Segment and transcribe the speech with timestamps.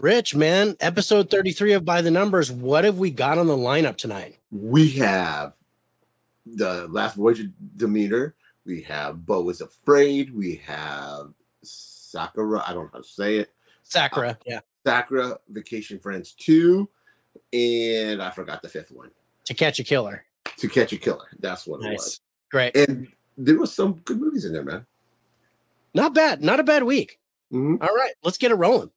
[0.00, 2.50] Rich, man, episode 33 of By the Numbers.
[2.50, 4.38] What have we got on the lineup tonight?
[4.50, 5.52] We have
[6.46, 8.34] the last voyage of Demeter.
[8.64, 10.34] We have Beau is Afraid.
[10.34, 12.62] We have Sakura.
[12.66, 13.50] I don't know how to say it.
[13.82, 14.60] Sakura, yeah.
[14.86, 16.88] Sakura Vacation Friends 2.
[17.52, 19.10] And I forgot the fifth one.
[19.44, 20.24] To Catch a Killer.
[20.56, 21.28] To Catch a Killer.
[21.40, 22.22] That's what it was.
[22.50, 22.74] Great.
[22.74, 23.06] And
[23.36, 24.86] there was some good movies in there, man.
[25.92, 26.42] Not bad.
[26.42, 27.18] Not a bad week.
[27.52, 27.82] Mhm.
[27.82, 28.90] All right, let's get it rolling.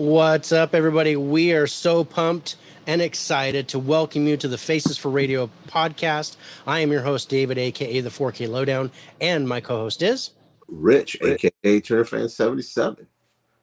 [0.00, 1.14] What's up, everybody?
[1.14, 2.56] We are so pumped
[2.86, 6.38] and excited to welcome you to the Faces for Radio podcast.
[6.66, 10.30] I am your host, David, aka the 4K Lowedown, and my co-host is.
[10.68, 13.06] Rich, aka Turner Fan 77.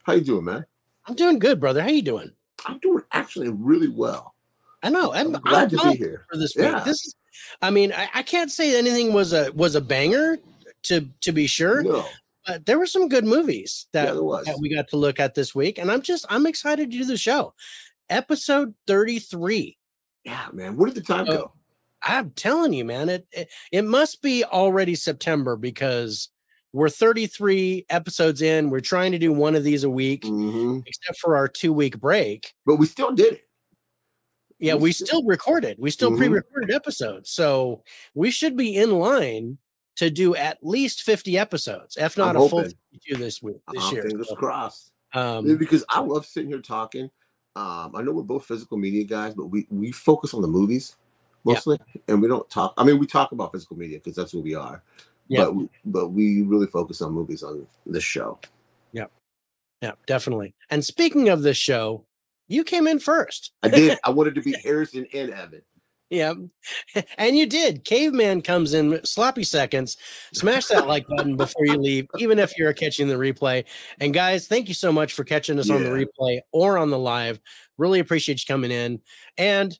[0.03, 0.63] How you doing, man?
[1.07, 1.81] I'm doing good, brother.
[1.81, 2.31] How you doing?
[2.67, 4.35] I'm doing actually really well.
[4.83, 5.13] I know.
[5.13, 6.27] I'm, I'm glad I'm to be here.
[6.29, 6.67] for this week.
[6.67, 6.83] Yeah.
[6.83, 7.15] This is,
[7.63, 10.37] I mean, I, I can't say anything was a was a banger
[10.83, 12.05] to to be sure, No,
[12.47, 15.53] but there were some good movies that yeah, that we got to look at this
[15.53, 17.53] week, and I'm just I'm excited to do the show.
[18.09, 19.77] Episode 33.
[20.23, 20.77] Yeah, man.
[20.77, 21.51] Where did the time Oh, go?
[22.01, 26.29] I'm telling you, man, it, it it must be already September because
[26.73, 28.69] we're 33 episodes in.
[28.69, 31.99] We're trying to do one of these a week, hmm except for our two week
[31.99, 32.53] break.
[32.65, 33.41] But we still did it.
[34.59, 35.77] Yeah, We we still- still recorded.
[35.79, 36.17] We still Mhm.
[36.17, 37.83] pre-recorded episodes, Oh, so
[38.15, 39.57] we should be in line
[39.97, 42.73] to do at least 50 episodes, if not I'm a full hoping.
[42.93, 44.03] 52 this week this Uh, year.
[44.03, 44.91] fingers So, crossed.
[45.13, 47.09] um, because I love sitting here talking.
[47.55, 50.95] Um, I know we're both physical media guys, but we we focus on the movies
[51.43, 51.53] Yeah.
[51.53, 52.73] mostly, and we don't talk.
[52.77, 54.83] I mean, we talk about physical media because that's who we are.
[55.27, 55.45] Yeah.
[55.45, 58.39] But we, but we really focus on movies on this show.
[58.93, 59.07] Yeah.
[59.81, 60.53] Yeah, definitely.
[60.69, 62.05] And speaking of this show,
[62.47, 63.51] you came in first.
[63.63, 63.97] I did.
[64.03, 65.61] I wanted to be Harrison and Evan.
[66.09, 66.33] Yeah.
[67.17, 67.83] And you did.
[67.83, 69.97] Caveman comes in sloppy seconds.
[70.33, 73.65] Smash that like button before you leave, even if you're catching the replay.
[73.99, 76.99] And guys, thank you so much for catching us on the replay or on the
[76.99, 77.39] live.
[77.77, 79.01] Really appreciate you coming in.
[79.37, 79.77] And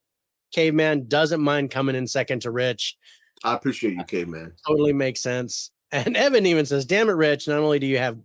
[0.51, 2.97] Caveman doesn't mind coming in second to Rich.
[3.43, 4.53] I appreciate you, caveman.
[4.67, 5.71] Totally makes sense.
[5.91, 8.17] And Evan even says, Damn it, Rich, not only do you have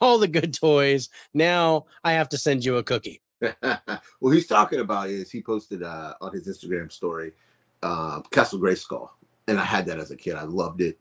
[0.00, 3.20] all the good toys, now I have to send you a cookie.
[4.20, 7.32] well, he's talking about is he posted uh, on his Instagram story
[7.82, 9.08] um, Castle Grayskull,
[9.48, 10.36] and I had that as a kid.
[10.36, 10.98] I loved it,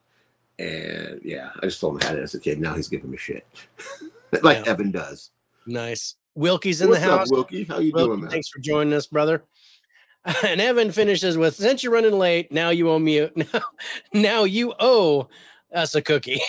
[0.60, 2.60] and yeah, I just told him I had it as a kid.
[2.60, 3.46] Now he's giving me shit,
[4.42, 4.72] like Yeah.
[4.72, 5.32] Evan does.
[5.68, 6.16] Nice.
[6.36, 7.28] Wilkie's in What's the house.
[7.28, 7.66] up, Wilkie?
[7.66, 8.30] How you Wilkie, doing, man?
[8.32, 9.44] thanks for joining us, brother.
[10.48, 13.62] And Evan finishes with, "Since you're running late, now you owe me now,
[14.14, 15.28] now you owe
[15.74, 16.40] us a cookie,"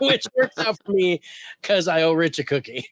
[0.00, 1.20] which works out for me
[1.60, 2.86] because I owe Rich a cookie.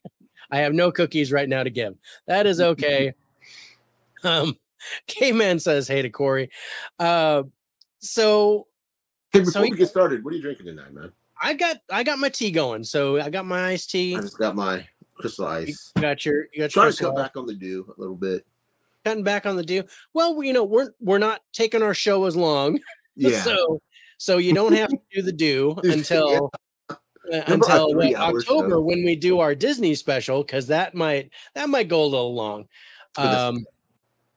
[0.51, 1.95] I have no cookies right now to give.
[2.27, 3.15] That is okay.
[4.25, 4.57] um,
[5.07, 6.51] K-Man says, "Hey to Corey."
[6.99, 7.45] Uh,
[8.01, 8.67] so
[9.33, 11.13] Hey, before so we he- get started, what are you drinking tonight, man?
[11.41, 12.85] I got I got my tea going.
[12.85, 14.17] So I got my iced tea.
[14.17, 15.93] I just got my crystal You ice.
[16.01, 18.17] got your you got your Trying to crystal cut back on the dew a little
[18.17, 18.45] bit.
[19.05, 19.85] cutting back on the dew.
[20.13, 22.79] Well, we- you know, we're we're not taking our show as long.
[23.17, 23.43] Yeah.
[23.43, 23.83] So
[24.17, 26.60] so you don't have to do the do until Remember our
[27.31, 28.39] until what, three-hour?
[28.39, 32.35] October when we do our Disney special because that might that might go a little
[32.35, 32.67] long.
[33.17, 33.67] Um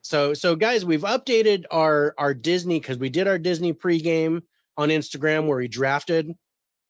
[0.01, 4.41] so so guys, we've updated our our Disney because we did our Disney pregame
[4.77, 6.33] on Instagram where we drafted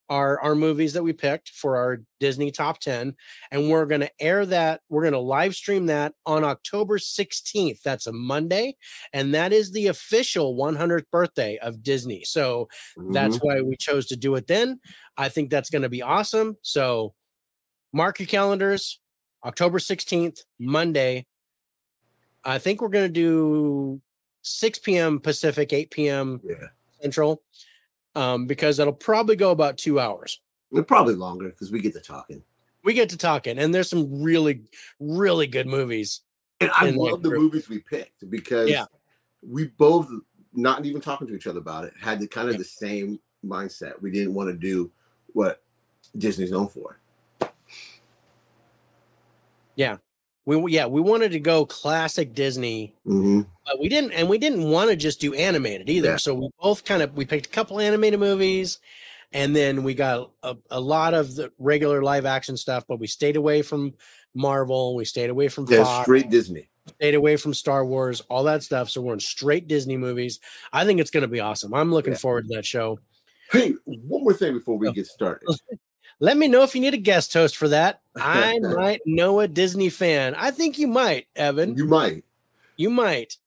[0.10, 3.16] our our movies that we picked for our Disney top 10
[3.52, 7.82] and we're going to air that we're going to live stream that on October 16th
[7.82, 8.76] that's a Monday
[9.14, 12.68] and that is the official 100th birthday of Disney so
[13.12, 13.44] that's Mhm.
[13.44, 14.80] why we chose to do it then
[15.18, 17.14] I think that's going to be awesome so
[17.94, 19.00] mark your calendars
[19.46, 21.26] October 16th Monday
[22.44, 24.02] I think we're going to do
[24.42, 25.20] 6 p.m.
[25.22, 26.42] Pacific 8 p.m.
[26.44, 26.56] yeah.
[27.02, 27.42] Central
[28.15, 30.39] um, because it'll probably go about two hours.
[30.71, 32.44] They're probably longer because we get to talking.
[32.83, 34.62] We get to talking, and there's some really,
[35.00, 36.21] really good movies.
[36.60, 38.86] And I love the movies we picked because Yeah.
[39.42, 40.10] we both,
[40.54, 42.60] not even talking to each other about it, had the kind of Yeah.
[42.60, 44.01] the same mindset.
[44.01, 44.92] We didn't want to do
[45.33, 45.62] what
[46.18, 47.00] Disney's known for.
[49.75, 49.98] Yeah.
[50.45, 53.42] We yeah, we wanted to go classic Disney, Mm-hmm.
[53.66, 56.10] but we didn't and we didn't want to just do animated either.
[56.12, 56.18] Yeah.
[56.18, 58.80] So we both kind of we picked a couple animated movies
[59.31, 63.07] and then we got a, a lot of the regular live action stuff, but we
[63.07, 63.94] stayed away from
[64.36, 66.68] Marvel, we stayed away from Yeah, Fox, straight Disney.
[67.00, 68.90] stayed away from Star Wars, all that stuff.
[68.90, 70.40] So we're in straight Disney movies.
[70.74, 71.74] I think it's going to be awesome.
[71.74, 72.19] I'm looking Yeah.
[72.19, 73.00] forward to that show.
[73.51, 74.92] Hey, one more thing before we Oh.
[74.92, 75.48] get started.
[76.19, 78.01] Let me know if you need a guest host for that.
[78.15, 80.36] I might know a Disney fan.
[80.36, 81.75] I think you might, Evan.
[81.77, 82.24] You might.
[82.77, 83.38] You might.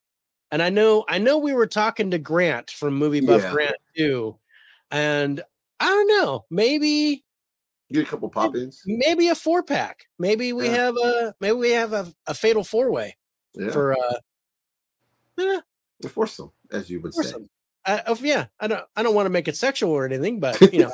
[0.51, 3.53] And I know I know we were talking to Grant from Movie Buff Yeah.
[3.53, 4.39] Grant too.
[4.91, 5.43] And
[5.81, 7.25] I don't know, maybe
[7.93, 8.83] Get a couple pop-ins.
[8.87, 10.07] maybe a four pack.
[10.19, 10.75] Maybe we Yeah.
[10.77, 13.17] have a maybe we have a, a fatal four way
[13.55, 13.71] Yeah.
[13.71, 14.15] for uh
[15.39, 15.61] eh,
[16.05, 17.23] A foursome, as you would say.
[17.23, 17.49] foursome.
[17.85, 20.61] Uh, oh, yeah, I don't I don't want to make it sexual or anything, but
[20.73, 20.93] you know,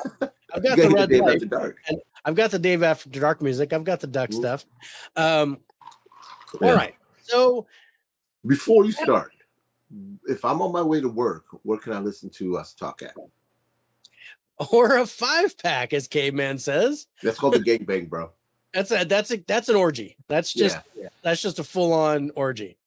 [0.54, 1.34] I've got the red Dave light.
[1.36, 1.78] After dark.
[2.24, 3.72] I've got the Dave After Dark music.
[3.72, 4.34] I've got the duck Mhm.
[4.34, 4.66] stuff.
[5.16, 5.60] Um,
[6.60, 6.68] Yeah.
[6.70, 6.94] all right.
[7.22, 7.66] So
[8.46, 9.32] Before you start,
[10.26, 13.14] if I'm on my way to work, where can I listen to us talk at?
[14.70, 17.06] or a five pack, as Caveman says.
[17.22, 18.30] That's called the gangbang, bro.
[18.74, 20.16] That's a that's a that's an orgy.
[20.28, 21.08] That's just yeah.
[21.22, 22.78] that's just a full on orgy.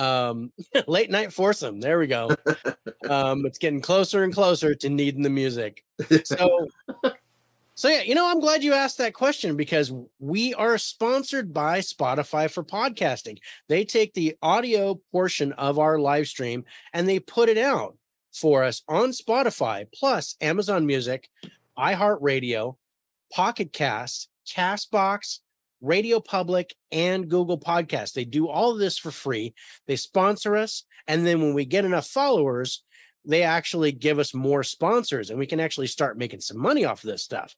[0.00, 0.50] Um,
[0.86, 1.78] late night foursome.
[1.78, 2.30] There we go.
[3.08, 5.84] um, it's getting closer and closer to needing the music.
[6.24, 6.68] So,
[7.74, 11.80] so yeah, you know, I'm glad you asked that question because we are sponsored by
[11.80, 13.38] Spotify for podcasting.
[13.68, 16.64] They take the audio portion of our live stream
[16.94, 17.96] and they put it out
[18.32, 21.28] for us on Spotify, plus Amazon Music,
[21.76, 22.76] iHeartRadio,
[23.30, 25.40] Pocket Cast, Castbox,
[25.80, 28.12] Radio Public, and Google Podcasts.
[28.12, 29.54] They do all of this for free.
[29.86, 30.84] They sponsor us.
[31.06, 32.82] And then when we get enough followers,
[33.24, 37.04] they actually give us more sponsors and we can actually start making some money off
[37.04, 37.54] of this stuff.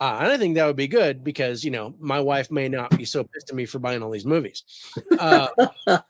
[0.00, 2.96] Uh, and I think that would be good because, you know, my wife may not
[2.96, 4.64] be so pissed at me for buying all these movies.
[5.18, 5.48] Uh,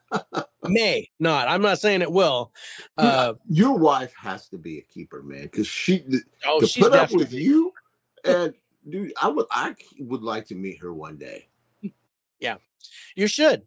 [0.62, 1.48] may not.
[1.48, 2.52] I'm not saying it will.
[2.96, 6.02] Uh, Your wife has to be a keeper, man, because she
[6.46, 7.72] oh, to she's put up with you.
[8.24, 8.54] And
[8.88, 11.48] dude, I would I would like to meet her one day.
[12.40, 12.56] Yeah,
[13.14, 13.62] you should.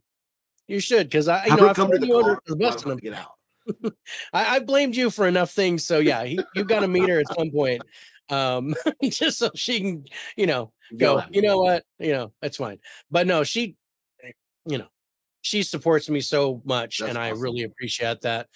[0.67, 2.41] You should, because I, you Have know, I've come to the car.
[2.45, 2.99] the while busting I them.
[2.99, 3.31] Get out.
[4.33, 7.19] I, I blamed you for enough things, so yeah, he, you got to meet her
[7.19, 7.81] at some point,
[8.29, 10.05] um, just so she can,
[10.35, 11.23] you know, go.
[11.31, 11.83] You know what?
[11.99, 12.79] You know, that's fine.
[13.09, 13.75] But no, she,
[14.65, 14.87] you know,
[15.41, 18.47] she supports me so much, That's and I really appreciate that.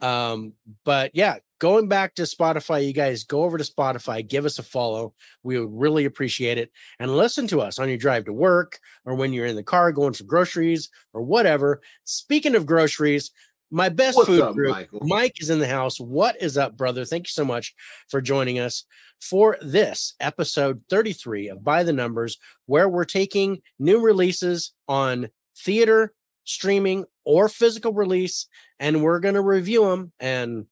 [0.00, 0.52] Um,
[0.84, 4.62] but yeah, going back to Spotify, you guys go over to Spotify, give us a
[4.62, 5.14] follow.
[5.42, 9.14] We would really appreciate it, and listen to us on your drive to work or
[9.14, 11.80] when you're in the car going for groceries or whatever.
[12.04, 13.30] Speaking of groceries,
[13.70, 15.00] my best What's food up, group, Michael?
[15.04, 15.98] Mike is in the house.
[15.98, 17.06] What is up, brother?
[17.06, 17.74] Thank you so much
[18.10, 18.84] for joining us
[19.18, 26.12] for this episode 33 of By the Numbers, where we're taking new releases on theater,
[26.44, 30.66] streaming, or physical release, and we're going to review them and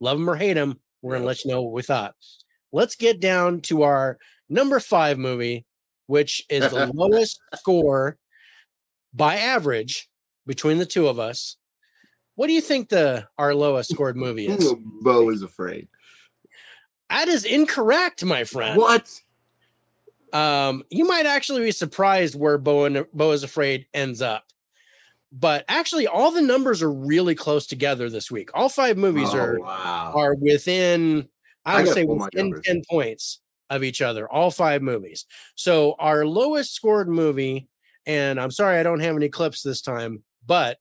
[0.00, 0.78] love them or hate them.
[1.02, 2.14] We're going to let you know what we thought.
[2.72, 4.18] Let's get down to our
[4.48, 5.64] number five movie,
[6.06, 8.18] which is the lowest score
[9.14, 10.08] by average
[10.46, 11.56] between the two of us.
[12.34, 14.74] What do you think the our lowest scored movie is?
[15.02, 15.88] Beau is afraid.
[17.10, 18.78] That is incorrect, my friend.
[18.78, 19.10] What?
[20.32, 24.44] Um, you might actually be surprised where Beau and Beau is Afraid ends up.
[25.32, 28.50] But actually, all the numbers are really close together this week.
[28.54, 30.12] All five movies Oh, are wow.
[30.14, 31.28] are within,
[31.66, 35.26] I I would gotta say, within 10 points of each other, all five movies.
[35.54, 37.68] So our lowest scored movie,
[38.06, 40.78] and I'm sorry I don't have any clips this time, but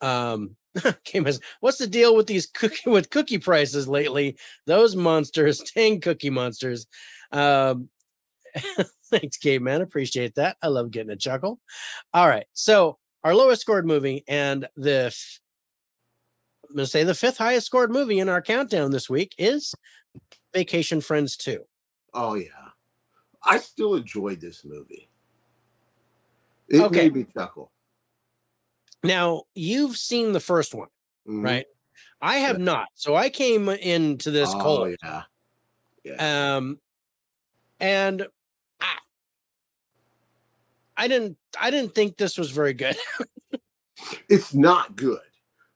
[0.00, 0.56] um
[1.04, 4.36] came as what's the deal with these cookie with cookie prices lately?
[4.66, 6.86] Those monsters, 10 cookie monsters.
[7.32, 7.88] Um
[9.06, 9.80] thanks, Gabe man.
[9.82, 10.56] Appreciate that.
[10.62, 11.60] I love getting a chuckle.
[12.12, 12.46] All right.
[12.52, 15.40] So our lowest scored movie and the f-
[16.68, 19.74] I'm gonna say the fifth highest scored movie in our countdown this week is
[20.52, 21.64] Vacation Friends 2.
[22.14, 22.48] Oh yeah.
[23.42, 25.08] I still enjoyed this movie.
[26.68, 27.04] It Okay.
[27.04, 27.70] made me chuckle.
[29.02, 30.88] Now you've seen the first one,
[31.28, 31.44] Mhm.
[31.44, 31.66] right?
[32.20, 32.88] I have not.
[32.94, 34.96] So I came into this oh, cold.
[35.02, 35.22] yeah.
[36.04, 36.56] Yeah.
[36.56, 36.80] Um
[37.80, 38.26] and
[40.96, 42.96] I didn't I didn't think this was very good.
[44.28, 45.20] it's not good,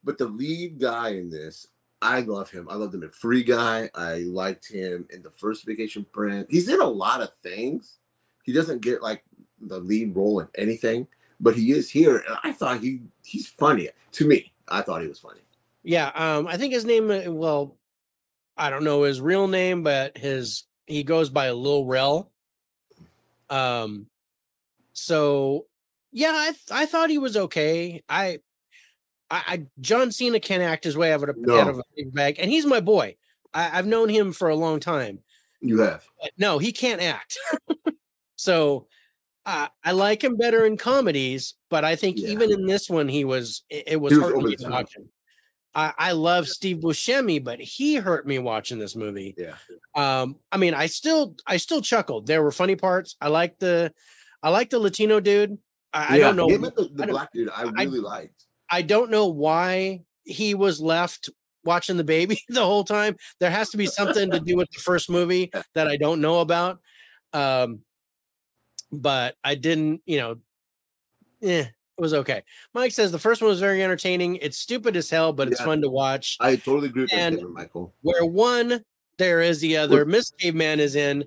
[0.05, 1.67] but the lead guy in this,
[2.01, 2.69] I love him.
[2.71, 3.91] I loved him in Free Guy.
[3.95, 6.47] I liked him in the first Vacation Friend.
[6.49, 7.99] He's in a lot of things.
[8.45, 9.23] He doesn't get like
[9.61, 11.07] the lead role in anything,
[11.41, 14.53] but he is here, and I thought he he's funny to me.
[14.69, 15.41] I thought he was funny.
[15.83, 17.77] yeah, um I think his name uh, well
[18.57, 22.31] I don't know his real name, but his he goes by Lil Rel.
[23.51, 24.07] Um,
[24.99, 25.67] so
[26.13, 28.03] yeah, I th- I thought he was okay.
[28.09, 28.39] I,
[29.31, 31.61] I, I John Cena can act his way out of a, No.
[31.61, 33.17] out of a bag, and he's my boy.
[33.55, 35.21] I, I've known him for a long time.
[35.61, 36.05] You have.
[36.21, 37.37] But no, he can't act.
[38.37, 38.87] so
[39.47, 42.29] uh, I like him better in comedies, but I think Yeah.
[42.29, 45.09] even in this one, he was it, it was hurting me the to watch him.
[45.75, 49.35] I, I love Steve Buscemi, but he hurt me watching this movie.
[49.37, 49.55] Yeah.
[49.95, 52.27] Um, I mean, I still I still chuckled.
[52.27, 53.17] There were funny parts.
[53.21, 53.93] I like the
[54.43, 55.59] I like the Latino dude.
[55.93, 56.49] I, I don't know.
[56.49, 58.45] The, the black dude, I I- really liked.
[58.71, 61.31] I don't know why he was left
[61.65, 63.17] watching the baby the whole time.
[63.41, 66.41] There has to be something to do with the first movie that I don't know
[66.41, 66.79] about.
[67.33, 67.81] Um,
[68.93, 70.37] but I didn't, you know,
[71.43, 72.43] eh, it was okay.
[72.75, 74.37] Mike says the first one was very entertaining.
[74.37, 76.37] It's stupid as hell, but it's fun to watch.
[76.41, 77.95] I totally agree with And- Michael.
[78.03, 78.83] Where one,
[79.19, 80.05] there is the other.
[80.05, 81.25] Miss Caveman is in.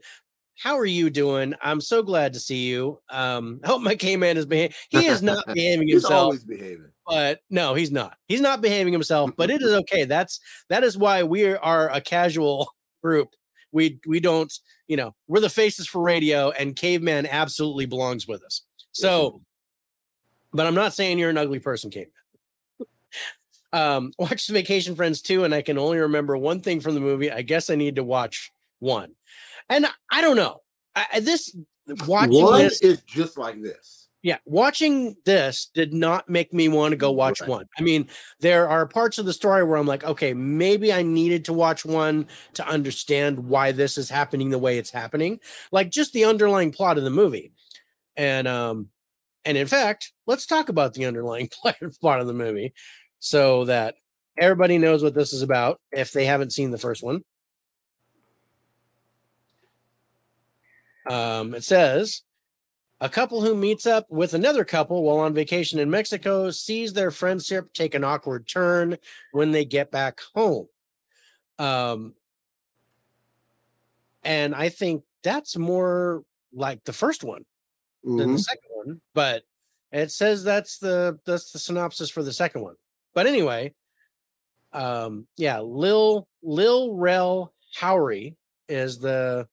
[0.58, 1.55] How are you doing?
[1.62, 3.00] I'm so glad to see you.
[3.10, 4.75] Um, I hope my caveman is behaving.
[4.89, 6.91] He is not behaving He's himself always behaving.
[7.08, 8.15] but no, he's not.
[8.27, 10.05] He's not behaving himself, but it is okay.
[10.05, 10.39] That's
[10.70, 12.72] that is why we are a casual
[13.03, 13.29] group.
[13.72, 14.51] We we don't,
[14.88, 18.62] you know, we're the faces for radio, and Caveman absolutely belongs with us.
[18.91, 19.41] So,
[20.53, 22.12] but I'm not saying you're an ugly person, Caveman.
[23.74, 27.31] Um, watched Vacation Friends too, and I can only remember one thing from the movie.
[27.31, 29.13] I guess I need to watch one.
[29.72, 30.60] And I don't know.
[30.96, 31.56] I, this
[32.08, 34.10] watching one this is just like this.
[34.22, 37.50] yeah, watching this did not make me want to go watch Right.
[37.50, 37.66] one.
[37.80, 38.08] I mean,
[38.42, 41.86] there are parts of the story where I'm like, okay, maybe I needed to watch
[41.86, 45.40] one to understand why this is happening the way it's happening,
[45.72, 47.54] like just the underlying plot of the movie.
[48.18, 48.90] And um,
[49.46, 51.50] and in fact, let's talk about the underlying
[52.01, 52.74] plot of the movie,
[53.20, 53.96] so that
[54.38, 57.24] everybody knows what this is about if they haven't seen the first one.
[61.10, 62.22] Um, it says
[63.00, 67.10] a couple who meets up with another couple while on vacation in Mexico sees their
[67.12, 68.98] friendship take an awkward turn
[69.31, 70.67] when they get back home.
[71.58, 72.13] Um,
[74.24, 77.46] and I think that's more like the first one
[78.03, 78.34] than Mhm.
[78.34, 79.43] the second one, but
[79.91, 82.75] it says that's the that's the synopsis for the second one.
[83.13, 83.74] But anyway,
[84.74, 88.36] um, yeah, Lil Lil Rel Howery
[88.67, 89.48] is the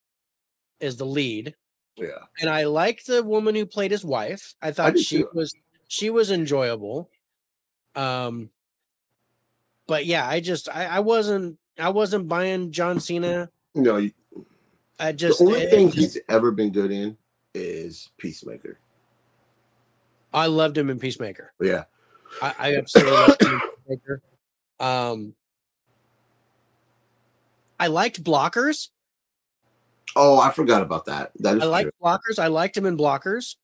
[0.80, 1.54] is the lead
[1.96, 2.18] Yeah.
[2.40, 4.54] and I like the woman who played his wife.
[4.62, 5.28] I thought did she too.
[5.34, 5.54] was
[5.88, 7.10] she was enjoyable.
[7.96, 8.50] Um,
[9.86, 13.50] but yeah, I just I, I wasn't I wasn't buying John Cena.
[13.74, 14.12] No, you-
[15.00, 17.16] I the just only it- thing it just- he's ever been good in
[17.54, 18.78] is Peacemaker.
[20.32, 21.52] I loved him in Peacemaker.
[21.60, 21.84] Yeah.
[22.42, 23.60] I, I absolutely loved him in
[23.96, 24.22] Peacemaker.
[24.78, 25.34] Um,
[27.80, 28.88] I liked blockers.
[30.16, 31.32] Oh, I forgot about that.
[31.36, 32.08] That is I liked true.
[32.10, 32.38] blockers.
[32.38, 33.56] I liked him in blockers.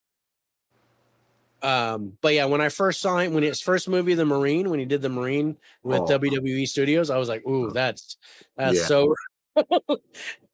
[1.62, 4.78] Um, but yeah, when I first saw him, when his first movie, The Marine, when
[4.78, 6.06] he did The Marine with Oh.
[6.06, 8.18] WWE Studios, I was like, "Ooh, that's
[8.56, 8.84] that's Yeah.
[8.84, 9.14] so."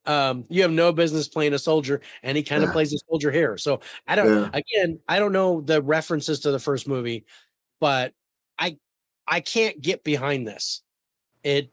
[0.07, 2.75] um, you have no business playing a soldier, and he kind of Yeah.
[2.75, 3.59] plays a soldier here.
[3.59, 4.29] So I don't.
[4.29, 4.51] Yeah.
[4.53, 7.25] Again, I don't know the references to the first movie,
[7.81, 8.15] but
[8.59, 8.79] I
[9.27, 10.83] I can't get behind this.
[11.43, 11.73] It.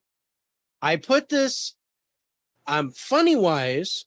[0.81, 1.73] I put this.
[2.67, 4.05] Um, funny wise,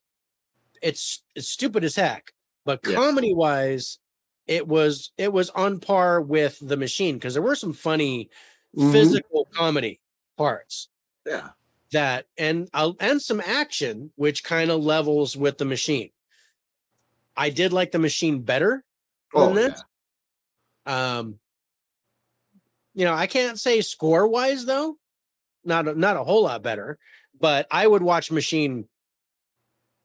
[0.82, 2.32] it's it's stupid as heck,
[2.64, 2.94] but Yeah.
[2.94, 3.98] comedy wise,
[4.46, 8.30] it was it was on par with the machine because there were some funny
[8.76, 8.92] Mhm.
[8.92, 10.00] physical comedy
[10.36, 10.88] parts
[11.26, 11.50] Yeah.
[11.92, 16.10] that and uh, and some action which kind of levels with the machine.
[17.36, 18.84] I did like the machine better
[19.34, 19.84] Oh, than this.
[20.86, 21.18] yeah.
[21.18, 21.40] Um,
[22.94, 24.96] you know, I can't say score wise though,
[25.64, 26.98] not a, not a whole lot better,
[27.38, 28.88] but I would watch Machine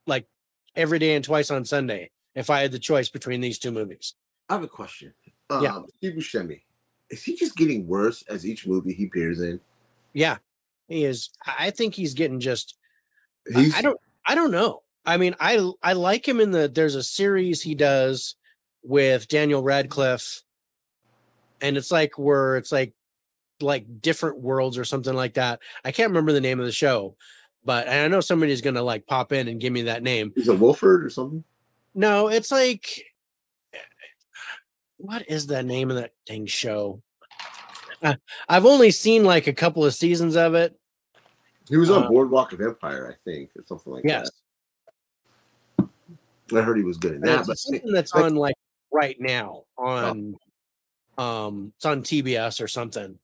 [0.07, 0.27] like
[0.75, 4.13] every day and twice on Sunday if I had the choice between these two movies.
[4.49, 5.13] I have a question.
[5.49, 5.79] Um, Yeah.
[5.97, 6.61] Steve Buscemi,
[7.09, 9.59] is he just getting worse as each movie he appears in?
[10.13, 10.37] Yeah,
[10.87, 11.29] he is.
[11.45, 12.77] I think he's getting just.
[13.55, 13.99] I- He's, I don't.
[14.25, 14.81] I don't know.
[15.05, 16.67] I mean, I I like him in the.
[16.67, 18.35] There's a series he does
[18.81, 20.41] with Daniel Radcliffe,
[21.61, 22.93] and it's like where it's like
[23.61, 25.59] like different worlds or something like that.
[25.83, 27.15] I can't remember the name of the show,
[27.63, 30.33] but I know somebody's gonna like pop in and give me that name.
[30.35, 31.43] Is it Wolford or something.
[31.93, 33.03] No, it's like
[34.97, 37.01] what is the name of that dang show?
[38.01, 38.15] Uh,
[38.49, 40.77] I've only seen like a couple of seasons of it.
[41.69, 44.29] He was on Uh, Boardwalk of Empire, I think, or something like Yes,
[45.77, 45.89] that.
[46.53, 47.47] I heard he was good in that.
[47.47, 48.55] But something that's like- on like
[48.91, 50.35] right now on
[51.17, 53.17] um it's on TBS or something.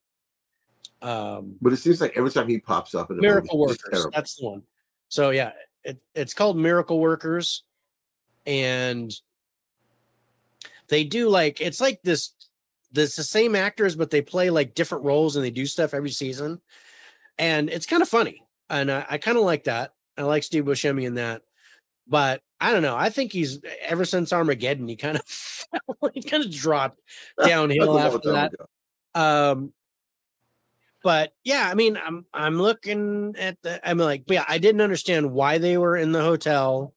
[1.02, 4.08] Um, But it seems like every time he pops up in a Miracle movie, Workers.
[4.14, 4.64] That's the one.
[5.10, 5.52] So yeah,
[5.84, 7.64] it, it's called Miracle Workers,
[8.46, 9.12] and
[10.88, 12.32] they do like it's like this.
[12.94, 16.10] This the same actors, but they play like different roles and they do stuff every
[16.10, 16.60] season,
[17.38, 18.44] and it's kind of funny.
[18.70, 19.94] And I, I kind of like that.
[20.18, 21.44] I like Steve Buscemi in that,
[22.06, 22.98] but I don't know.
[22.98, 25.68] I think he's ever since Armageddon, he kind of
[26.14, 27.00] he kind of dropped
[27.46, 28.50] downhill That's a long after
[29.14, 29.20] that.
[29.20, 29.74] Um,
[31.04, 33.88] but yeah, I mean, I'm I'm looking at the.
[33.88, 36.94] I'm like, but yeah, I didn't understand why they were in the hotel,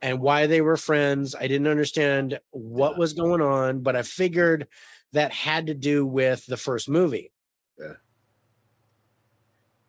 [0.00, 1.34] and why they were friends.
[1.34, 4.68] I didn't understand what was going on, but I figured
[5.12, 7.32] that had to do with the first movie.
[7.78, 7.94] Yeah.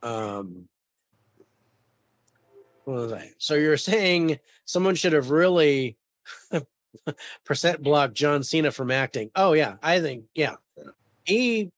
[0.04, 0.68] Um.
[2.84, 3.32] What was I?
[3.40, 5.98] So you're saying someone should have really
[7.46, 9.32] percent blocked John Cena from acting?
[9.36, 10.56] Oh yeah, I think yeah.
[10.78, 10.84] Yeah.
[11.24, 11.72] He,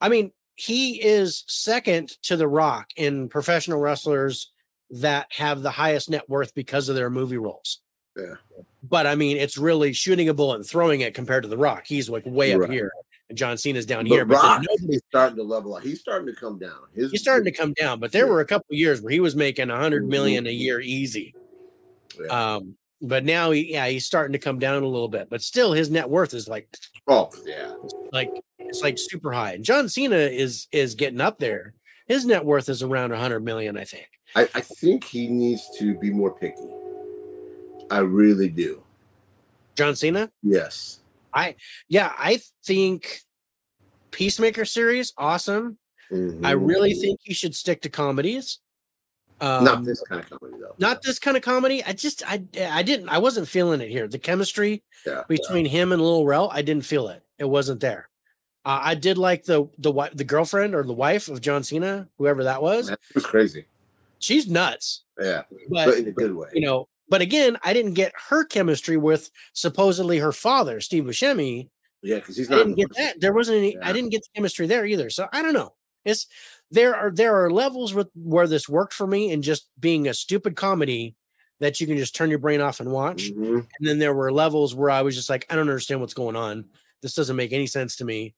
[0.00, 4.52] I mean, he is second to The Rock in professional wrestlers
[4.90, 7.80] that have the highest net worth because of their movie roles.
[8.16, 8.34] Yeah.
[8.82, 11.84] But I mean, it's really shooting a bullet and throwing it compared to The Rock.
[11.86, 12.70] He's like way up Right.
[12.70, 12.92] here,
[13.28, 14.24] and John Cena's down here.
[14.24, 15.82] But Rock then nobody starting to level up.
[15.82, 16.78] He's starting to come down.
[16.94, 17.98] His, he's starting to come down.
[17.98, 18.30] But there Yeah.
[18.32, 20.46] were a couple years where he was making a hundred Mhm.
[20.46, 21.34] a year easy.
[22.20, 22.54] Yeah.
[22.56, 22.76] Um,
[23.08, 25.28] but now he, yeah, he's starting to come down a little bit.
[25.30, 26.68] But still, his net worth is like
[27.06, 27.74] oh yeah,
[28.12, 29.52] like it's like super high.
[29.52, 31.74] And John Cena is is getting up there.
[32.06, 34.06] His net worth is around a hundred million, I think.
[34.36, 36.68] I, I think he needs to be more picky.
[37.90, 38.82] I really do.
[39.76, 41.00] John Cena, Yes.
[41.32, 41.56] I
[41.88, 43.20] yeah, I think
[44.10, 45.78] Peacemaker series awesome.
[46.10, 46.66] I Mhm.
[46.68, 48.60] really think he should stick to comedies.
[49.40, 50.74] Um, not this kind of comedy though.
[50.78, 51.82] not this kind of comedy.
[51.84, 54.06] I just I I didn't I wasn't feeling it here.
[54.08, 55.22] The chemistry Yeah.
[55.28, 57.22] between him and Lil Rel, I didn't feel it.
[57.38, 58.08] It wasn't there.
[58.64, 62.44] Uh, I did like the the the girlfriend or the wife of John Cena, whoever
[62.44, 62.86] that was.
[62.86, 63.66] That was crazy.
[64.20, 66.48] She's nuts, Yeah, but but in a good way.
[66.54, 71.68] you know, but again, I didn't get her chemistry with supposedly her father, Steve Buscemi.
[72.02, 72.60] yeah, because he's not.
[72.60, 73.20] I didn't get that.
[73.20, 73.76] There wasn't any.
[73.80, 75.10] I didn't get the chemistry there either.
[75.10, 75.74] So I don't know.
[76.06, 76.26] It's
[76.74, 80.14] there are there are levels with where this worked for me, and just being a
[80.14, 81.14] stupid comedy
[81.60, 83.30] that you can just turn your brain off and watch.
[83.30, 83.58] Mhm.
[83.78, 86.34] And then there were levels where I was just like, I don't understand what's going
[86.36, 86.64] on.
[87.00, 88.34] This doesn't make any sense to me,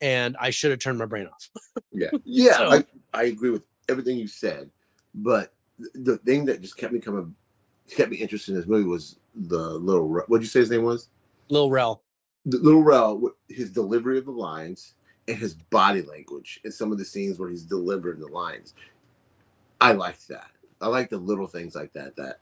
[0.00, 1.50] and I should have turned my brain off.
[1.92, 4.70] Yeah, yeah, So- I, I agree with everything you said,
[5.14, 5.52] but
[5.94, 7.34] the thing that just kept me coming,
[7.90, 10.08] kept me interested in this movie was the little.
[10.08, 11.08] What'd you say his name was?
[11.50, 12.02] Lil Rel.
[12.46, 14.94] The little Rel, his delivery of the lines
[15.28, 18.74] and his body language in some of the scenes where he's delivering the lines.
[19.80, 20.50] I liked that.
[20.80, 22.40] I like the little things like that that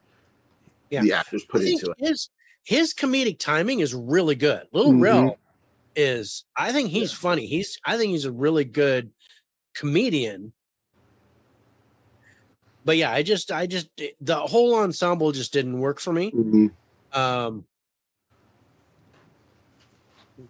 [0.91, 1.03] Yeah.
[1.03, 1.97] the actors put into it.
[1.99, 2.29] his
[2.65, 4.67] his comedic timing is really good.
[4.73, 5.03] Lil Mhm.
[5.03, 5.39] Rel
[5.97, 7.47] is I think he's funny.
[7.47, 9.13] He's I think he's a really good
[9.75, 10.53] comedian.
[12.85, 13.89] But yeah, I just I just
[14.21, 16.31] the whole ensemble just didn't work for me.
[16.33, 16.73] Mhm.
[17.13, 17.65] Um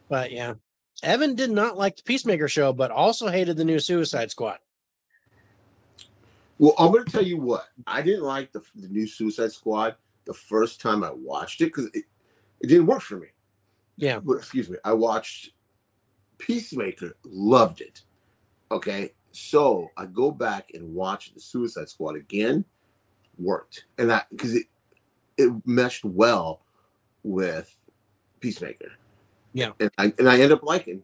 [0.08, 0.54] but yeah.
[1.02, 4.58] Evan did not like the Peacemaker show, but also hated the new Suicide Squad.
[6.58, 7.66] Well, I'm going to tell you what.
[7.86, 11.86] I didn't like the, the new Suicide Squad the first time I watched it because
[11.86, 12.04] it,
[12.60, 13.28] it didn't work for me.
[13.96, 14.20] Yeah.
[14.20, 14.76] But, excuse me.
[14.84, 15.50] I watched
[16.38, 18.02] Peacemaker, loved it.
[18.70, 19.12] Okay.
[19.32, 22.64] So I go back and watch the Suicide Squad again,
[23.38, 23.86] worked.
[23.98, 24.66] And that because it,
[25.36, 26.60] it meshed well
[27.24, 27.74] with
[28.40, 28.92] Peacemaker.
[29.52, 29.70] Yeah.
[29.80, 31.02] And I, and I end up liking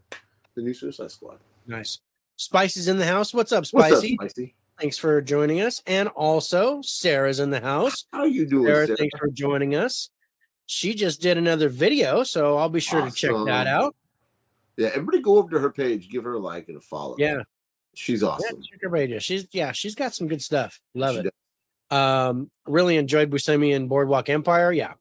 [0.55, 1.39] the new Suicide Squad.
[1.67, 1.99] Nice.
[2.37, 3.35] Spicy's in the house.
[3.35, 4.17] What's up, What's Spicy?
[4.21, 4.55] up, Spicy?
[4.81, 5.83] Thanks for joining us.
[5.87, 8.07] And also, Sarah's in the house.
[8.13, 8.97] How are you doing, Sarah, Sarah?
[8.97, 10.11] thanks for joining us.
[10.67, 13.97] She just did another video, so I'll be sure to check that out.
[14.77, 17.17] Yeah, everybody go over to her page, give her a like and a follow.
[17.19, 17.43] Yeah,
[17.95, 18.63] she's yeah, awesome.
[18.63, 19.19] check her video.
[19.19, 20.81] She's yeah, she's got some good stuff.
[20.95, 21.35] Love She it.
[21.97, 24.71] Um, really enjoyed Buscemi and Boardwalk Empire.
[24.71, 24.93] Yeah,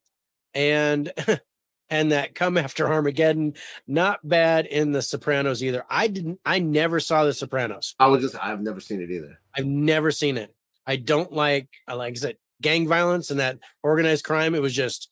[0.55, 1.12] and
[1.89, 3.54] and that come after Armageddon,
[3.88, 5.86] not bad in The Sopranos either.
[5.89, 6.39] I didn't.
[6.45, 7.95] I never saw The Sopranos.
[8.00, 9.39] I was just I've never seen it either.
[9.56, 10.54] I've never seen it.
[10.86, 11.69] I don't like.
[11.88, 14.56] I like I said, gang violence and that organized crime.
[14.56, 15.10] It was just.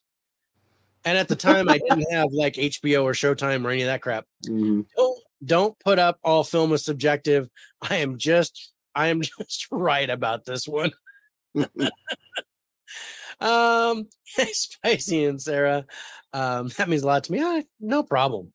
[1.08, 4.02] And at the time, I didn't have like HBO or Showtime or any of that
[4.02, 4.26] crap.
[4.48, 4.82] Mm-hmm.
[4.96, 7.48] don't don't put up all film is subjective.
[7.82, 10.92] I am just I am just right about this one.
[13.40, 15.86] um spicy and Sarah.
[16.34, 17.42] Um that means a lot to me.
[17.44, 18.52] Ah, no problem.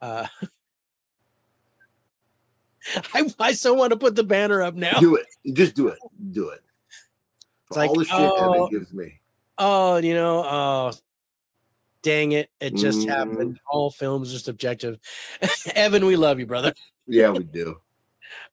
[0.00, 0.26] Uh
[3.14, 5.00] I, I so want to put the banner up now.
[5.00, 5.26] Do it.
[5.54, 5.98] Just do it.
[6.32, 6.60] Do it.
[7.68, 9.20] It's like, all the shit oh, Evan gives me.
[9.56, 10.92] Oh, you know, oh
[12.02, 12.50] dang it.
[12.60, 13.08] It just Mhm.
[13.08, 13.60] happened.
[13.68, 14.98] All films are subjective.
[15.74, 16.74] Evan, we love you, brother.
[17.06, 17.80] Yeah, we do.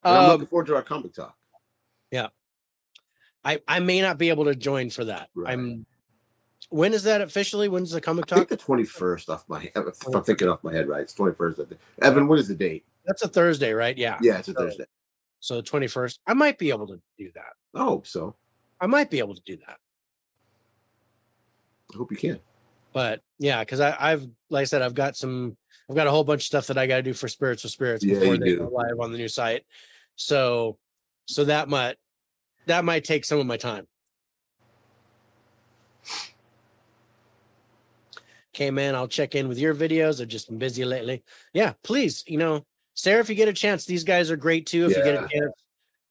[0.04, 1.38] And I'm Um, looking forward to our comic talk.
[3.44, 5.30] I I may not be able to join for that.
[5.36, 5.54] Right.
[5.54, 5.86] I'm.
[6.70, 7.68] When is that officially?
[7.68, 8.58] When's the comic I think talk?
[8.60, 9.72] the 21st off my head.
[9.76, 11.02] If I'm thinking off my head, right?
[11.02, 11.52] It's 21st.
[11.54, 11.82] I think.
[12.02, 12.86] Evan, what is the date?
[13.06, 13.98] That's a Thursday, right?
[13.98, 14.18] Yeah.
[14.22, 14.86] Yeah, it's a So- Thursday.
[15.44, 16.20] So the twenty first.
[16.28, 17.54] I might be able to do that.
[17.74, 18.36] I hope so.
[18.80, 19.80] I might be able to do that.
[21.94, 22.40] I hope you can.
[22.94, 25.58] But yeah, because I I've like I said I've got some
[25.90, 27.72] I've got a whole bunch of stuff that I got to do for Spirits with
[27.72, 28.58] Spirits Yeah, before they do.
[28.60, 29.66] go live on the new site.
[30.16, 30.78] So
[31.26, 31.96] so that might
[32.68, 33.88] that might take some of my time.
[38.54, 40.22] Okay, man, I'll check in with your videos.
[40.22, 41.24] I've just been busy lately.
[41.54, 44.86] Yeah, please, you know, Sarah, if you get a chance, these guys are great too.
[44.86, 45.54] If you get a chance,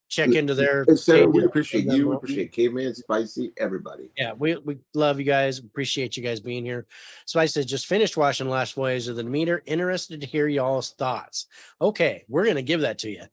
[0.08, 2.08] check into their And Sarah, we appreciate you.
[2.08, 4.10] We appreciate Caveman, Spicy, everybody.
[4.16, 5.58] Yeah, we, we love you guys.
[5.58, 6.86] Appreciate you guys being here.
[7.26, 9.62] Spicy says just finished watching Last Voyage of the Meter.
[9.66, 11.46] Interested to hear y'all's thoughts.
[11.80, 13.24] Okay, we're gonna give that to you.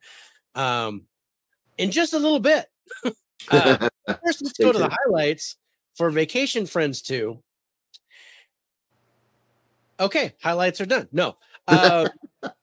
[0.53, 1.03] Um
[1.77, 2.67] in just a little bit.
[3.50, 3.78] Uh,
[4.26, 5.56] First, let's go to the highlights
[5.95, 7.41] for Vacation Friends 2.
[10.02, 11.08] Okay, highlights are done.
[11.13, 11.38] No.
[11.65, 12.10] Uh,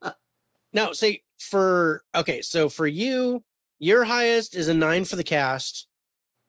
[0.74, 3.42] no, say for okay, so for you,
[3.78, 5.88] your highest is a nine for the cast,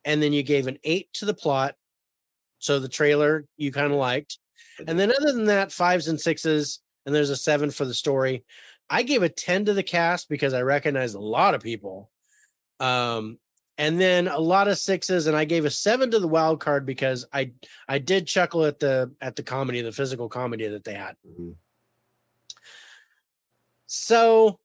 [0.04, 1.76] and then you gave an eight to the plot.
[2.60, 4.38] So the trailer you kind of liked.
[4.88, 8.44] And then other than that, fives and sixes, and there's a seven for the story.
[8.90, 12.12] I gave a 10 to the cast because I recognized a lot of people.
[12.80, 13.40] Um,
[13.78, 16.86] and then a lot of sixes, and I gave a seven to the wild card
[16.86, 17.52] because I
[17.88, 21.16] I did chuckle at the at the comedy, the physical comedy that they had.
[21.28, 21.56] Mhm.
[23.88, 24.60] So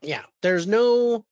[0.00, 1.24] yeah, there's no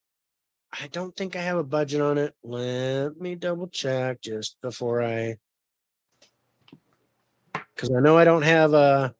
[0.73, 2.35] I don't think I have a budget on it.
[2.45, 5.37] Let me double check just before I
[7.75, 9.15] because I know I don't have a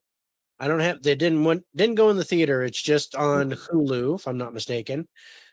[0.59, 2.63] I don't have they didn't want didn't go in the theater.
[2.63, 5.09] It's just on Hulu, if I'm not mistaken.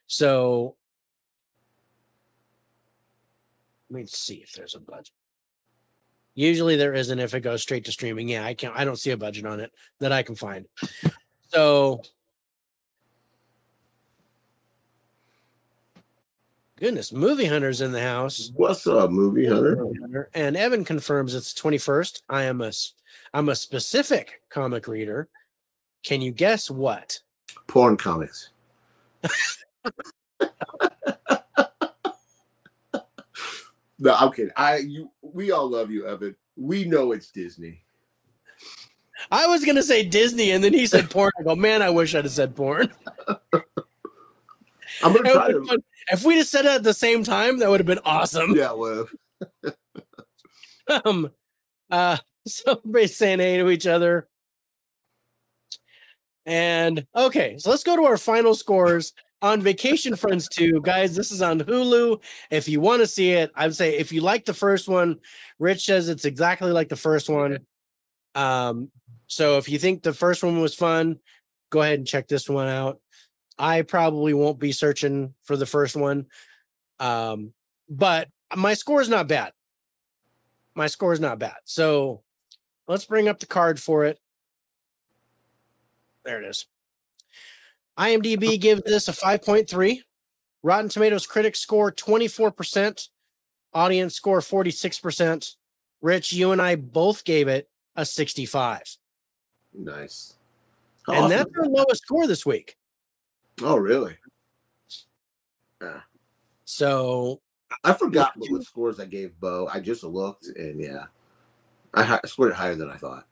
[0.05, 0.75] So
[3.89, 5.11] let me see if there's a budget.
[6.35, 8.29] Usually there isn't if it goes straight to streaming.
[8.29, 10.67] Yeah, I can't I don't see a budget on it that I can find.
[11.47, 12.01] So
[16.79, 18.51] goodness, movie hunters in the house.
[18.55, 20.29] What's up, movie hunter?
[20.33, 22.21] And Evan confirms it's 21st.
[22.29, 22.71] I am a
[23.33, 25.29] I'm a specific comic reader.
[26.03, 27.19] Can you guess what?
[27.67, 28.49] Porn comics.
[33.99, 34.51] no, I'm kidding.
[34.55, 36.35] I you we all love you, Evan.
[36.55, 37.83] We know it's Disney.
[39.31, 41.31] I was gonna say Disney, and then he said porn.
[41.39, 42.91] I go, man, I wish I'd have said porn.
[45.03, 45.81] I'm gonna try to.
[46.11, 48.55] if we'd have said it at the same time, that would have been awesome.
[48.55, 49.07] Yeah, well,
[50.87, 51.31] Um,
[51.91, 54.27] uh, so everybody's saying hey to each other.
[56.45, 60.81] And okay, so let's go to our final scores on Vacation Friends 2.
[60.81, 62.21] Guys, this is on Hulu.
[62.49, 65.19] If you want to see it, I would say if you like the first one,
[65.59, 67.59] Rich says it's exactly like the first one.
[68.35, 68.91] Um,
[69.27, 71.19] so if you think the first one was fun,
[71.69, 72.99] go ahead and check this one out.
[73.59, 76.27] I probably won't be searching for the first one.
[76.99, 77.53] Um,
[77.89, 79.51] but my score is not bad
[80.77, 81.55] my score is not bad.
[81.65, 82.21] So
[82.87, 84.19] let's bring up the card for it.
[86.23, 86.67] There it is.
[87.97, 89.99] IMDb gives this a 5.3.
[90.63, 93.09] Rotten Tomatoes critics score 24%.
[93.73, 95.55] Audience score 46%.
[96.01, 98.81] Rich, you and I both gave it a 65.
[99.73, 100.33] nice.
[101.07, 102.75] How And that's our lowest score this week.
[103.63, 104.17] oh, really?
[106.65, 107.41] So
[107.83, 109.69] I forgot what, what scores I gave Beau.
[109.71, 111.05] I just looked, and yeah,
[111.93, 113.25] I hi- scored it higher than I thought.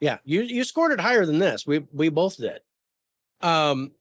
[0.00, 1.66] yeah, you you scored it higher than this.
[1.66, 2.60] We we both did.
[3.42, 3.92] Um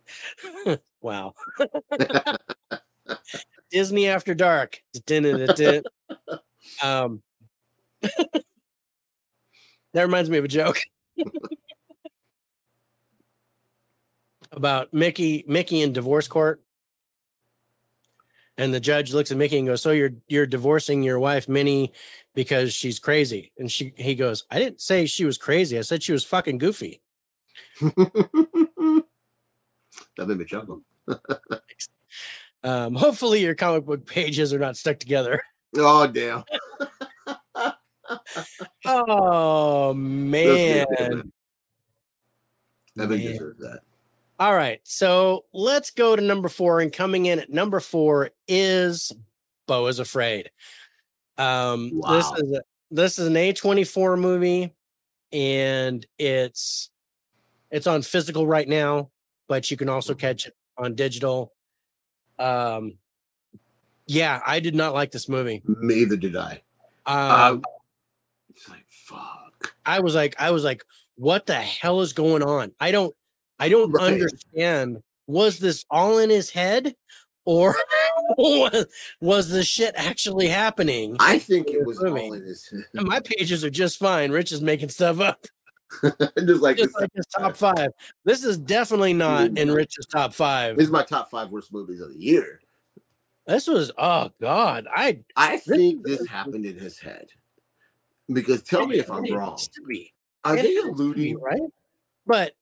[1.00, 1.34] wow.
[3.70, 4.82] Disney After Dark.
[6.82, 7.22] Um
[9.92, 10.78] that reminds me of a joke
[14.52, 16.62] about Mickey Mickey in divorce court.
[18.58, 21.92] And the judge looks at Mickey and goes, "So you're you're divorcing your wife Minnie
[22.34, 25.78] because she's crazy?" And she he goes, "I didn't say she was crazy.
[25.78, 27.00] I said she was fucking goofy."
[30.16, 30.82] That made me chuckle.
[32.64, 35.42] Um, hopefully your comic book pages are not stuck together.
[35.74, 36.44] Oh damn!
[38.84, 41.32] Oh man.
[43.00, 43.18] Evan.
[43.18, 43.80] Deserves that.
[44.38, 44.80] All right.
[44.84, 46.80] So let's go to number four.
[46.80, 49.12] And coming in at number four is
[49.66, 50.50] Beau is Afraid.
[51.38, 54.74] Um this is a this is an A24 movie,
[55.32, 56.90] and it's
[57.70, 59.10] It's on physical right now,
[59.48, 61.52] but you can also catch it on digital.
[62.38, 62.94] Um,
[64.06, 65.62] yeah, I did not like this movie.
[65.66, 66.62] Neither did I.
[67.06, 67.16] Um,
[67.56, 67.62] Um,
[68.50, 69.74] it's like fuck.
[69.86, 70.84] I was like, I was like,
[71.16, 72.72] what the hell is going on?
[72.80, 73.14] I don't,
[73.58, 74.12] I don't Right.
[74.12, 74.98] understand.
[75.26, 76.94] Was this all in his head,
[77.44, 77.76] or
[78.36, 78.86] was,
[79.20, 81.16] was the shit actually happening?
[81.20, 82.20] I think it was movie.
[82.22, 82.68] all in his.
[82.68, 82.84] Head.
[83.06, 84.32] My pages are just fine.
[84.32, 85.44] Rich is making stuff up,
[86.02, 87.88] just like just this, like his top five.
[88.24, 89.56] This is definitely not mm-hmm.
[89.58, 90.76] in Rich's top five.
[90.76, 92.60] this is my top five worst movies of the year.
[93.46, 97.28] This was, oh god, I I think this happened in his head.
[98.32, 99.56] Because tell me if I'm wrong.
[99.56, 100.12] to be.
[100.44, 101.38] Are they has to be, alluding?
[101.38, 101.60] right?
[102.26, 102.52] But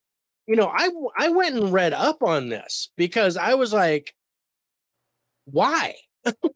[0.46, 4.14] you know, I I went and read up on this because I was like,
[5.44, 5.94] why?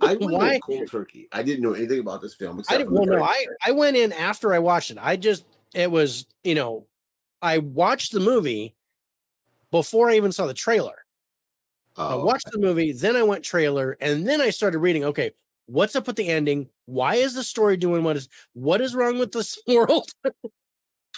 [0.00, 0.58] I went Why?
[0.58, 1.28] cold turkey.
[1.32, 2.62] I didn't know anything about this film.
[2.68, 2.92] I didn't.
[2.92, 4.98] Well, no, I I went in after I watched it.
[5.00, 6.86] I just it was you know,
[7.42, 8.74] I watched the movie
[9.70, 11.04] before I even saw the trailer.
[11.96, 15.04] I Oh, watched the movie, then I went trailer, and then I started reading.
[15.04, 15.30] Okay,
[15.66, 16.68] what's up with the ending?
[16.86, 20.10] Why is the story doing what is what is wrong with this world?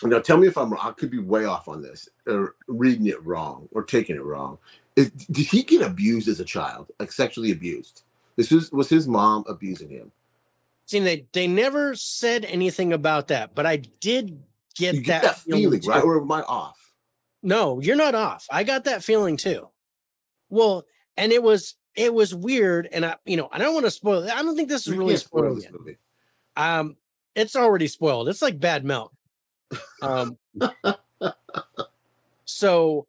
[0.03, 0.83] Now tell me if I'm wrong.
[0.83, 4.59] I could be way off on this, or reading it wrong, or taking it wrong.
[4.97, 8.03] Is, did he get abused as a child, like sexually abused?
[8.37, 10.13] This was was his mom abusing him.
[10.87, 14.41] See, they they never said anything about that, but I did
[14.77, 16.03] get, You get that, that feeling, right?
[16.03, 16.93] Or am I off?
[17.43, 18.47] No, you're not off.
[18.51, 19.69] I got that feeling too.
[20.49, 20.85] Well,
[21.17, 24.23] and it was it was weird, and I you know I don't want to spoil.
[24.23, 24.31] it.
[24.33, 25.73] I don't think this is We really spoil spoiled yet.
[25.73, 25.97] movie.
[26.57, 26.97] Um,
[27.35, 28.29] it's already spoiled.
[28.29, 29.13] It's like bad milk.
[30.03, 30.39] Um,
[32.45, 33.07] so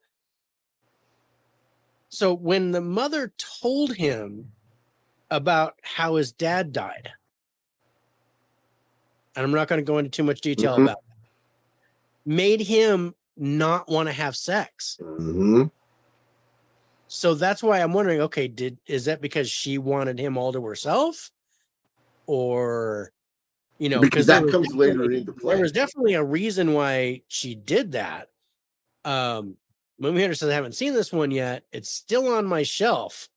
[2.10, 4.52] so when the mother told him
[5.30, 7.12] about how his dad died,
[9.38, 10.84] and I'm not going to go into too much detail Mhm.
[10.86, 11.30] about that,
[12.26, 14.98] made him not want to have sex.
[15.00, 15.66] hmm
[17.08, 20.66] So that's why I'm wondering, okay, did is that because she wanted him all to
[20.66, 21.32] herself?
[22.26, 23.14] Or
[23.78, 25.54] you know, because that comes later into play.
[25.54, 28.30] there was definitely a reason why she did that.
[29.06, 29.58] Um
[30.00, 31.64] Movie Hunter says I haven't seen this one yet.
[31.72, 33.30] It's still on my shelf.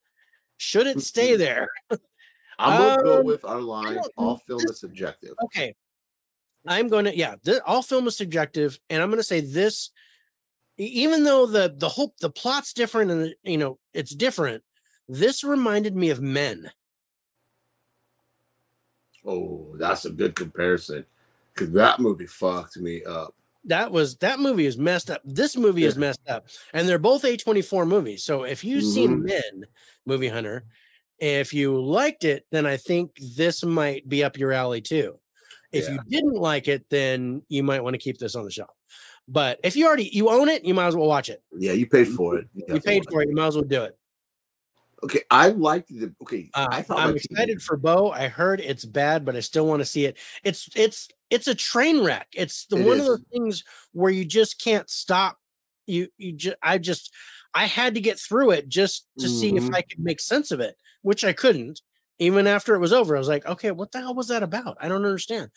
[0.57, 1.69] Should it stay there?
[2.59, 4.01] I'm gonna go Um, with our line.
[4.17, 5.35] All film this- is subjective.
[5.45, 5.75] Okay.
[6.67, 9.91] I'm going to yeah, all film is subjective and I'm going to say this
[10.77, 14.63] even though the the hope the plot's different and you know, it's different.
[15.09, 16.71] This reminded me of Men.
[19.27, 21.05] Oh, that's a good comparison.
[21.53, 23.35] Because that movie fucked me up.
[23.65, 25.21] That was that movie is messed up.
[25.25, 26.47] This movie is messed up.
[26.73, 28.25] And they're both A24 movies.
[28.25, 29.27] So if you've seen mm-hmm.
[29.27, 29.67] Men,
[30.07, 30.65] Movie Hunter,
[31.19, 35.20] if you liked it, then I think this might be up your alley too.
[35.73, 38.71] If you didn't like it, then you might want to keep this on the shelf.
[39.29, 41.43] But if you already you own it, you might as well watch it.
[41.57, 42.49] Yeah, you paid for it.
[42.55, 43.97] You paid for it, you might as well do it.
[45.03, 46.13] Okay, I liked the.
[46.23, 48.11] Okay, Uh, I thought I'm excited TV for Beau.
[48.11, 50.19] I heard it's bad, but I still want to see it.
[50.45, 52.29] It's it's it's a train wreck.
[52.35, 53.03] It's the It one is.
[53.03, 55.39] of those things where you just can't stop.
[55.87, 57.15] You you just I just
[57.55, 59.75] I had to get through it just to see if Mhm.
[59.75, 61.81] I could make sense of it, which I couldn't.
[62.21, 64.77] Even after it was over, I was like, okay, what the hell was that about?
[64.81, 65.51] I don't understand.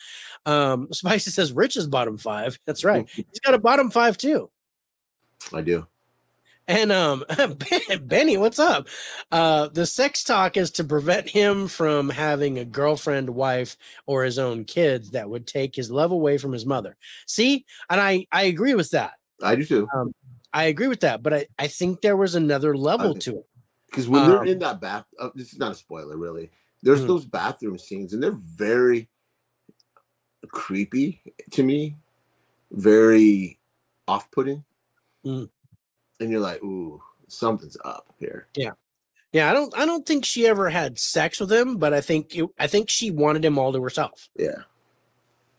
[0.48, 2.58] Um, Spicy says Rich is bottom five.
[2.66, 3.08] That's right.
[3.14, 4.50] He's got a bottom five too.
[5.54, 5.86] I do.
[6.66, 7.26] And um
[8.04, 8.88] Benny, what's up?
[9.34, 14.40] Uh the sex talk is to prevent him from having a girlfriend, wife, or his
[14.40, 16.96] own kids that would take his love away from his mother.
[17.28, 19.16] See, and I I agree with that.
[19.42, 19.90] I do too.
[20.54, 23.20] I agree with that, but I, I think there was another level Okay.
[23.22, 23.48] to it.
[23.94, 26.50] Because when they're Um, in that bath, uh, this is not a spoiler, really.
[26.82, 27.08] There's Mhm.
[27.08, 29.08] those bathroom scenes, and they're very
[30.48, 31.96] creepy to me,
[32.72, 33.60] very
[34.08, 34.66] off-putting,
[35.24, 35.48] Mhm.
[36.20, 38.74] and you're like, "Ooh, something's up here." Yeah.
[39.32, 42.36] Yeah, I don't I don't think she ever had sex with him, but I think
[42.36, 44.28] it, I think she wanted him all to herself.
[44.36, 44.64] Yeah.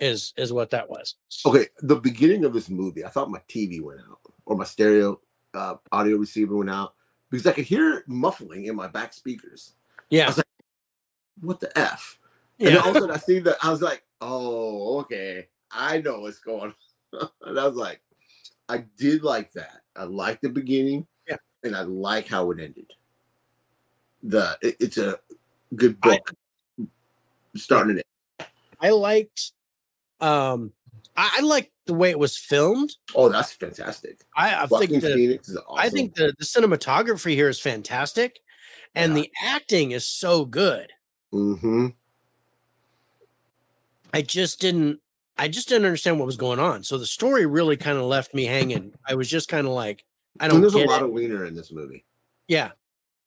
[0.00, 1.14] Is is what that was.
[1.46, 5.20] Okay, the beginning of this movie, I thought my TV went out or my stereo
[5.54, 6.96] uh, audio receiver went out
[7.34, 9.72] because I could hear muffling in my back speakers.
[10.08, 10.26] Yeah.
[10.28, 10.40] was
[11.40, 12.18] What the f?
[12.60, 12.80] And Yeah.
[12.80, 16.38] all of a sudden I see that I was like, "Oh, okay, I know what's
[16.38, 16.72] going."
[17.12, 17.28] on.
[17.42, 18.00] and I was like,
[18.68, 19.80] I did like that.
[19.96, 21.06] I like the beginning.
[21.28, 21.36] Yeah.
[21.64, 22.86] and I like how it ended.
[24.22, 25.18] The it- it's a
[25.74, 26.88] good I- book.
[27.56, 28.06] starting it.
[28.80, 29.52] I liked
[30.20, 30.72] um
[31.16, 32.90] I, I liked the way it was filmed.
[33.14, 34.20] Oh, that's fantastic.
[34.36, 35.76] I, I think the Phoenix is awesome.
[35.78, 38.40] I think the, the cinematography here is fantastic,
[38.94, 39.22] and Yeah.
[39.22, 40.90] the acting is so good.
[41.30, 41.88] hmm
[44.12, 45.00] I just didn't
[45.36, 46.84] I just didn't understand what was going on.
[46.84, 48.92] So the story really kind of left me hanging.
[49.06, 50.04] I was just kind of like,
[50.38, 50.56] I don't.
[50.56, 51.06] And there's a lot it.
[51.06, 52.04] of wiener in this movie.
[52.46, 52.70] Yeah.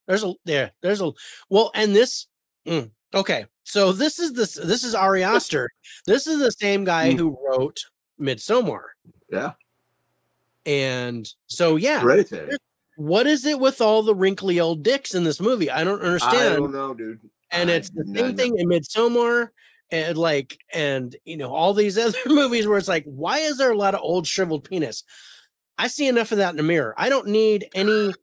[0.08, 0.72] There's a there.
[0.82, 1.12] There's a
[1.50, 2.28] well, and this
[2.66, 3.46] mm, okay.
[3.66, 5.70] So this is this this is Ari Aster.
[6.06, 7.18] this is the same guy Mm.
[7.20, 7.78] who wrote
[8.20, 8.82] Midsommar.
[9.30, 9.54] Yeah,
[10.66, 12.58] And so yeah, hereditary.
[12.96, 15.70] what is it with all the wrinkly old dicks in this movie?
[15.70, 16.56] I don't I understand.
[16.58, 17.20] don't know, dude.
[17.52, 18.36] and I it's the same not know.
[18.38, 19.50] thing in Midsommar
[19.92, 23.72] and like and you know all these other movies where it's like, why is there
[23.72, 25.04] a lot of old shriveled penis?
[25.78, 26.94] I see enough of that in the mirror.
[26.98, 28.14] I don't need any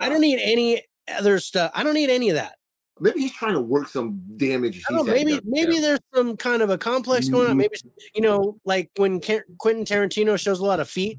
[0.00, 1.70] I don't need any other stuff.
[1.74, 2.56] I don't need any of that.
[3.00, 4.82] Maybe he's trying to work some damage.
[4.88, 7.54] I don't know, maybe maybe there's some kind of a complex going on.
[7.54, 7.58] Mhm.
[7.58, 7.76] Maybe
[8.14, 11.18] you know, like when Quentin Tarantino shows a lot of feet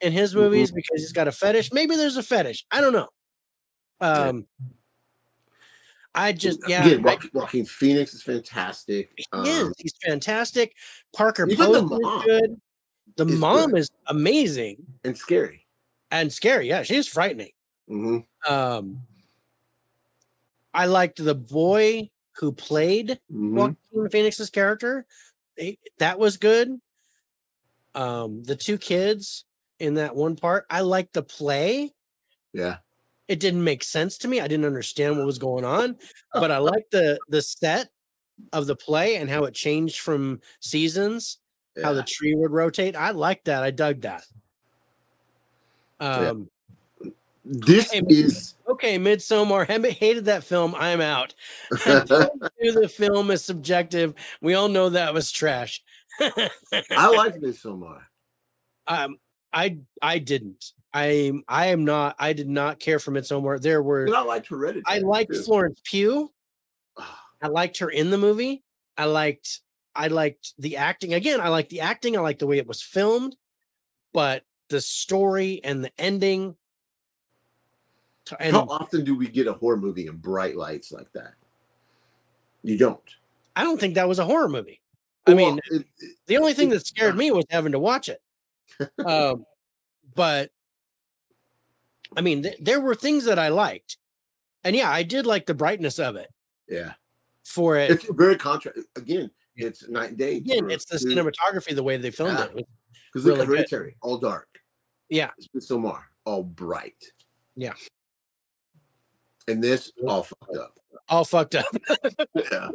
[0.00, 0.40] in his Mm-hmm.
[0.40, 1.72] movies because he's got a fetish.
[1.72, 2.64] Maybe there's a fetish.
[2.70, 3.08] I don't know.
[4.00, 4.46] Um,
[6.14, 9.12] I just yeah, Again, I- Joaquin, Joaquin Phoenix is fantastic.
[9.16, 9.72] he Um, is.
[9.78, 10.74] He's fantastic.
[11.14, 11.88] Parker the is mom
[12.24, 12.60] good.
[13.16, 13.80] The is mom good.
[13.80, 15.66] is amazing and scary.
[16.10, 16.68] and scary.
[16.68, 17.50] Yeah, she's frightening.
[17.88, 19.02] hmm Um,
[20.78, 25.06] I liked the boy who played hmm Joaquin Phoenix's character.
[25.56, 26.80] He- that was good.
[27.96, 29.44] Um, the two kids
[29.80, 31.92] in that one part, I liked the play.
[32.52, 32.76] Yeah.
[33.26, 34.40] It didn't make sense to me.
[34.40, 35.98] I didn't understand what was going on,
[36.32, 37.90] but I liked the the set
[38.52, 41.38] of the play and how it changed from seasons,
[41.82, 42.94] how the tree would rotate.
[42.94, 43.64] I liked that.
[43.64, 44.24] I dug that.
[46.00, 46.28] Yeah.
[46.30, 46.48] Um,
[47.50, 49.66] This Hey, is okay, Midsommar.
[49.66, 50.74] Hated that film.
[50.76, 51.34] I'm out.
[51.70, 54.14] the film is subjective.
[54.42, 55.82] We all know that was trash.
[56.20, 56.50] I
[57.16, 58.00] like Midsommar.
[58.86, 59.16] um,
[59.52, 60.72] I I didn't.
[60.92, 62.16] I I am not.
[62.18, 63.60] I did not care for Midsommar.
[63.62, 64.04] There were.
[64.04, 64.84] And I liked Hereditary.
[64.86, 65.42] I liked too.
[65.42, 66.30] Florence Pugh.
[66.98, 68.62] Ah, I liked her in the movie.
[68.98, 69.60] I liked.
[69.94, 71.14] I liked the acting.
[71.14, 72.14] Again, I liked the acting.
[72.14, 73.36] I liked the way it was filmed,
[74.12, 76.54] but the story and the ending.
[78.40, 81.34] And How often do we get a horror movie in bright lights like that?
[82.62, 83.00] You don't.
[83.56, 84.80] I don't think that was a horror movie.
[85.26, 88.08] I Well, mean, it- it- The only thing that scared me was having to watch
[88.08, 88.20] it.
[89.06, 89.44] um,
[90.14, 90.50] but
[92.16, 93.98] I mean, th- there were things that I liked,
[94.64, 96.28] and yeah, I did like the brightness of it.
[96.68, 96.94] yeah,
[97.44, 98.78] For it, it's very contrast.
[98.96, 100.36] Again, it's night and day.
[100.36, 102.46] again, it's the cinematography, the way they filmed Yeah.
[102.60, 102.66] it.
[103.12, 103.94] because really look, good.
[104.02, 104.48] All dark.
[105.10, 105.30] Yeah.
[105.38, 107.02] It's Midsommar, all bright.
[107.56, 107.74] Yeah.
[109.48, 110.74] And this all fucked up.
[111.08, 111.66] All fucked up.
[112.34, 112.68] Yeah.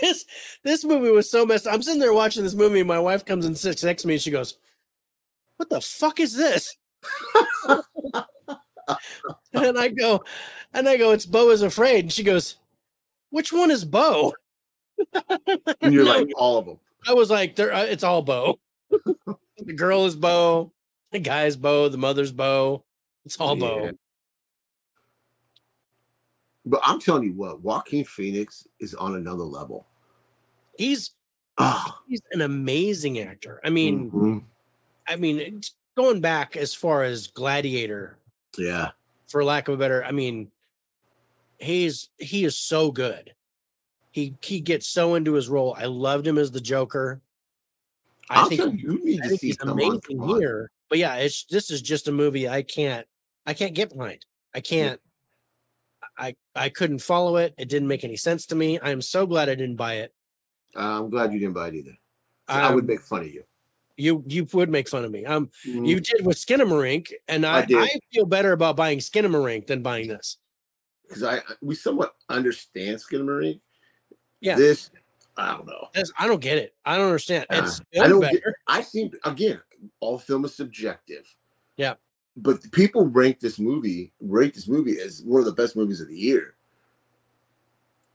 [0.00, 0.24] this
[0.62, 1.66] this movie was so messed.
[1.66, 1.74] Up.
[1.74, 4.14] I'm sitting there watching this movie, and my wife comes and sits next to me,
[4.14, 4.56] and she goes,
[5.56, 6.76] "What the fuck is this?"
[7.68, 7.82] and
[9.78, 10.22] I go,
[10.74, 12.56] and I go, "It's Beau is afraid," and she goes,
[13.30, 14.34] "Which one is Beau?"
[15.80, 16.78] And you're like all of them.
[17.08, 18.58] I was like, there, uh, it's all Beau.
[18.90, 20.72] the girl is Beau,
[21.10, 22.84] the guy's Beau, the mother's Beau.
[23.24, 23.60] It's all Yeah.
[23.66, 23.90] Beau.
[26.66, 29.86] But I'm telling you what, Joaquin Phoenix is on another level.
[30.76, 31.12] He's
[31.60, 33.60] Ah, he's an amazing actor.
[33.62, 34.42] I mean, mhm.
[35.06, 35.60] I mean,
[35.94, 38.16] going back as far as Gladiator,
[38.56, 38.92] yeah.
[39.28, 40.50] for lack of a better, I mean,
[41.58, 43.34] he's he is so good.
[44.10, 45.76] He he gets so into his role.
[45.78, 47.20] I loved him as the Joker.
[48.30, 50.70] I I'll think, you, need I to think see he's amazing here.
[50.88, 53.06] But yeah, it's this is just a movie I can't
[53.44, 54.24] I can't get behind.
[54.54, 54.98] I can't.
[56.18, 57.54] I I couldn't follow it.
[57.58, 58.78] It didn't make any sense to me.
[58.78, 60.14] I am so glad I didn't buy it.
[60.76, 61.96] Uh, I'm glad you didn't buy it either.
[62.48, 63.44] I would Um, make fun of you.
[63.96, 65.24] You you would make fun of me.
[65.26, 65.86] Um, Mhm.
[65.86, 67.66] you did with Skinamarink, and I, I.
[67.70, 70.38] I, feel better about buying Skinamarink than buying this.
[71.06, 73.60] because I we somewhat understand Skinamarink.
[74.40, 74.56] Yeah.
[74.56, 74.90] This
[75.36, 75.88] I don't know.
[75.94, 76.74] This, I don't get it.
[76.84, 77.46] I don't understand.
[77.50, 78.38] Uh, It's I don't better.
[78.38, 78.54] get.
[78.66, 79.60] I seem again,
[80.00, 81.26] all film is subjective.
[81.76, 81.94] Yeah.
[82.42, 86.08] But people rank this movie, rate this movie as one of the best movies of
[86.08, 86.54] the year.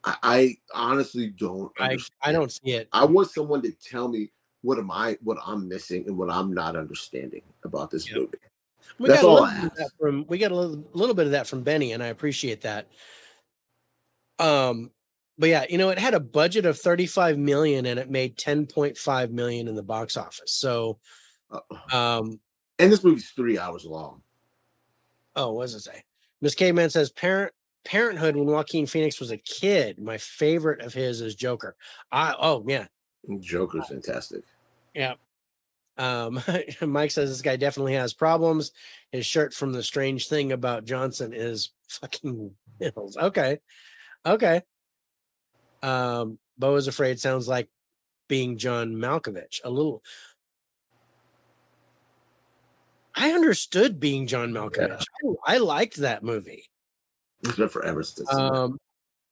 [0.04, 1.72] I, I honestly don't.
[1.80, 2.12] I understand.
[2.24, 2.90] I don't see it.
[2.92, 6.54] I want someone to tell me what am I, what I'm missing, and what I'm
[6.54, 8.18] not understanding about this Yeah.
[8.18, 8.38] movie.
[9.00, 9.78] We That's got a all little I bit of ask.
[9.78, 12.62] that from we got a little, little bit of that from Benny, and I appreciate
[12.62, 12.88] that.
[14.40, 14.92] Um,
[15.38, 19.32] but yeah, you know, it had a budget of 35 million and it made 10.5
[19.32, 20.52] million in the box office.
[20.54, 21.00] So
[21.92, 22.40] um
[22.80, 24.22] and this movie's three hours long.
[25.36, 26.04] oh, what does it say?
[26.42, 27.54] Miss Caveman says parent
[27.84, 30.00] parenthood when Joaquin Phoenix was a kid.
[30.00, 31.76] My favorite of his is Joker.
[32.12, 32.88] I oh yeah.
[33.40, 34.44] Joker's fantastic.
[34.94, 35.14] Yeah.
[35.98, 36.42] Um,
[36.82, 38.72] Mike says this guy definitely has problems.
[39.12, 43.18] His shirt from the strange thing about Johnson is fucking Mills.
[43.18, 43.60] Okay.
[44.26, 44.62] Okay.
[45.82, 47.70] Um, Beau is afraid sounds like
[48.28, 49.62] being John Malkovich.
[49.64, 50.04] A little.
[53.16, 55.06] I understood being John Malkovich.
[55.48, 56.70] I, I liked that movie.
[57.44, 58.34] It's been forever since.
[58.34, 58.78] Um,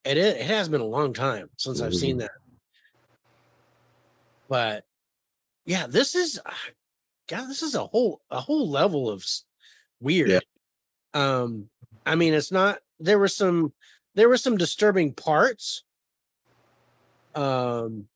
[0.06, 2.20] it it It has been a long time since I've seen Mhm.
[2.20, 2.32] that.
[4.48, 4.86] But
[5.66, 6.52] yeah, this is uh,
[7.28, 9.26] God, this is a whole a whole level of
[10.00, 10.44] weird.
[11.14, 11.70] Um,
[12.06, 13.74] I mean, it's not there were some
[14.16, 15.84] there were some disturbing parts.
[17.36, 18.08] Um,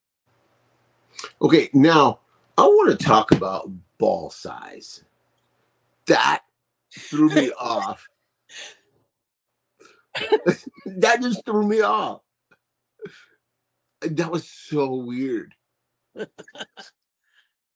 [1.42, 2.20] okay, now
[2.58, 5.04] I want to talk about ball size.
[6.08, 6.42] That
[6.98, 8.06] threw me off.
[10.86, 12.22] that just threw me off.
[14.02, 15.54] That was so weird.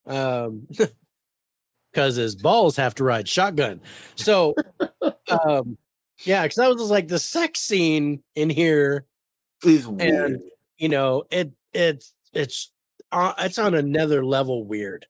[0.08, 0.68] um
[1.92, 3.80] because his balls have to ride shotgun
[4.16, 4.56] so
[5.46, 5.78] um
[6.24, 9.06] yeah because that was like the sex scene in here
[9.64, 10.42] It's weird.
[10.80, 12.72] you know it it's it's
[13.12, 15.06] uh, it's on another level weird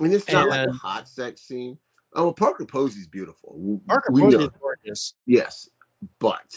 [0.00, 1.76] And it's not like a hot sex scene.
[2.14, 3.80] Oh, well, Parker Posey's beautiful.
[3.86, 5.68] Parker we Posey is gorgeous Yes,
[6.18, 6.52] but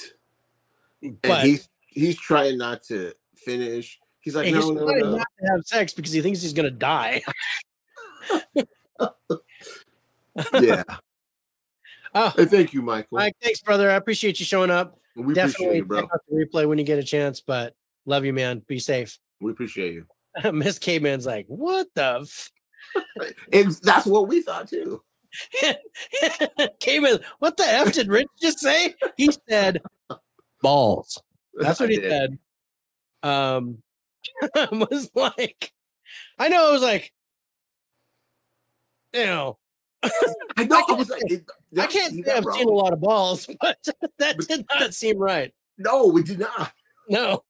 [1.01, 3.99] and he's he's trying not to finish.
[4.21, 5.17] He's like, he's no, no, trying no.
[5.17, 7.21] not to have sex because he thinks he's gonna die
[10.53, 10.83] Yeah.
[12.15, 13.17] oh Hey, thank you, Michael.
[13.17, 16.01] Mike, thanks brother i appreciate you showing up we definitely appreciate you, bro.
[16.01, 17.75] check out the replay when you get a chance but
[18.05, 20.05] love you man be safe We appreciate you.
[20.53, 22.49] miss k-man's like what the f-?
[23.51, 25.01] And that's what we thought too.
[26.79, 27.19] Came in.
[27.39, 28.93] What the f did Rich just say?
[29.17, 29.81] He said
[30.61, 31.21] balls.
[31.55, 32.11] That's what I he did.
[32.11, 32.39] said.
[33.23, 33.77] Um,
[34.55, 35.71] I was like,
[36.39, 36.69] I know.
[36.69, 37.11] I was like,
[39.13, 39.57] you know,
[40.57, 40.83] I know.
[40.89, 41.45] I was like, it,
[41.79, 43.77] I can't say I've seen a lot of balls, but
[44.19, 45.53] that But- did not seem right.
[45.77, 46.71] No, we did not.
[47.09, 47.43] No.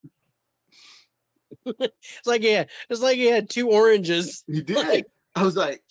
[1.65, 4.75] it's like yeah, it's like he had two oranges, You did.
[4.77, 5.05] Like-
[5.35, 5.82] I was like,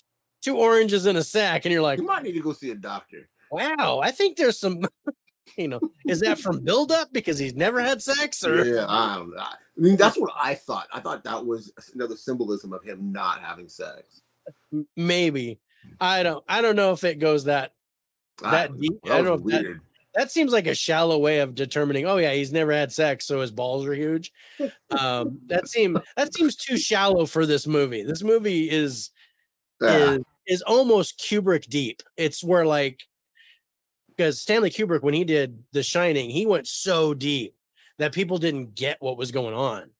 [0.42, 2.74] two oranges in a sack, and you're like, you might need to go see a
[2.74, 3.28] doctor.
[3.50, 4.80] wow, I think there's some,
[5.56, 9.30] you know, is that from buildup because he's never had sex or Yeah, I don't
[9.30, 9.40] know.
[9.40, 10.88] I mean, that's what I thought.
[10.92, 14.20] I thought that was another symbolism of him not having sex.
[14.96, 15.58] Maybe
[16.00, 17.72] i don't i don't know if it goes that
[18.40, 19.80] That I- deep- I that don't know if that-
[20.14, 23.40] that seems like a shallow way of determining oh yeah he's never had sex so
[23.40, 24.32] his balls are huge
[24.90, 29.10] um that seem that seems too shallow for this movie this movie is
[29.80, 30.12] Yeah.
[30.12, 33.00] is is almost kubrick deep it's where like
[34.08, 37.54] because stanley kubrick when he did the shining he went so deep
[37.98, 39.90] that people didn't get what was going on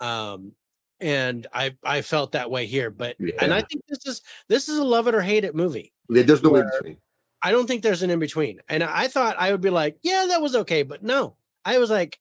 [0.00, 0.52] um
[1.00, 4.78] and i i felt that way here but and i think this is this is
[4.78, 6.96] a love it or hate it movie Yeah, There's no in between.
[7.42, 8.60] I don't think there's an in between.
[8.68, 11.36] And I thought I would be like, yeah, that was okay, but no.
[11.64, 12.18] I was like,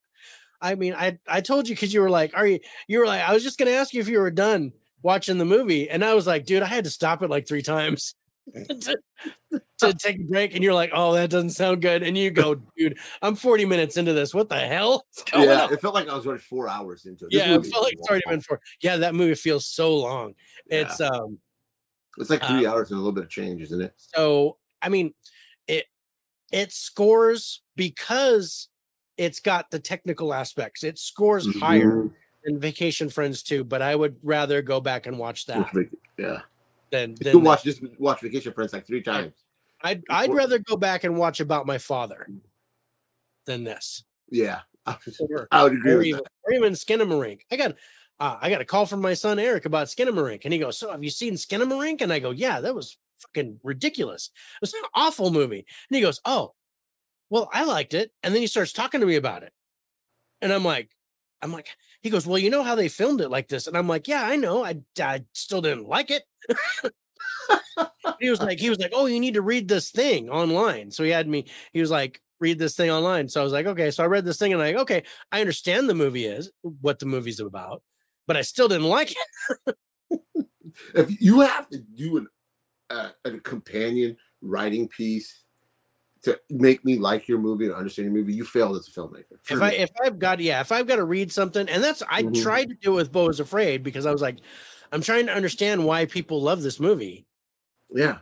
[0.62, 3.22] I mean, I I told you because you were like, are you you were like,
[3.28, 4.72] I was just gonna ask you if you were done
[5.02, 7.62] watching the movie, and I was like, dude, I had to stop it like three
[7.62, 8.16] times
[8.54, 8.98] to,
[9.80, 12.56] to take a break, and you're like, oh, that doesn't sound good, and you go,
[12.78, 14.34] dude, I'm 40 minutes into this.
[14.34, 15.06] What the hell?
[15.18, 15.74] is going Yeah, on?
[15.74, 17.32] it felt like I was already four hours into it.
[17.32, 18.60] This Yeah, it felt like it's already been for.
[18.82, 20.34] Yeah, that movie feels so long.
[20.70, 20.82] Yeah.
[20.82, 21.40] It's um.
[22.18, 23.94] It's like three um, hours and a little bit of change, isn't it?
[23.98, 25.14] So I mean,
[25.68, 25.86] it
[26.52, 28.68] it scores because
[29.18, 30.84] it's got the technical aspects.
[30.84, 32.10] It scores higher
[32.44, 35.70] Than Vacation Friends too, but I would rather go back and watch that
[36.18, 36.42] Yeah.
[36.90, 39.34] than than watch just watch Vacation Friends like three times.
[39.84, 42.28] I'd I'd rather go back and watch About My Father
[43.46, 44.04] than this.
[44.30, 44.62] Yeah.
[44.86, 46.32] I would- Or, I would agree or with even, that.
[46.44, 47.42] or even Skinamarink.
[47.52, 47.76] I got
[48.22, 50.92] uh, I got a call from my son Eric about Skinamarink, and he goes, "So
[50.92, 54.30] have you seen Skinamarink?" And I go, "Yeah, that was fucking ridiculous.
[54.56, 56.54] It was an awful movie." And he goes, "Oh,
[57.30, 59.54] well, I liked it." And then he starts talking to me about it,
[60.42, 60.90] and I'm like,
[61.42, 61.70] "I'm like,"
[62.02, 64.24] he goes, "Well, you know how they filmed it like this?" And I'm like, "Yeah,
[64.24, 64.64] I know.
[64.64, 66.24] I I still didn't like it."
[68.20, 71.04] he was like, he was like, "Oh, you need to read this thing online." So
[71.04, 71.46] he had me.
[71.74, 74.26] He was like, "Read this thing online." So I was like, "Okay." So I read
[74.26, 77.84] this thing and i like, okay, I understand the movie is what the movie's about,
[78.28, 79.76] but I still didn't like it.
[80.96, 82.28] If you have to do an
[82.90, 85.44] uh, a companion writing piece
[86.24, 89.38] to make me like your movie or understand your movie, you failed as a filmmaker.
[89.50, 89.78] If I me.
[89.78, 92.42] if I've got yeah, if I've got to read something, and that's I Mhm.
[92.42, 94.40] tried to do it with Beau is Afraid because I was like,
[94.92, 97.26] I'm trying to understand why people love this movie.
[97.94, 98.20] yeah,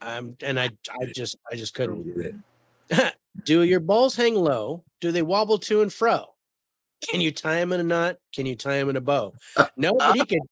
[0.00, 0.70] Um, and I
[1.00, 2.42] I just I just couldn't.
[3.44, 4.84] Do your balls hang low?
[5.00, 6.26] Do they wobble to and fro?
[7.08, 8.18] Can you tie them in a knot?
[8.34, 9.34] Can you tie them in a bow?
[9.76, 10.42] No, but he could.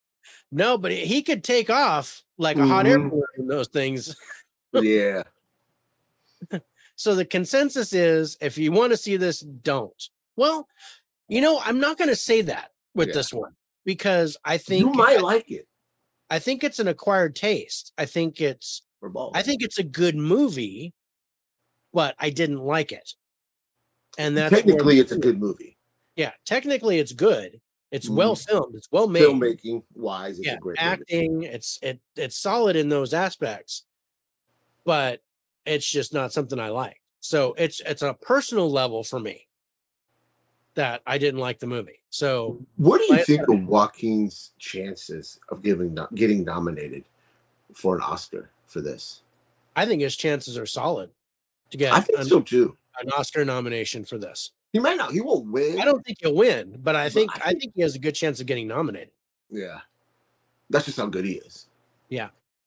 [0.51, 3.11] No, but he could take off like a hot air Mhm.
[3.11, 4.17] balloon those things.
[4.75, 5.23] Yeah,
[6.97, 10.09] So the consensus is, if you want to see this, don't.
[10.37, 10.69] Well,
[11.29, 13.15] you know, I'm not going to say that with Yeah.
[13.15, 13.53] this one
[13.85, 15.67] because I think you might like it
[16.29, 17.93] I think it's an acquired taste.
[17.99, 18.83] I think it's.
[19.35, 20.93] I think it's a good movie,
[21.93, 23.15] but I didn't like it.
[24.19, 25.77] And that's technically it's a good movie.
[26.17, 27.61] yeah, technically it's good.
[27.91, 28.15] It's Mhm.
[28.15, 28.77] well filmed.
[28.77, 29.23] It's well made.
[29.25, 30.91] Filmmaking wise, it's yeah, a great movie.
[30.93, 31.43] acting.
[31.45, 33.85] It's it it's solid in those aspects,
[34.85, 35.23] but
[35.67, 37.01] it's just not something I like.
[37.21, 39.47] So it's it's a personal level for me
[40.75, 42.03] that I didn't like the movie.
[42.11, 47.05] So What do you Like think of Joaquin's chances of giving getting nominated
[47.75, 49.23] for an Oscar for this?
[49.77, 51.11] I think his chances are solid
[51.71, 52.77] to get I think an, so too.
[53.01, 54.53] an Oscar nomination for this.
[54.73, 55.13] He might not.
[55.13, 55.81] He won't win.
[55.81, 57.99] I don't think he'll win, but I But think I I think he has a
[57.99, 59.11] good chance of getting nominated.
[59.51, 59.81] Yeah,
[60.71, 61.67] that's just how good he is.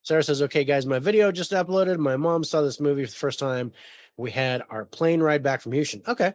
[0.03, 1.97] Sarah says, "Okay, guys, my video just uploaded.
[1.97, 3.71] My mom saw this movie for the first time.
[4.17, 6.01] We had our plane ride back from Houston.
[6.07, 6.33] Okay.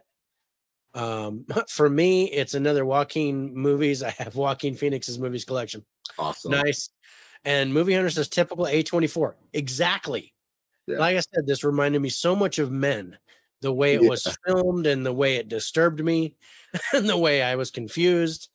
[0.93, 4.03] Um, for me, it's another Joaquin movies.
[4.03, 5.85] I have Joaquin Phoenix's movies collection.
[6.17, 6.51] Awesome.
[6.51, 6.89] Nice.
[7.45, 9.35] And Movie Hunter says typical A24.
[9.53, 10.33] Exactly.
[10.87, 10.97] Yeah.
[10.97, 13.17] Like I said, this reminded me so much of Men,
[13.61, 16.35] the way it was filmed and the way it disturbed me
[16.93, 18.49] and the way I was confused.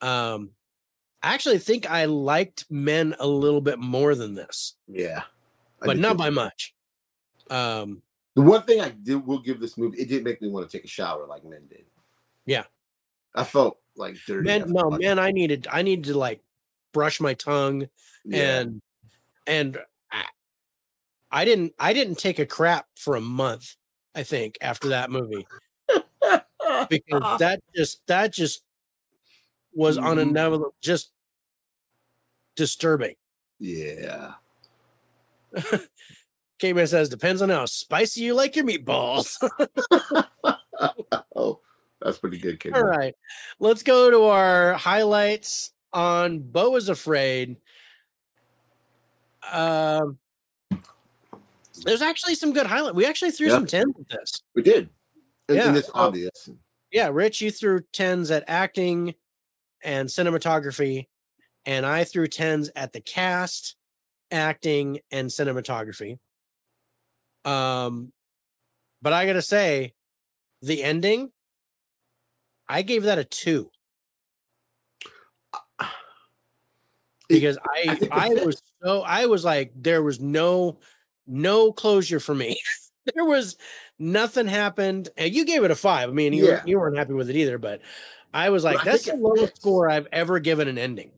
[0.00, 0.50] Um,
[1.22, 5.22] I actually think I liked Men a little bit more than this, Yeah,
[5.82, 6.18] I but not too.
[6.18, 6.74] by much.
[7.50, 8.02] Um,
[8.36, 10.76] The one thing I did will give this movie, it did make me want to
[10.76, 11.84] take a shower like men did.
[12.46, 12.64] Yeah.
[13.34, 14.44] I felt like dirty.
[14.46, 16.40] man, no, watching man, I needed, I needed to like
[16.92, 17.88] brush my tongue.
[18.24, 18.60] Yeah.
[18.60, 18.82] and
[19.46, 19.78] and
[20.12, 20.24] I,
[21.30, 23.76] I didn't I didn't take a crap for a month
[24.14, 25.46] I think after that movie
[26.90, 28.62] because that just that just
[29.72, 30.22] was on Mhm.
[30.22, 31.12] another just
[32.56, 33.14] disturbing.
[33.58, 34.34] yeah.
[36.58, 39.36] K-Man says depends on how spicy you like your meatballs.
[41.34, 41.60] oh,
[42.00, 42.74] that's pretty good, kid.
[42.74, 43.14] All right,
[43.60, 47.56] let's go to our highlights on Beau is Afraid.
[49.50, 50.18] Um,
[51.84, 52.94] there's actually some good highlight.
[52.94, 53.54] We actually threw Yeah.
[53.54, 54.42] some tens at this.
[54.54, 54.90] We did.
[55.48, 55.68] And, Yeah.
[55.68, 56.50] and it's obvious.
[56.90, 59.14] Yeah, Rich, you threw tens at acting
[59.82, 61.06] and cinematography,
[61.66, 63.76] and I threw tens at the cast,
[64.30, 66.18] acting, and cinematography.
[67.44, 68.12] Um,
[69.00, 69.94] but I gotta say,
[70.62, 71.30] the ending,
[72.68, 73.70] I gave that a two
[77.28, 80.78] because I I think the I fit- was so I was like there was no
[81.26, 82.58] no closure for me.
[83.14, 83.56] there was
[83.98, 86.08] nothing happened, and you gave it a five.
[86.08, 86.62] I mean, you Yeah.
[86.64, 87.80] you weren't happy with it either, but
[88.32, 91.12] I was like, that's the lowest score I've ever given an ending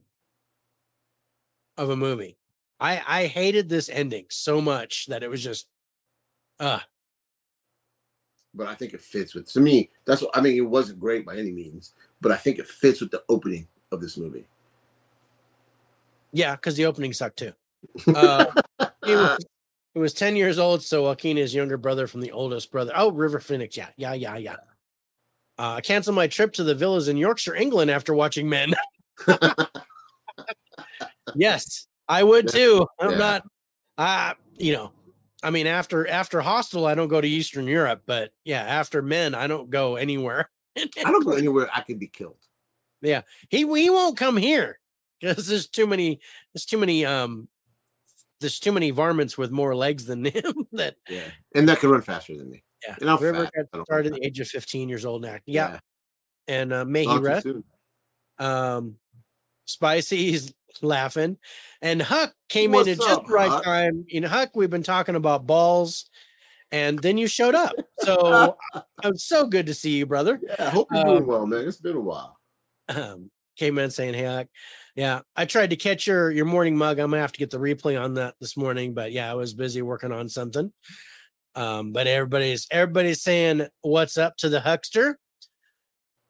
[1.76, 2.36] of a movie.
[2.78, 5.66] I I hated this ending so much that it was just,
[6.58, 6.80] uh
[8.54, 9.90] but I think it fits with to me.
[10.06, 10.56] That's what I mean.
[10.56, 14.00] It wasn't great by any means, but I think it fits with the opening of
[14.00, 14.46] this movie.
[16.32, 17.52] yeah, because the opening sucked too.
[18.14, 18.46] Uh,
[19.04, 19.46] he was,
[19.94, 22.92] he was 10 years old, so Joaquin is younger brother from the oldest brother.
[22.94, 23.76] Oh, River Phoenix.
[23.76, 24.56] Yeah, yeah, yeah, yeah.
[25.60, 28.72] Uh, I canceled my trip to the villas in Yorkshire, England after watching Men.
[31.34, 32.86] yes, I would too.
[32.98, 33.16] I'm Yeah.
[33.18, 33.42] not,
[33.98, 34.92] uh, you know,
[35.42, 39.34] I mean, after after Hostel, I don't go to Eastern Europe, but yeah, after Men,
[39.34, 40.48] I don't go anywhere.
[40.78, 42.38] I don't go anywhere I can be killed.
[43.02, 44.78] Yeah, he he won't come here
[45.20, 46.20] because there's too many
[46.54, 47.48] there's too many um
[48.40, 52.00] there's too many varmints with more legs than him that Yeah, and that can run
[52.00, 52.64] faster than me.
[52.86, 52.96] Yeah.
[53.00, 53.66] And I'm River fat.
[53.72, 55.38] Got started at the age of 15 years old now.
[55.46, 55.78] Yeah.
[56.48, 57.46] And uh may he rest.
[58.38, 58.96] Um
[59.66, 60.52] Spicy's
[60.82, 61.36] laughing.
[61.82, 63.64] And Huck came in What's at just the right Huck?
[63.64, 64.04] time.
[64.08, 66.08] You know, Huck, we've been talking about balls,
[66.72, 67.74] and then you showed up.
[67.98, 68.56] So
[69.04, 70.40] I'm so good to see you, brother.
[70.42, 71.66] Yeah, I hope you're Um, doing well, man.
[71.68, 72.38] It's been a while.
[72.88, 74.46] um, came in saying, "Hey, Huck,
[74.96, 76.98] yeah, I tried to catch your your morning mug.
[76.98, 79.54] I'm gonna have to get the replay on that this morning, but yeah, I was
[79.54, 80.72] busy working on something.
[81.54, 85.18] Um, but everybody's everybody's saying what's up to the huckster.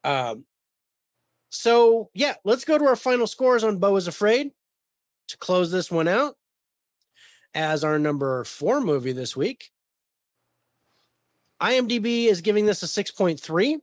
[0.03, 0.45] Um,
[1.51, 4.53] so yeah, let's go to our final scores on Beau is Afraid
[5.29, 6.37] to close this one out
[7.55, 9.71] as our number four movie this week.
[11.61, 13.77] IMDb is giving this a 6.3.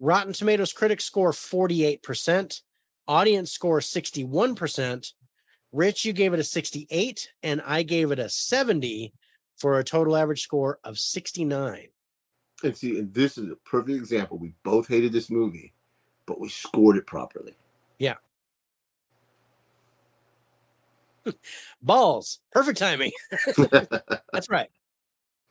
[0.00, 2.60] Rotten Tomatoes critics score 48%,
[3.06, 5.12] audience score 61%.
[5.72, 9.12] Rich, you gave it a 68, and I gave it a 70
[9.62, 11.86] for a total average score of 69.
[12.64, 14.36] And see, and this is a perfect example.
[14.36, 15.72] We both hated this movie,
[16.26, 17.54] but we scored it properly.
[18.00, 18.16] Yeah.
[21.82, 23.12] Balls, perfect timing.
[24.32, 24.68] That's right.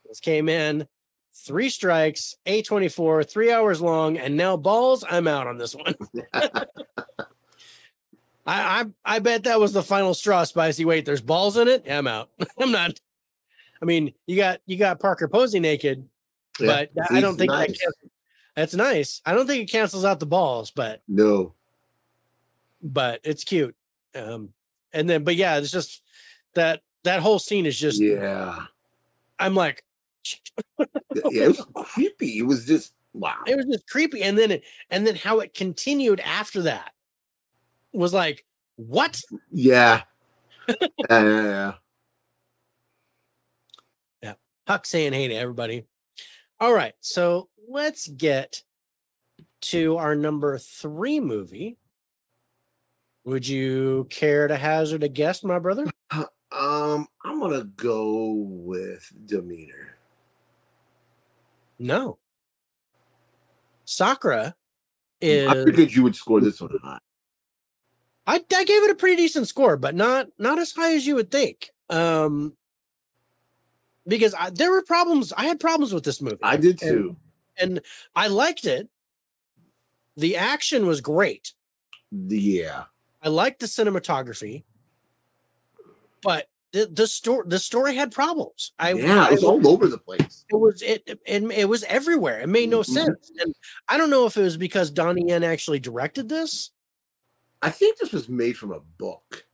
[0.09, 0.86] This came in
[1.34, 5.05] three strikes, A24, three hours long, and now balls.
[5.09, 5.95] I'm out on this one.
[6.34, 6.66] I,
[8.45, 10.84] I I bet that was the final straw, Spicy.
[10.84, 11.86] Wait, there's balls in it.
[11.89, 12.30] I'm out.
[12.59, 12.99] I'm not.
[13.82, 16.08] I mean, you got you got Parker Posey naked,
[16.60, 17.80] Yeah, but that- I don't think that nice.
[17.80, 17.92] can-
[18.56, 19.22] that's nice.
[19.26, 21.54] I don't think it cancels out the balls, but No.
[22.82, 23.76] but it's cute.
[24.14, 24.54] Um,
[24.94, 26.02] and then but yeah, it's just
[26.54, 28.00] that that whole scene is just.
[28.02, 28.66] Yeah.
[29.40, 29.84] I'm like,
[30.80, 30.86] Yeah,
[31.46, 32.38] it was creepy.
[32.40, 33.38] It was just wow.
[33.48, 36.92] it was just creepy, and then it, and then how it continued after that
[37.94, 39.20] was like, what?
[39.52, 40.04] Yeah.
[40.68, 40.76] yeah,
[41.10, 41.74] yeah, yeah.
[44.72, 45.84] Huck saying hey to everybody.
[46.57, 48.63] All right, so let's get
[49.63, 51.78] to our number three movie.
[53.26, 55.88] Would you care to hazard a guess, my brother?
[56.09, 59.97] Um, I'm gonna go with Demeter.
[61.78, 62.17] No.
[63.84, 64.55] Sakra
[65.49, 66.99] I figured you would score this one high.
[68.26, 71.15] I, I gave it a pretty decent score, but not not as high as you
[71.15, 71.72] would think.
[71.89, 72.55] Um
[74.08, 75.32] because I, there were problems.
[75.36, 76.39] I had problems with this movie.
[76.41, 77.16] I did too.
[77.58, 77.82] and
[78.16, 78.89] I liked it.
[80.18, 81.54] The action was great.
[82.12, 82.84] Yeah.
[83.22, 84.64] I liked the cinematography,
[86.22, 88.72] but the the story the story had problems.
[88.80, 90.45] I yeah, it was I- all over the place.
[90.49, 92.39] it was it, it it was everywhere.
[92.41, 92.86] It made no Mhm.
[92.86, 93.54] sense, and
[93.88, 96.72] I don't know if it was because Donnie Yen actually directed this.
[97.62, 99.45] I think this was made from a book.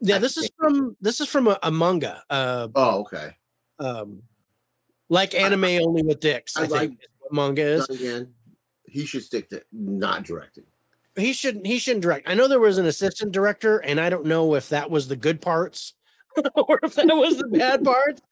[0.00, 3.36] Yeah, I this is from this is from a, a manga, uh, Oh, okay.
[3.84, 4.22] Um,
[5.08, 6.56] like anime only with dicks.
[6.56, 7.88] I, I think like- manga is.
[7.88, 8.32] Again,
[8.86, 10.64] he should stick to not directing.
[11.16, 12.28] he shouldn't he shouldn't direct.
[12.28, 15.16] I know there was an assistant director, and I don't know if that was the
[15.16, 15.94] good parts
[16.54, 18.22] or if that was the bad parts.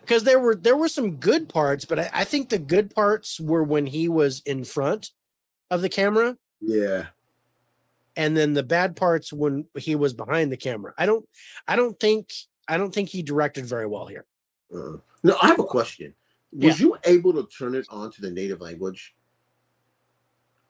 [0.00, 3.38] Because there were there were some good parts, but I, I think the good parts
[3.38, 5.10] were when he was in front
[5.70, 7.06] of the camera, Yeah.
[8.16, 10.92] and then the bad parts when he was behind the camera.
[10.98, 11.24] I don't
[11.68, 12.32] I don't think
[12.68, 14.24] I don't think he directed very well here.
[14.74, 16.14] Uh, no, I have a question.
[16.52, 19.14] Was you able to turn it on to the native language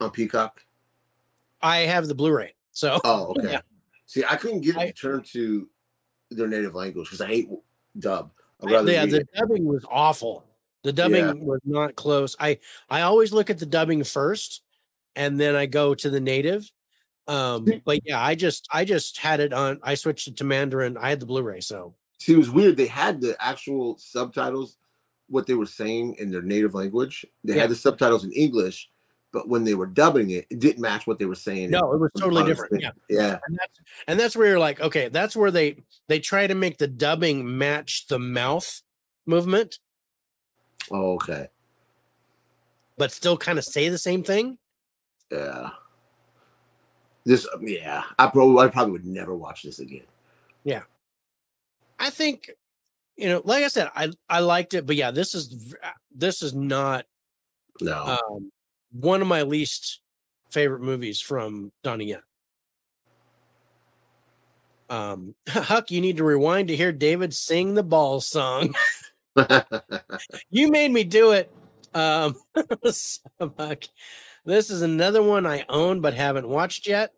[0.00, 0.62] on Peacock?
[1.60, 3.52] I have the Blu-ray, so Oh, okay.
[3.52, 3.60] Yeah.
[4.06, 5.68] See, I couldn't get it I- to turn to
[6.30, 7.48] their native language because I hate
[7.98, 8.30] dub.
[8.66, 9.28] Yeah, the it.
[9.34, 10.44] dubbing was awful.
[10.84, 11.32] The dubbing Yeah.
[11.32, 12.36] was not close.
[12.38, 14.62] I I always look at the dubbing first,
[15.16, 16.70] and then I go to the native.
[17.28, 19.80] Um, but yeah, I just I just had it on.
[19.82, 20.96] I switched it to Mandarin.
[20.96, 22.76] I had the Blu-ray, so See, it was weird.
[22.76, 24.76] They had the actual subtitles,
[25.28, 27.26] what they were saying in their native language.
[27.42, 27.62] They Yeah.
[27.62, 28.88] had the subtitles in English,
[29.32, 31.70] but when they were dubbing it, it didn't match what they were saying.
[31.70, 32.80] no, it was totally different.
[32.80, 33.38] Yeah, Yeah.
[33.46, 36.78] and that's and that's where you're like, okay, that's where they they try to make
[36.78, 38.82] the dubbing match the mouth
[39.26, 39.80] movement,
[40.92, 41.48] Oh, okay.
[42.98, 44.58] but still kind of say the same thing.
[45.32, 45.70] Yeah.
[47.24, 50.04] This, um, yeah, I probably, I probably would never watch this again.
[52.02, 52.50] I think,
[53.16, 55.72] you know, like I said, I I liked it, but yeah, this is
[56.12, 57.06] this is not
[57.80, 58.18] No.
[58.28, 58.50] um,
[58.90, 60.00] one of my least
[60.50, 62.22] favorite movies from Donnie Yen.
[64.90, 68.74] Um, Huck, you need to rewind to hear David sing the ball song.
[70.50, 71.52] you made me do it.
[71.94, 72.34] Um,
[72.90, 73.20] so,
[73.56, 73.84] Huck,
[74.44, 77.12] this is another one I own but haven't watched yet.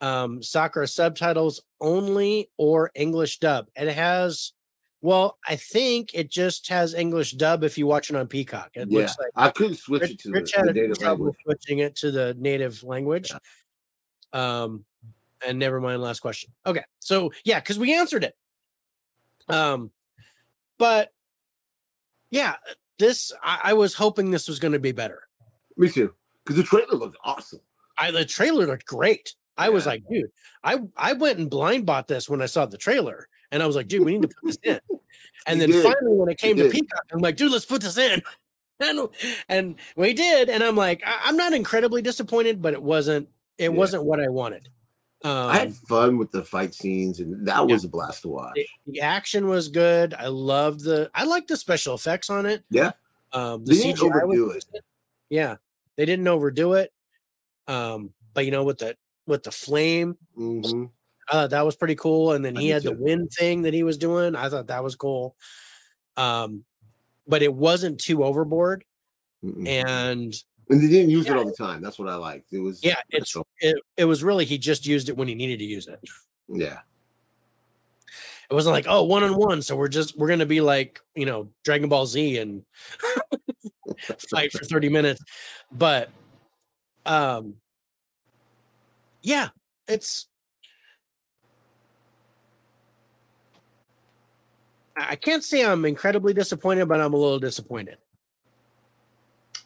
[0.00, 3.68] Um, Sakra subtitles only or English dub.
[3.74, 4.52] It has,
[5.00, 8.72] well, I think it just has English dub if you watch it on Peacock.
[8.74, 11.00] It yeah, looks like I couldn't switch Rich, it to Rich the, had the native
[11.00, 11.36] language.
[11.42, 13.32] switching it to the native language.
[14.32, 14.84] Um,
[15.46, 16.02] and never mind.
[16.02, 16.52] Last question.
[16.66, 18.36] Okay, so yeah, because we answered it.
[19.48, 19.90] Um,
[20.76, 21.10] but
[22.30, 22.56] yeah,
[22.98, 25.22] this I, I was hoping this was going to be better.
[25.78, 26.12] Me too,
[26.44, 27.60] because the trailer looked awesome.
[27.98, 29.34] I the trailer looked great.
[29.58, 30.30] I was like, dude,
[30.62, 33.76] I I went and blind bought this when I saw the trailer, and I was
[33.76, 34.80] like, dude, we need to put this in.
[35.46, 35.82] And then did.
[35.82, 36.72] finally, when it came to did.
[36.72, 38.22] Peacock, I'm like, dude, let's put this in.
[38.78, 39.08] And,
[39.48, 43.26] and we did, and I'm like, I, am not incredibly disappointed, but it wasn't
[43.56, 43.76] it Yeah.
[43.78, 44.68] wasn't what I wanted.
[45.24, 48.52] Um, I had fun with the fight scenes, and that was a blast to watch.
[48.54, 50.12] the, the action was good.
[50.12, 52.64] I loved the I liked the special effects on it.
[52.68, 52.90] Yeah.
[53.32, 54.54] Um, the They didn't CGI overdo it.
[54.56, 54.84] decent.
[55.30, 55.56] Yeah,
[55.96, 56.92] they didn't overdo it.
[57.66, 58.94] Um, but you know, with the
[59.26, 60.84] with the flame, hmm
[61.28, 62.32] I thought that was pretty cool.
[62.32, 62.98] And then I he had the too.
[63.00, 64.36] wind thing that he was doing.
[64.36, 65.34] I thought that was cool.
[66.16, 66.64] Um,
[67.26, 68.84] but it wasn't too overboard.
[69.42, 70.34] and, And
[70.68, 71.32] and they didn't use Yeah.
[71.32, 71.82] it all the time.
[71.82, 72.52] That's what I liked.
[72.52, 75.58] It was yeah, it's it, it was really he just used it when he needed
[75.58, 76.00] to use it.
[76.48, 76.78] yeah.
[78.48, 79.60] It wasn't like, oh, one on one.
[79.62, 82.64] So we're just we're gonna be like, you know, Dragon Ball Z and
[84.30, 85.20] fight for 30 minutes.
[85.72, 86.10] But
[87.04, 87.54] um
[89.26, 89.48] yeah,
[89.88, 90.28] it's
[94.96, 97.98] I can't say I'm incredibly disappointed, but I'm a little disappointed.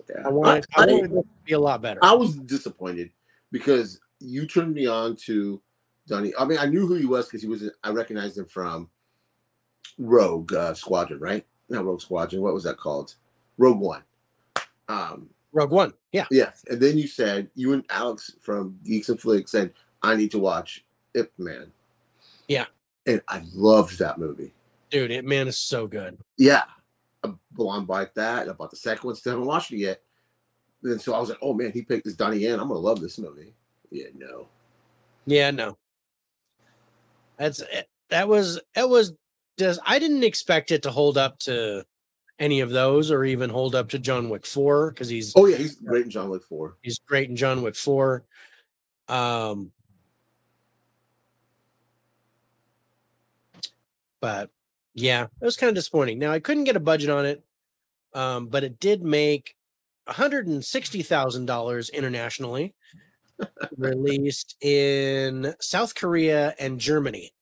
[0.09, 0.23] Yeah.
[0.27, 2.01] I wanted, I, I- I- wanted to be a lot better.
[2.03, 3.13] I was disappointed
[3.53, 5.61] because you turned me on to
[6.09, 6.33] Donnie.
[6.39, 7.71] I mean, I knew who he was because he was.
[7.85, 8.89] I recognized him from
[9.99, 11.47] Rogue uh, Squadron, right?
[11.69, 12.41] Not Rogue Squadron.
[12.43, 13.15] What was that called?
[13.59, 14.03] Rogue One.
[14.89, 15.93] Um, Rogue One.
[16.13, 16.27] Yeah.
[16.31, 16.65] yes.
[16.69, 19.73] And then you said you and Alex from Geeks and Flicks said
[20.03, 20.85] I need to watch
[21.15, 21.73] Ip Man.
[22.49, 22.67] Yeah.
[23.07, 24.53] And I loved that movie.
[24.91, 26.19] Dude, it man is so good.
[26.37, 26.65] Yeah.
[27.25, 28.49] I belong by that.
[28.49, 30.03] I bought the second one, still haven't watched it yet.
[30.83, 32.59] And so I was like, oh man, he picked this Donnie Yen.
[32.59, 33.55] I'm gonna love this movie.
[33.91, 34.47] Yeah, no.
[35.27, 35.77] Yeah, no.
[37.37, 37.89] That's it.
[38.09, 39.13] That was it was
[39.57, 41.85] does I didn't expect it to hold up to
[42.41, 45.59] any of those or even hold up to John Wick 4 because he's Oh yeah,
[45.59, 46.77] he's great in John Wick 4.
[46.83, 48.25] he's great in John Wick 4.
[49.09, 49.71] Um
[54.21, 54.51] but
[54.95, 56.19] yeah, it was kind of disappointing.
[56.19, 57.43] Now I couldn't get a budget on it,
[58.15, 59.55] um, but it did make
[60.09, 62.75] $160,000 internationally,
[63.79, 67.33] released in South Korea and Germany,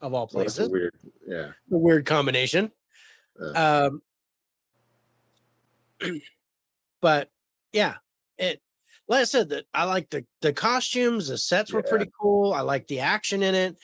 [0.00, 0.68] of all Well, that's places.
[0.68, 0.94] a weird.
[1.26, 1.48] Yeah.
[1.72, 2.72] A weird combination.
[3.40, 4.02] Uh, Um,
[7.00, 7.30] but
[7.72, 7.96] yeah,
[8.38, 8.60] it.
[9.08, 11.90] Like I said, that I like the the costumes, the sets were Yeah.
[11.90, 12.52] pretty cool.
[12.52, 13.76] I like the action in it,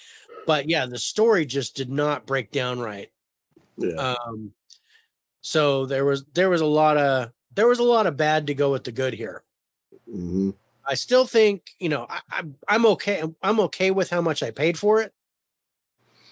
[0.47, 3.11] but yeah, the story just did not break down right.
[3.77, 4.15] yeah.
[4.15, 4.53] Um,
[5.41, 8.55] so there was there was a lot of there was a lot of bad to
[8.55, 9.43] go with the good here.
[10.09, 10.51] hmm
[10.89, 14.53] I still think you know I, I'm I'm okay I'm okay with how much I
[14.53, 15.13] paid for it.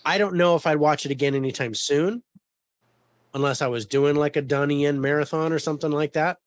[0.04, 2.22] I don't know if I'd watch it again anytime soon,
[3.34, 6.38] unless I was doing like a Donnie Yen marathon or something like that,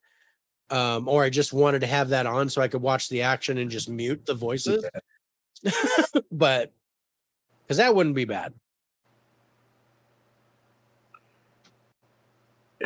[0.70, 3.58] um, or I just wanted to have that on so I could watch the action
[3.58, 4.84] and just mute the voices.
[6.32, 6.72] but
[7.64, 8.54] because that wouldn't be bad.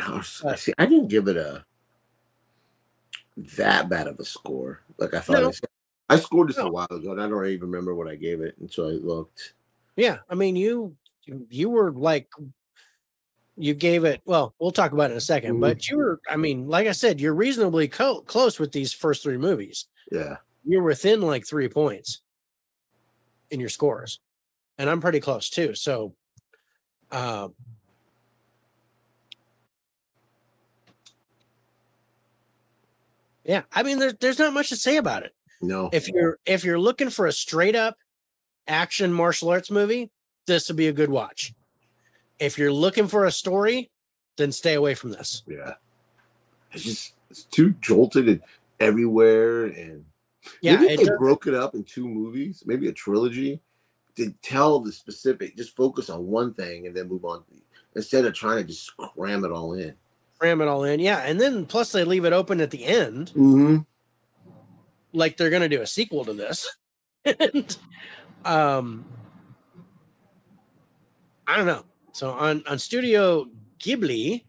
[0.00, 0.20] I
[0.56, 0.72] see.
[0.78, 1.64] I didn't give it a
[3.36, 4.80] that bad of a score.
[4.98, 5.42] Like I thought.
[5.42, 5.52] No.
[6.08, 6.66] I, I scored this No.
[6.66, 9.54] a while ago, and I don't even remember what I gave it until I looked.
[9.96, 10.96] Yeah, I mean you-
[11.50, 12.28] you were like
[13.56, 15.60] you gave it well, we'll talk about it in a 2nd Mhm.
[15.60, 19.22] but you were I mean, like I said, you're reasonably co- close with these first
[19.22, 19.86] three movies.
[20.10, 20.36] Yeah.
[20.64, 22.22] You're within like 3 points
[23.50, 24.20] in your scores.
[24.78, 25.74] And I'm pretty close too.
[25.74, 26.14] So
[27.10, 27.54] um
[33.44, 35.90] Yeah, I mean there's there's not much to say about it No.
[35.92, 37.96] if you're if you're looking for a straight up
[38.68, 40.10] action martial arts movie,
[40.46, 41.52] this would be a good watch.
[42.42, 43.90] If you're looking for a story,
[44.36, 45.42] then stay away from this.
[45.46, 45.74] yeah.
[46.72, 48.40] It's just it's too jolted and
[48.80, 50.04] everywhere, and
[50.60, 53.60] Yeah, maybe they does- broke it up in two movies, maybe a trilogy,
[54.16, 55.56] to tell the specific.
[55.56, 57.44] Just focus on one thing and then move on,
[57.94, 59.94] instead of trying to just cram it all in.
[60.38, 60.98] cram it all in.
[60.98, 63.78] Yeah, and then plus they leave it open at the end, Mm-hmm.
[65.12, 66.68] like they're gonna do a sequel to this.
[67.24, 67.76] and
[68.44, 69.04] um,
[71.46, 71.84] I don't know.
[72.12, 73.46] So on on Studio
[73.78, 74.44] Ghibli,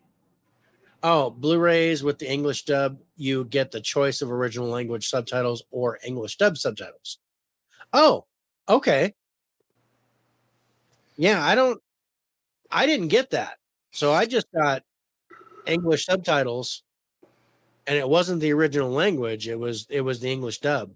[1.01, 5.99] oh, Blu-rays with the English dub, you get the choice of original language subtitles or
[6.05, 7.19] English dub subtitles.
[7.91, 8.25] Oh,
[8.67, 9.13] okay.
[11.15, 11.81] Yeah, I don't.
[12.71, 13.57] I didn't get that,
[13.91, 14.83] so I just got
[15.67, 16.83] English subtitles,
[17.85, 19.47] and it wasn't the original language.
[19.47, 20.91] It was it was the English dub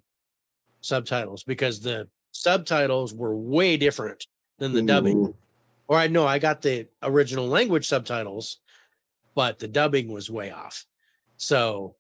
[0.82, 4.26] subtitles because the subtitles were way different
[4.58, 5.18] than the dubbing.
[5.18, 5.47] Mm-hmm.
[5.88, 8.60] Or I know I got the original language subtitles,
[9.36, 10.86] but the dubbing was way off.
[11.38, 11.96] So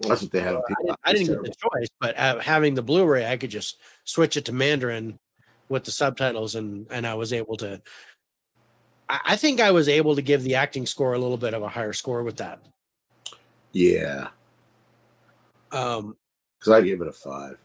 [0.00, 0.54] That's what they had.
[0.54, 3.50] on I didn't, I didn't get the choice, but uh, having the Blu-ray, I could
[3.50, 5.18] just switch it to Mandarin
[5.68, 7.80] with the subtitles, and and I was able to.
[9.08, 11.62] I, I think I was able to give the acting score a little bit of
[11.62, 12.60] a higher score with that.
[13.72, 14.28] Yeah,
[15.72, 16.16] Um,
[16.58, 17.56] because I gave it a five.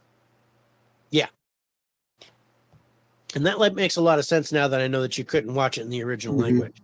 [3.36, 5.54] And that like makes a lot of sense now that I know that you couldn't
[5.54, 6.42] watch it in the original Mhm.
[6.44, 6.82] language.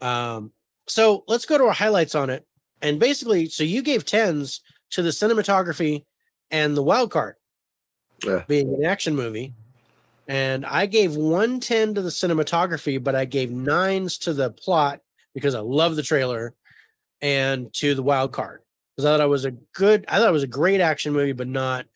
[0.00, 0.52] Um,
[0.86, 2.46] so let's go to our highlights on it.
[2.82, 6.04] And basically, so you gave tens to the cinematography
[6.50, 7.36] and the wild card
[8.24, 8.44] Yeah.
[8.46, 9.54] being an action movie.
[10.26, 15.00] And I gave 110 to the cinematography, but I gave nines to the plot
[15.34, 16.54] because I love the trailer
[17.20, 18.62] and to the wild card.
[18.96, 21.32] Because I thought it was a good, I thought it was a great action movie,
[21.32, 21.86] but not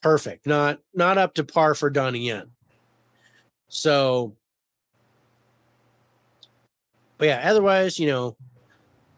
[0.00, 2.50] perfect, not not up to par for Donnie Yen.
[3.74, 4.36] So,
[7.16, 8.36] but yeah, otherwise, you know,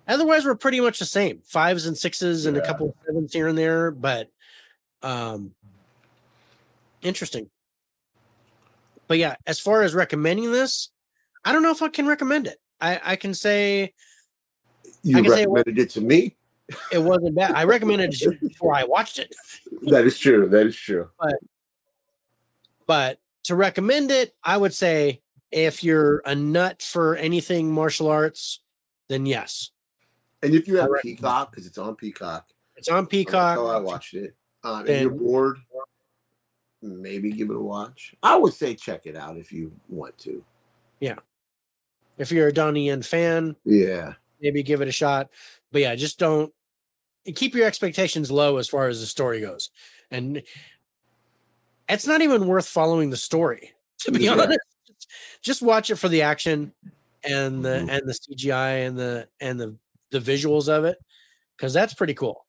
[0.06, 1.40] Otherwise, we're pretty much the same.
[1.46, 4.28] Fives and sixes and a couple of sevens here and there, but
[5.02, 5.54] um
[7.00, 7.48] interesting.
[9.08, 10.90] But yeah, as far as recommending this,
[11.42, 12.60] I don't know if I can recommend it.
[12.82, 13.94] I, I can say
[15.02, 16.36] You I can say recommended it to me.
[16.92, 17.52] it wasn't bad.
[17.52, 19.34] I recommended it before I watched it.
[19.86, 20.50] That is true.
[20.50, 21.08] That is true.
[21.18, 21.34] But
[22.86, 25.20] but to recommend it, I would say
[25.50, 28.60] if you're a nut for anything martial arts,
[29.08, 29.70] then yes.
[30.42, 33.58] And if you have Peacock, because it's on Peacock, It's on Peacock.
[33.58, 34.34] Oh, I watched it.
[34.64, 35.58] Um, Then- you're bored,
[36.82, 38.14] maybe give it a watch.
[38.22, 40.42] I would say check it out if you want to.
[41.00, 41.16] Yeah.
[42.18, 44.14] If you're a Donnie Yen fan, Yeah.
[44.40, 45.30] maybe give it a shot.
[45.72, 46.52] But yeah, just don't
[47.34, 49.70] keep your expectations low as far as the story goes.
[50.10, 50.42] And
[51.88, 54.58] it's not even worth following the story, to be honest.
[55.42, 56.72] Just watch it for the action
[57.22, 57.90] and the Mhm.
[57.90, 59.76] and the CGI and the and the
[60.10, 60.98] the visuals of it
[61.56, 62.46] because that's pretty cool.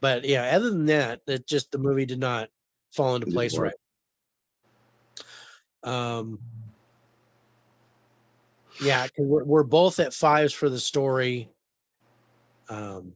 [0.00, 2.48] But yeah, other than that, it just the movie did not
[2.90, 3.74] fall into place right.
[5.82, 6.38] Um
[8.82, 11.48] yeah, we're, we're both at fives for the story.
[12.68, 13.12] Um,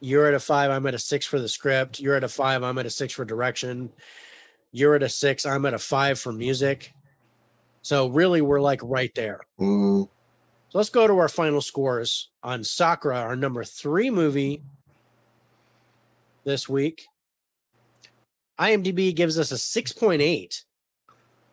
[0.00, 0.70] you're at a five.
[0.70, 2.00] I'm at a six for the script.
[2.00, 2.62] You're at a five.
[2.62, 3.92] I'm at a six for direction.
[4.74, 5.46] You're at a six.
[5.46, 6.92] I'm at a five for music.
[7.82, 9.38] So really, we're like right there.
[9.60, 10.08] Mm,
[10.70, 14.64] So let's go to our final scores on Sakra, our number three movie
[16.42, 17.06] this week.
[18.58, 20.64] IMDb gives us a 6.8.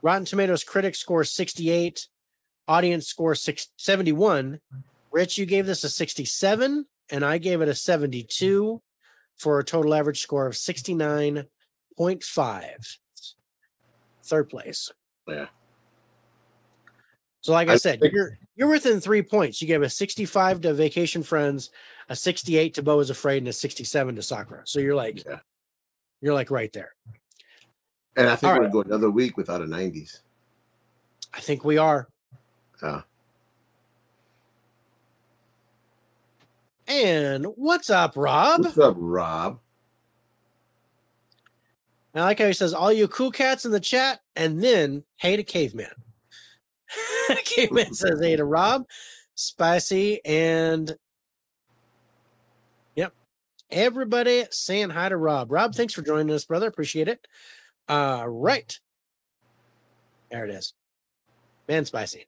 [0.02, 2.08] Rotten Tomatoes critic score 68.
[2.68, 4.60] Audience score six, 71.
[5.12, 8.82] Rich, you gave this a 67, and I gave it a 72
[9.38, 12.98] for a total average score of 69.5.
[14.24, 14.92] Third place.
[15.28, 15.48] yeah.
[17.42, 19.62] So, like I, I said, think- you're you're within three points.
[19.62, 21.72] You gave a 65 to Vacation Friends,
[22.10, 24.62] a 68 to Beau is Afraid, and a 67 to Sakra.
[24.66, 25.40] So you're like Yeah.
[26.22, 26.94] you're like right there.
[28.16, 30.20] And I think All we're going to go another week without a 90s.
[31.34, 32.08] I think we are.
[32.84, 33.02] Yeah.
[36.88, 38.66] And what's up, Rob?
[38.66, 39.60] What's up, Rob?
[42.14, 45.38] I like how he says, all you cool cats in the chat, and then hey
[45.38, 45.92] to caveman.
[47.46, 48.84] caveman says hey to Rob,
[49.36, 50.96] spicy, and
[52.96, 53.14] yep.
[53.70, 55.52] Everybody saying hi to Rob.
[55.52, 56.68] Rob, thanks for joining us, brother.
[56.68, 57.26] Appreciate it.
[57.88, 58.78] Uh right.
[60.30, 60.74] There it is.
[61.68, 62.26] Man spicy.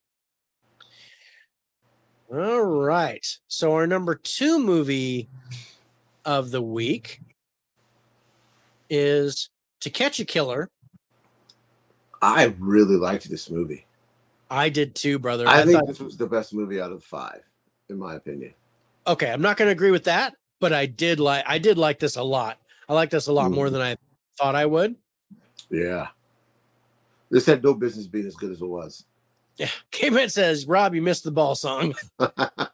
[2.34, 3.26] All right.
[3.48, 5.30] So our number two movie
[6.26, 7.20] of the week
[8.90, 9.50] is
[9.84, 10.70] To Catch a Killer.
[12.22, 13.86] I really liked this movie.
[14.50, 15.46] I did too, brother.
[15.46, 17.42] I, I think thought, this was the best movie out of five,
[17.90, 18.54] in my opinion.
[19.06, 22.00] okay, I'm not going to agree with that, but I did like I did like
[22.00, 22.60] this a lot.
[22.88, 23.72] I like this a lot more Mhm.
[23.74, 23.98] than I
[24.38, 24.96] thought I would.
[25.70, 26.08] Yeah.
[27.30, 29.04] This had no business being as good as it was.
[29.58, 29.68] Yeah.
[29.92, 31.94] K-Man says, Rob, you missed the ball song.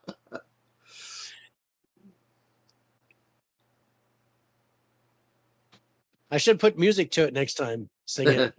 [6.30, 7.88] I should put music to it next time.
[8.06, 8.54] Sing it.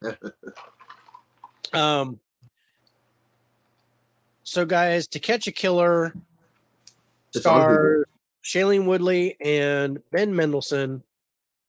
[1.73, 2.19] um
[4.43, 6.13] so guys, To Catch a Killer
[7.33, 8.05] stars
[8.43, 11.03] Shailene Woodley and Ben Mendelsohn,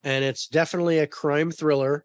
[0.02, 2.04] and it's definitely a crime thriller.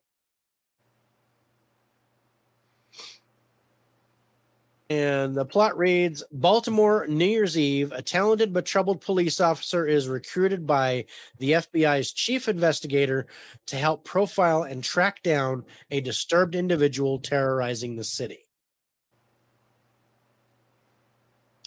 [4.90, 10.08] And the plot reads Baltimore, New Year's Eve, a talented but troubled police officer is
[10.08, 11.06] recruited by
[11.40, 13.28] the FBI's chief investigator
[13.66, 18.48] to help profile and track down a disturbed individual terrorizing the city.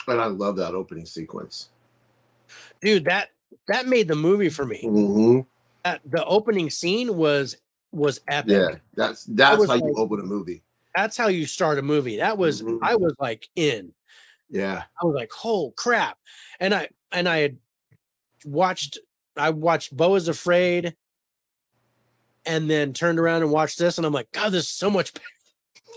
[0.08, 1.68] and I love that opening sequence.
[2.80, 3.28] Dude, that
[3.68, 4.80] that made the movie for me.
[4.80, 5.40] hmm
[5.84, 7.56] That the opening scene was
[7.92, 8.50] was epic.
[8.50, 10.62] Yeah, that's that's how you open a movie.
[10.96, 12.16] That's how you start a movie.
[12.18, 12.78] That was Mhm.
[12.82, 13.92] I was like in.
[14.48, 16.18] Yeah, I was like, "Oh crap!"
[16.58, 17.58] And I and I had
[18.44, 18.98] watched.
[19.36, 20.96] I watched Beau is Afraid,
[22.44, 25.12] and then turned around and watched this, and I'm like, "God, this is so much."
[25.14, 25.24] better."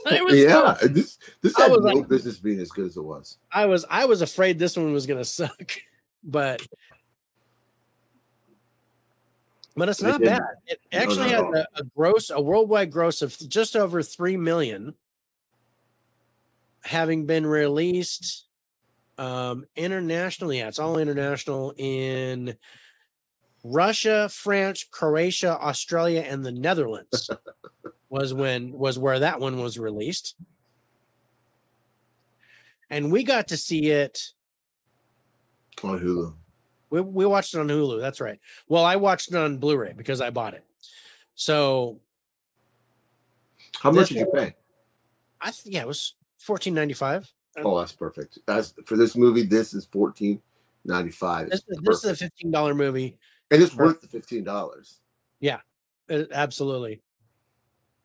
[0.06, 0.38] It was so-
[0.82, 0.88] yeah.
[0.90, 3.38] This this had no like- business being as good as it was.
[3.52, 5.72] I was I was afraid this one was gonna suck,
[6.24, 6.62] but
[9.76, 10.42] but it's not bad.
[10.68, 11.56] It actually not has at all.
[11.56, 14.96] a, a gross, a worldwide gross of just over three million,
[16.84, 18.46] having been released
[19.18, 20.60] um internationally.
[20.60, 22.56] Yeah, it's all international in
[23.64, 27.30] Russia, France, Croatia, Australia, and the Netherlands.
[28.10, 30.36] was when was where that one was released
[32.94, 34.34] and we got to see it
[35.84, 36.36] On Hulu.
[36.94, 38.00] We we watched it on Hulu.
[38.00, 38.40] That's right.
[38.68, 40.64] Well, I watched it on Blu-ray because I bought it.
[41.34, 42.00] So
[43.80, 44.54] How much did you pay?
[45.42, 47.28] I th- yeah, it was fourteen ninety five.
[47.58, 48.38] Oh, that's perfect.
[48.46, 49.42] That's for this movie.
[49.42, 50.40] This is fourteen
[50.86, 51.50] ninety five.
[51.50, 53.18] This, is- this is a fifteen dollar movie.
[53.50, 55.00] and it's worth the fifteen dollars.
[56.10, 57.02] Uh, absolutely.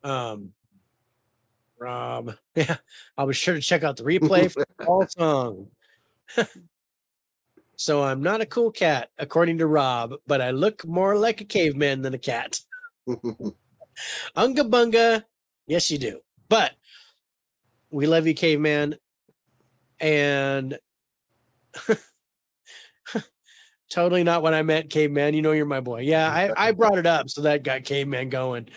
[0.05, 0.53] Um,
[1.79, 2.77] Rob, yeah,
[3.19, 5.67] I'll be sure to check out the replay for all song.
[7.79, 11.45] so I'm not a cool cat, according to Rob, but I look more like a
[11.45, 12.59] caveman than a cat.
[14.37, 15.23] Unga bunga,
[15.69, 16.19] yes, you do.
[16.49, 16.73] But
[17.91, 18.97] we love you, caveman,
[20.01, 20.77] and
[23.91, 25.35] totally not what I meant, caveman.
[25.35, 26.01] You know you're my boy.
[26.01, 28.71] Yeah, I, I brought it up, so that got caveman going.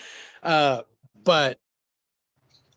[0.43, 0.83] Uh,
[1.23, 1.57] but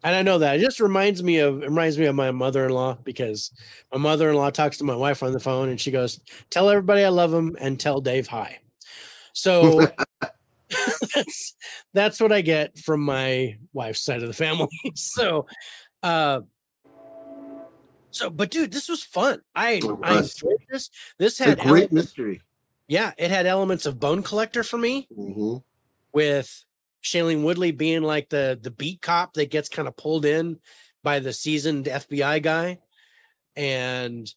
[0.04, 2.98] and I know that it just reminds me of it reminds me of my mother-in-law
[3.04, 3.50] because
[3.90, 7.08] my mother-in-law talks to my wife on the phone and she goes, "Tell everybody I
[7.08, 8.60] love them and tell Dave hi."
[9.32, 9.88] So
[11.14, 11.56] that's
[11.94, 14.68] that's what I get from my wife's side of the family.
[14.94, 15.46] so,
[16.02, 16.42] uh,
[18.10, 19.40] so but dude, this was fun.
[19.54, 20.90] I I enjoyed this.
[21.18, 22.42] This had great mystery.
[22.88, 25.56] yeah, it had elements of Bone Collector for me hmm
[26.12, 26.64] with
[27.04, 30.58] Shailene Woodley being like the the beat cop that gets kind of pulled in
[31.02, 32.78] by the seasoned FBI guy,
[33.54, 34.32] and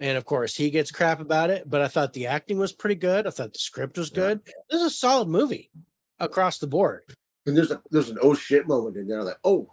[0.00, 1.68] and of course he gets crap about it.
[1.70, 3.26] But I thought the acting was pretty good.
[3.26, 4.14] I thought the script was Yeah.
[4.16, 4.40] good.
[4.70, 5.70] This is a solid movie
[6.18, 7.02] across the board.
[7.46, 9.22] And there's a there's an oh shit moment in there.
[9.22, 9.70] Like, oh,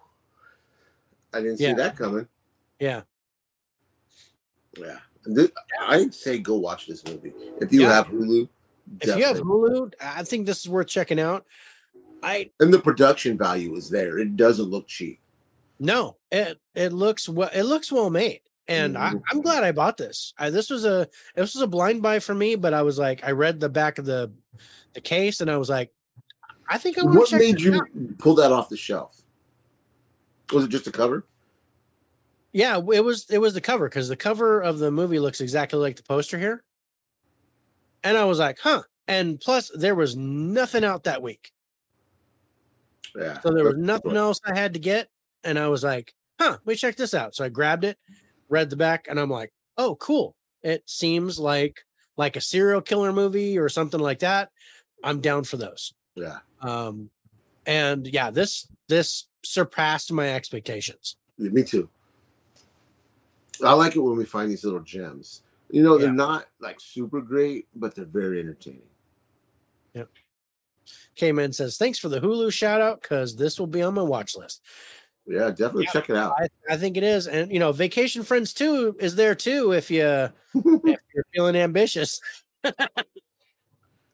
[1.33, 1.73] I didn't see Yeah.
[1.73, 2.27] that coming.
[2.79, 3.01] Yeah,
[4.77, 4.99] Yeah.
[5.27, 5.49] This,
[5.81, 7.93] I'd say go watch this movie if you Yeah.
[7.93, 8.47] have Hulu.
[9.01, 9.37] if you have.
[9.37, 11.45] Hulu, I think this is worth checking out.
[12.25, 14.17] I and the production value is there.
[14.19, 15.19] It doesn't look cheap.
[15.79, 17.49] no, it it looks well.
[17.53, 18.41] It looks well made.
[18.67, 19.21] And I, Mhm.
[19.31, 20.33] I'm glad I bought this.
[20.39, 23.23] I, this was a this was a blind buy for me, but I was like,
[23.23, 24.31] I read the back of the
[24.93, 25.91] the case, and I was like,
[26.67, 28.17] I think I want What to check What made you out.
[28.17, 29.21] pull that off the shelf?
[30.51, 31.25] Was it just a cover?
[32.53, 35.77] Yeah, it was it was the cover because the cover of the movie looks exactly
[35.77, 36.63] like the poster here,
[38.03, 38.83] and I was like, huh.
[39.07, 41.51] And plus, there was nothing out that week,
[43.17, 43.39] Yeah.
[43.41, 45.07] so there was nothing else I had to get,
[45.43, 47.35] and I was like, huh, let me check this out.
[47.35, 47.97] So I grabbed it,
[48.49, 50.35] read the back, and I'm like, oh, cool.
[50.63, 51.81] It seems like
[52.17, 54.49] like a serial killer movie or something like that.
[55.03, 55.93] I'm down for those.
[56.15, 56.39] Yeah.
[56.61, 57.09] Um,
[57.65, 61.17] and yeah, this this surpassed my expectations.
[61.37, 61.89] Yeah, Me too.
[63.63, 65.43] I like it when we find these little gems.
[65.69, 68.81] You know, they're not like super great, but they're very entertaining.
[71.15, 74.35] K-Man says, thanks for the Hulu shout out because this will be on my watch
[74.35, 74.61] list.
[75.27, 75.91] Yeah, definitely Yeah.
[75.91, 76.33] check it out.
[76.37, 77.27] I, I think it is.
[77.27, 80.03] And you know, Vacation Friends 2 is there too if you
[80.53, 82.21] if you're feeling ambitious.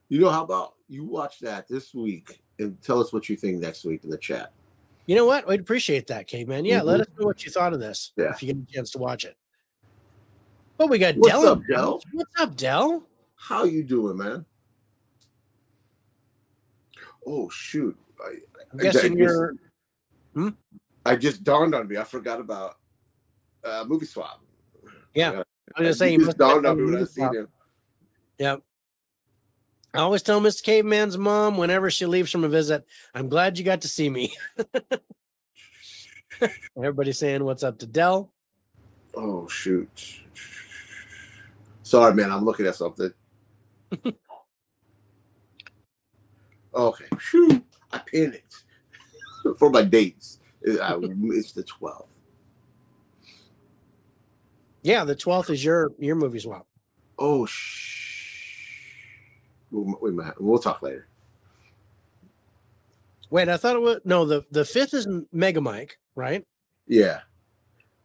[0.09, 3.59] you know, how about you watch that this week and tell us what you think
[3.59, 4.53] next week in the chat.
[5.07, 5.47] You know what?
[5.47, 6.63] We'd appreciate that, K-Man.
[6.63, 7.01] Yeah, let Mhm.
[7.01, 8.31] us know what you thought of this Yeah.
[8.31, 9.35] if you get a chance to watch it.
[10.77, 11.47] But we got What's Dell.
[11.47, 12.01] up, Del?
[12.13, 13.07] What's up, Dell?
[13.35, 14.45] How you doing, man?
[17.25, 17.97] Oh shoot!
[18.23, 18.35] I,
[18.71, 19.55] I'm guessing I you're
[20.35, 20.53] just,
[21.05, 21.97] I just dawned on me.
[21.97, 22.77] I forgot about
[23.63, 24.41] uh, movie swap.
[25.13, 25.45] Yeah, Uh, I was
[25.77, 27.47] gonna say it you just dawned on me when I seen him.
[28.39, 28.61] Yep.
[29.93, 33.65] I always tell Miss Caveman's mom whenever she leaves from a visit, I'm glad you
[33.65, 34.33] got to see me.
[36.77, 38.31] Everybody saying what's up to Dell.
[39.15, 40.21] Oh shoot!
[41.83, 42.31] Sorry, man.
[42.31, 43.11] I'm looking at something.
[46.73, 47.05] okay.
[47.19, 47.63] Shoot!
[47.91, 48.63] I panicked
[49.57, 50.39] for my dates.
[50.81, 52.07] I- It's the 12th.
[54.83, 56.67] Yeah, the 12th is your your movie swap.
[57.19, 58.87] Oh shh.
[59.71, 61.07] We'll, we might- we'll talk later.
[63.29, 66.45] Wait, I thought it was no, the the fifth is Mega Mike, right?
[66.87, 67.21] Yeah.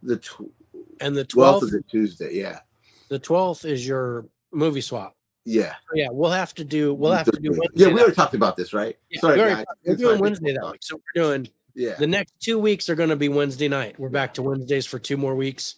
[0.03, 0.53] The tw-
[1.01, 2.35] And the 12th 12th, is a Tuesday.
[2.35, 2.61] Yeah.
[3.09, 5.16] the 12th is your movie swap.
[5.49, 5.75] Yeah.
[5.95, 7.69] Yeah, we'll have to do we'll have to do Wednesday.
[7.75, 8.99] Yeah, we already talked about this, right?
[9.09, 9.65] Yeah, Sorry, we already guys.
[9.67, 10.81] talked- We're Inside doing Wednesday that week.
[10.83, 11.49] So we're doing.
[11.79, 11.95] Yeah.
[11.99, 14.01] the next two weeks are going to be Wednesday night.
[14.01, 15.77] We're back to Wednesdays for two more weeks,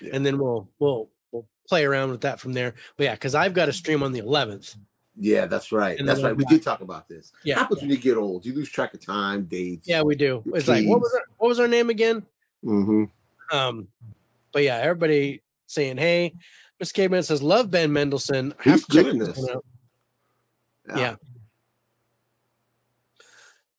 [0.00, 0.10] Yeah.
[0.14, 2.74] and then we'll we'll we'll play around with that from there.
[2.96, 4.76] But yeah, because I've got a stream on the 11th.
[5.18, 5.98] Yeah, that's right.
[5.98, 6.36] And That's right.
[6.36, 7.32] We did talk about this.
[7.42, 8.44] Yeah, happens when you get old.
[8.44, 9.88] You lose track of time, dates.
[9.88, 10.42] Yeah, we do.
[10.46, 12.24] It's like what was our, what was our name again?
[12.64, 13.04] Mm-hmm.
[13.56, 13.88] Um,
[14.52, 16.34] but yeah, everybody saying hey.
[16.78, 18.54] Miss Caveman says love Ben Mendelsohn.
[18.60, 19.64] I He's to check this out.
[20.96, 21.16] Yeah.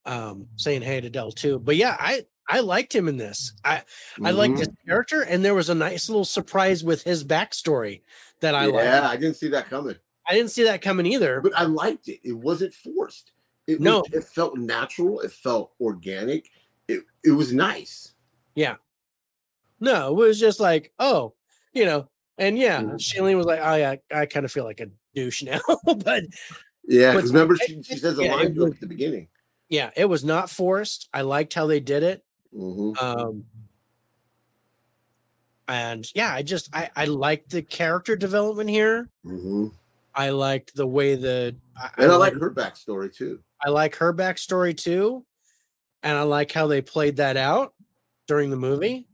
[0.06, 1.60] Um, saying hey to Dell too.
[1.60, 3.54] But yeah, I I liked him in this.
[3.64, 3.84] I
[4.24, 4.60] I liked Mhm.
[4.60, 8.02] his character, and there was a nice little surprise with his backstory
[8.40, 8.86] that I yeah, liked.
[8.86, 9.96] Yeah, I didn't see that coming,
[10.28, 11.42] I didn't see that coming either.
[11.42, 12.22] but I liked it.
[12.24, 13.32] It wasn't forced.
[13.68, 14.00] It No.
[14.00, 15.20] was, it felt natural.
[15.20, 16.50] It felt organic.
[16.88, 18.14] It it was nice.
[18.56, 18.78] Yeah.
[19.82, 21.34] No, it was just like, oh,
[21.74, 22.08] you know,
[22.38, 22.96] and yeah, Mhm.
[23.00, 26.24] Shailene was like, oh yeah, I kind of feel like a douche now, but
[26.88, 28.88] Yeah, because remember she, she says a yeah, line it to him was- at the
[28.88, 29.28] beginning.
[29.70, 31.10] yeah, it was not forced.
[31.14, 32.24] I liked how they did it.
[32.54, 33.46] hmm Um,
[35.68, 39.10] and yeah, I just I I liked the character development here.
[39.24, 39.68] hmm
[40.16, 43.40] I liked the way the I, And I like her backstory too.
[43.64, 45.26] I like her backstory too,
[46.04, 47.74] and I like how they played that out
[48.28, 49.08] during the movie.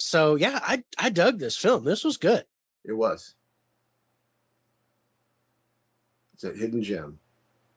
[0.00, 1.84] So yeah, I I dug this film.
[1.84, 2.44] This was good.
[2.84, 3.34] It was.
[6.34, 7.18] It's a hidden gem.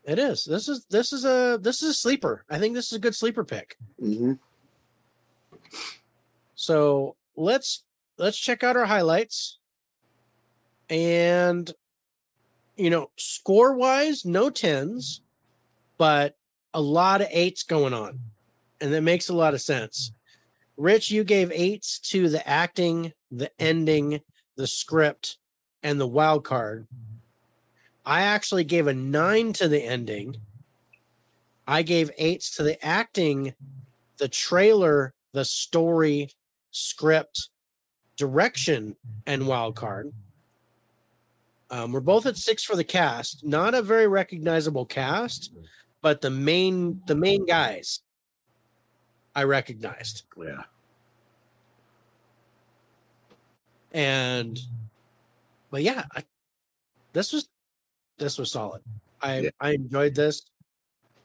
[0.05, 0.45] It is.
[0.45, 2.45] This is this is a this is a sleeper.
[2.49, 3.78] I think this is a good sleeper pick.
[3.99, 4.34] hmm
[6.55, 7.84] So let's
[8.17, 9.59] let's check out our highlights.
[10.89, 11.71] And
[12.78, 15.21] you know, score wise, no tens,
[15.97, 16.38] but
[16.74, 18.19] a lot of eights going on.
[18.82, 20.11] And that makes a lot of sense.
[20.78, 24.21] Rich, you gave eights to the acting, the ending,
[24.55, 25.38] the script,
[25.84, 26.88] and the wild card.
[28.05, 30.38] I actually gave a nine to the ending.
[31.67, 33.53] I gave eights to the acting,
[34.17, 36.32] the trailer, the story,
[36.71, 37.49] script,
[38.17, 38.95] direction,
[39.26, 40.11] and wild card.
[41.69, 43.43] Um, we're both at six for the cast.
[43.43, 45.51] Not a very recognizable cast,
[46.01, 48.01] but the main the main guys
[49.36, 50.23] I recognized.
[50.38, 50.63] Yeah.
[53.91, 54.59] And
[55.71, 56.23] but yeah, I,
[57.13, 57.49] this was
[58.17, 58.81] this was solid.
[59.21, 59.49] I Yeah.
[59.59, 60.43] I enjoyed this.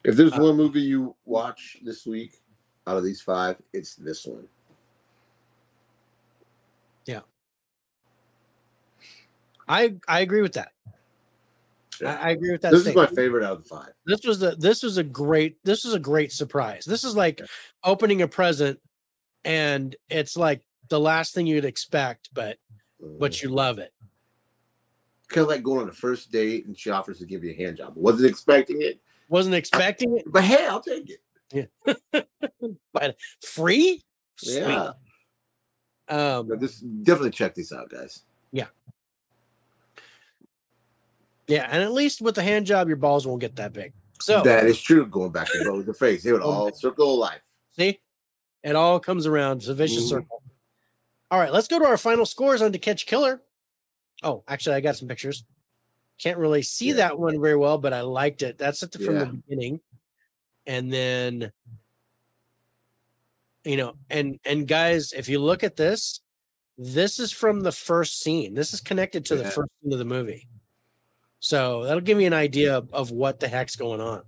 [0.04, 2.40] If there's Uh, one movie you watch this week
[2.86, 4.48] out of these five, it's this one.
[7.04, 7.20] Yeah.
[9.68, 10.72] I I agree with that.
[12.00, 12.18] Yeah.
[12.20, 12.72] I, I agree with that.
[12.72, 13.92] This is my favorite out of the five.
[14.06, 16.84] this was a this was a great this was a great surprise.
[16.84, 17.40] This is like
[17.84, 18.80] opening a present
[19.44, 22.58] and it's like the last thing you'd expect, but
[23.18, 23.92] but you love it.
[25.28, 27.54] kind of like going on a first date and she offers to give you a
[27.56, 27.92] hand job.
[27.94, 31.20] Wasn't expecting it, Wasn't expecting it, but hey, I'll take it.
[31.52, 32.22] Yeah.
[32.92, 34.02] but free?
[34.42, 34.92] Yeah.
[36.08, 38.22] Um But this definitely check these out, guys.
[38.52, 38.66] yeah,
[41.48, 43.92] and at least with the hand job, your balls won't get that big.
[44.20, 45.06] So That is true.
[45.06, 47.42] Going back to the face, it would all circle of life.
[47.76, 48.00] see,
[48.64, 49.58] it all comes around.
[49.58, 50.08] It's a vicious Mhm.
[50.08, 50.42] circle.
[51.30, 53.42] All right, let's go to our final scores on To Catch Killer.
[54.22, 55.44] Oh, actually, I got some pictures.
[56.18, 56.94] Can't really see Yeah.
[56.94, 58.58] that one very well, but I liked it.
[58.58, 59.80] That's it from the beginning.
[60.66, 61.52] And then,
[63.64, 66.20] you know, and and guys, if you look at this,
[66.76, 68.54] this is from the first scene.
[68.54, 70.48] This is connected to the first scene of the movie.
[71.40, 74.22] So that'll give you an idea of, what the heck's going on.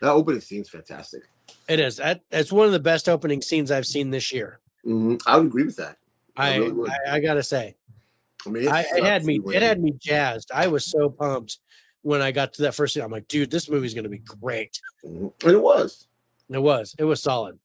[0.00, 1.22] That opening scene's fantastic.
[1.68, 1.96] It is.
[1.96, 4.60] That, that's one of the best opening scenes I've seen this year.
[4.84, 5.96] hmm I would agree with that.
[6.36, 6.90] I I really.
[7.06, 7.74] I, I gotta say.
[8.46, 10.50] I mean, I, it had me when- it had me jazzed.
[10.54, 11.58] I was so pumped
[12.02, 13.02] when I got to that first scene.
[13.02, 14.80] I'm like, dude, this movie's gonna be great.
[15.04, 15.32] Mhm.
[15.42, 16.06] and it was.
[16.48, 16.94] It was.
[16.98, 17.58] It was solid.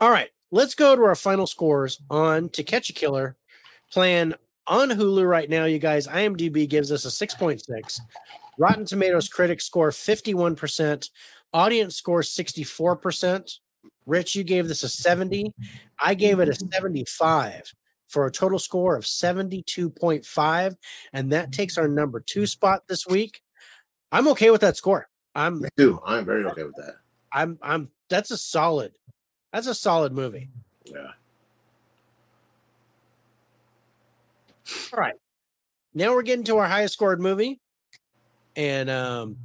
[0.00, 3.36] All right, let's go to our final scores on To Catch a Killer.
[3.92, 4.34] Playing
[4.66, 6.06] on Hulu right now, you guys.
[6.06, 8.00] IMDb gives us a 6.6.
[8.58, 11.10] Rotten Tomatoes critics score 51%.
[11.52, 13.58] Audience score 64%.
[14.06, 15.52] Rich, you gave this a 70.
[16.00, 17.72] I gave it a 75
[18.08, 20.76] for a total score of 72.5.
[21.12, 23.40] And that takes our number two spot this week.
[24.12, 25.08] I'm okay with that score.
[25.34, 26.00] I'm Me too.
[26.06, 26.94] I'm very okay with that.
[27.32, 28.92] I'm I'm that's a solid
[29.52, 30.50] that's a solid movie.
[30.84, 31.10] Yeah.
[34.92, 35.14] All right.
[35.94, 37.60] Now we're getting to our highest scored movie.
[38.56, 39.36] And um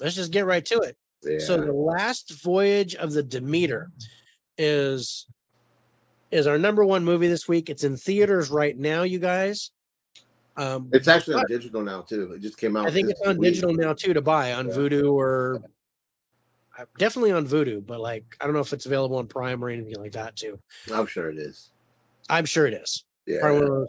[0.00, 0.96] let's just get right to it.
[1.22, 1.38] Yeah.
[1.38, 3.90] So the last voyage of the Demeter
[4.58, 5.26] is
[6.30, 7.70] is our number one movie this week.
[7.70, 9.70] It's in theaters right now, you guys.
[10.56, 12.32] Um it's actually on digital now too.
[12.32, 12.86] It just came out.
[12.86, 13.52] I think it's on week.
[13.52, 14.74] digital now too to buy on Yeah.
[14.74, 15.62] Vudu or
[16.78, 19.68] uh, definitely on Vudu, but like I don't know if it's available on Prime or
[19.68, 20.58] anything like that too.
[20.92, 21.70] I'm sure it is.
[22.28, 23.04] I'm sure it is.
[23.26, 23.40] Yeah.
[23.40, 23.88] Probably one of those-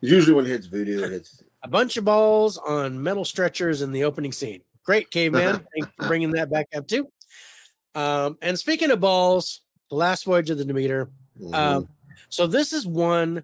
[0.00, 1.42] Usually when it hits video, it hits.
[1.62, 4.60] a bunch of balls on metal stretchers in the opening scene.
[4.84, 5.66] Great, caveman.
[5.74, 7.08] Thanks for bringing that back up too.
[7.94, 11.08] Um, and speaking of balls, the last voyage of the Demeter.
[11.40, 11.54] Mhm.
[11.54, 11.88] Um,
[12.28, 13.42] so this is one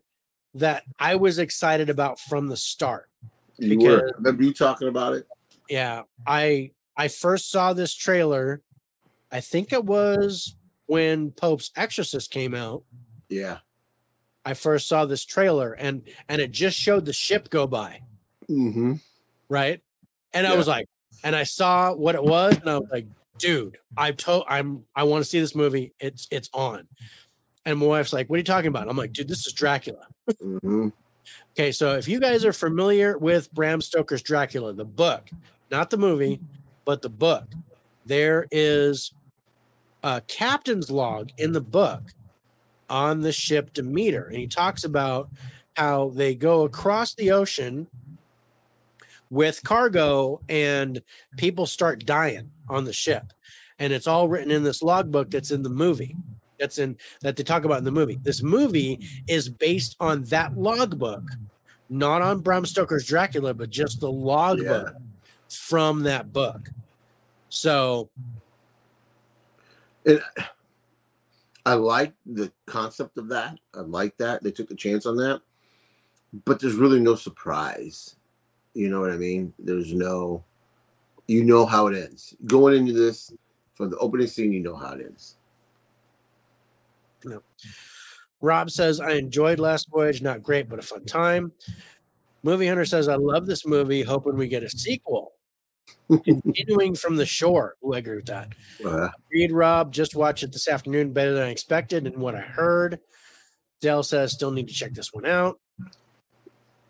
[0.54, 3.08] that I was excited about from the start.
[3.56, 4.12] you because- were.
[4.18, 5.26] Remember you talking about it?
[5.68, 8.60] Yeah, I I first saw this trailer.
[9.30, 10.54] I think it was
[10.86, 12.82] when Pope's Exorcist came out.
[13.30, 13.58] Yeah.
[14.44, 18.00] I first saw this trailer and and it just showed the ship go by,
[18.50, 18.94] Mm-hmm.
[19.48, 19.80] right?
[20.32, 20.88] And I was like,
[21.24, 23.06] and I saw what it was, and I was like,
[23.38, 25.92] dude, I told I'm I want to see this movie.
[26.00, 26.88] It's it's on.
[27.64, 28.88] And my wife's like, what are you talking about?
[28.88, 30.06] I'm like, dude, this is Dracula.
[30.28, 30.88] Mm-hmm.
[31.52, 35.30] Okay, so if you guys are familiar with Bram Stoker's Dracula, the book,
[35.70, 36.40] not the movie,
[36.84, 37.44] but the book,
[38.04, 39.12] there is
[40.02, 42.02] a captain's log in the book
[42.92, 44.26] on the ship Demeter.
[44.26, 45.30] And he talks about
[45.76, 47.86] how they go across the ocean
[49.30, 51.02] with cargo and
[51.38, 53.32] people start dying on the ship.
[53.78, 56.14] And it's all written in this logbook that's in the movie.
[56.60, 58.20] That's in that they talk about in the movie.
[58.22, 61.24] This movie is based on that logbook,
[61.88, 64.94] not on Bram Stoker's Dracula, but just the logbook
[65.48, 66.68] from that book.
[67.48, 68.10] So
[70.04, 70.20] And
[71.64, 73.58] I like the concept of that.
[73.74, 74.42] I like that.
[74.42, 75.40] They took a chance on that.
[76.44, 78.16] But there's really no surprise.
[78.74, 79.52] You know what I mean?
[79.58, 80.44] There's no
[81.26, 82.34] you know how it ends.
[82.46, 83.32] Going into this
[83.74, 85.36] from the opening scene, you know how it ends.
[88.40, 91.52] Rob says, I enjoyed Last Voyage, not great, but a fun time.
[92.42, 95.32] Movie Hunter says, I love this movie, hoping we get a sequel.
[96.18, 97.76] Continuing from the shore.
[97.84, 98.48] Ooh, I agree with that.
[98.84, 102.40] Uh, Read Rob, just watched it this afternoon, better than I expected and what I
[102.40, 103.00] heard.
[103.80, 105.58] Dell says, still need to check this one out.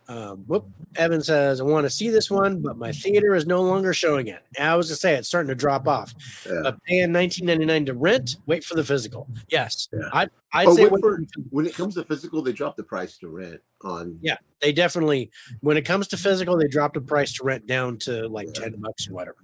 [0.09, 0.67] Um, whoop.
[0.97, 4.27] Evan says, I want to see this one, but my theater is no longer showing
[4.27, 4.43] it.
[4.61, 6.13] I was going to say it's starting to drop off.
[6.45, 6.61] yeah.
[6.65, 9.27] But paying nineteen ninety nine to rent, wait for the physical.
[9.49, 10.09] Yes, Yeah.
[10.13, 13.17] I'd, I'd Oh, say wait for- When it comes to physical, they drop the price
[13.19, 14.37] to rent on Yeah.
[14.61, 15.31] they definitely
[15.61, 18.65] when it comes to physical, they dropped the price to rent down to like Yeah.
[18.65, 19.39] ten bucks or whatever.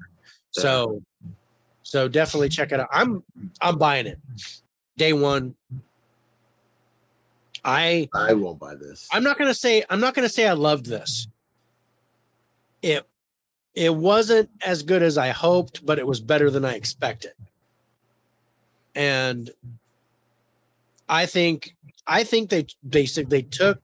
[0.50, 1.02] So,
[1.82, 2.88] so definitely check it out.
[2.92, 3.22] I'm
[3.62, 4.18] I'm buying it
[4.96, 5.54] day one.
[7.68, 9.06] I I won't buy this.
[9.12, 11.28] I'm not gonna say I'm not gonna say I loved this.
[12.80, 13.06] It
[13.74, 17.32] it wasn't as good as I hoped, but it was better than I expected.
[18.94, 19.50] And
[21.10, 21.76] I think
[22.06, 23.82] I think they basically they took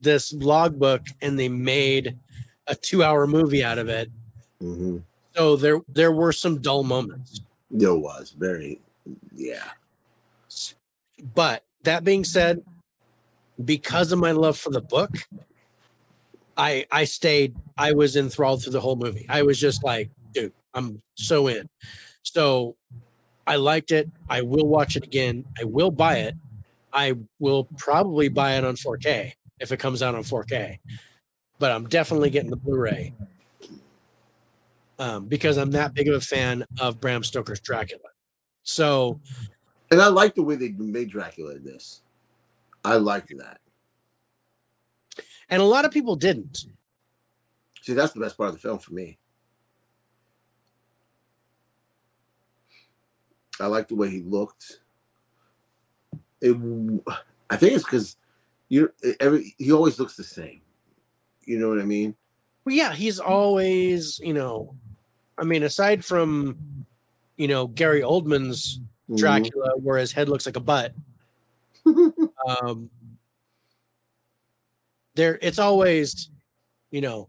[0.00, 2.16] this logbook and they made
[2.66, 4.10] a two hour movie out of it.
[4.60, 4.98] hmm
[5.34, 7.42] So there there were some dull moments.
[7.70, 8.80] There was very,
[9.34, 9.72] yeah.
[11.34, 12.62] But that being said,
[13.64, 15.10] because of my love for the book,
[16.56, 17.56] I I stayed.
[17.76, 19.26] I was enthralled through the whole movie.
[19.28, 21.68] I was just like, dude, I'm so in.
[22.22, 22.76] So
[23.46, 24.10] I liked it.
[24.28, 25.44] I will watch it again.
[25.58, 26.34] I will buy it.
[26.92, 30.78] I will probably buy it on 4K if it comes out on 4K.
[31.58, 33.14] But I'm definitely getting the Blu-ray
[34.98, 38.02] um, because I'm that big of a fan of Bram Stoker's Dracula.
[38.62, 39.20] So
[39.90, 42.02] And I like the way they made Dracula in this.
[42.86, 43.58] I liked that.
[45.50, 46.66] and a lot of people didn't.
[47.82, 49.18] See, that's the best part of the film for me.
[53.60, 54.80] I like the way he looked.
[56.40, 56.56] It,
[57.50, 58.16] I think it's because
[58.68, 60.60] you every he always looks the same.
[61.44, 62.14] You know what I mean?
[62.64, 64.74] Well, yeah, he's always, you know,
[65.38, 66.56] I mean, aside from,
[67.36, 69.18] you know, Gary Oldman's Mhm.
[69.18, 70.92] Dracula, where his head looks like a butt,
[72.46, 72.90] um,
[75.14, 76.30] there, it's always,
[76.90, 77.28] you know,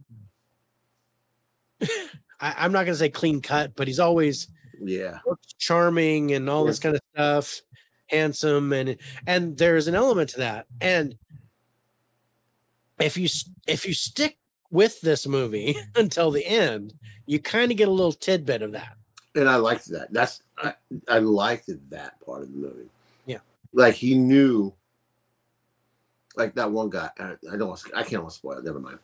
[1.82, 4.48] I, I'm not gonna say clean cut, but he's always
[4.82, 5.20] yeah.
[5.58, 7.62] charming and all this kind of stuff,
[8.08, 10.68] handsome, and and there's an element to that.
[10.82, 11.18] And
[13.00, 13.28] if you
[13.68, 14.38] if you stick
[14.70, 16.94] with this movie until the end,
[17.26, 18.96] you kind of get a little tidbit of that.
[19.36, 20.12] And I liked that.
[20.12, 20.74] That's I,
[21.08, 22.90] I liked that part of the movie.
[23.26, 23.40] Yeah.
[23.74, 24.74] Like he knew
[26.38, 27.10] like that one guy.
[27.20, 28.64] I, I don't want to, I can't want to spoil it.
[28.64, 29.00] Never mind.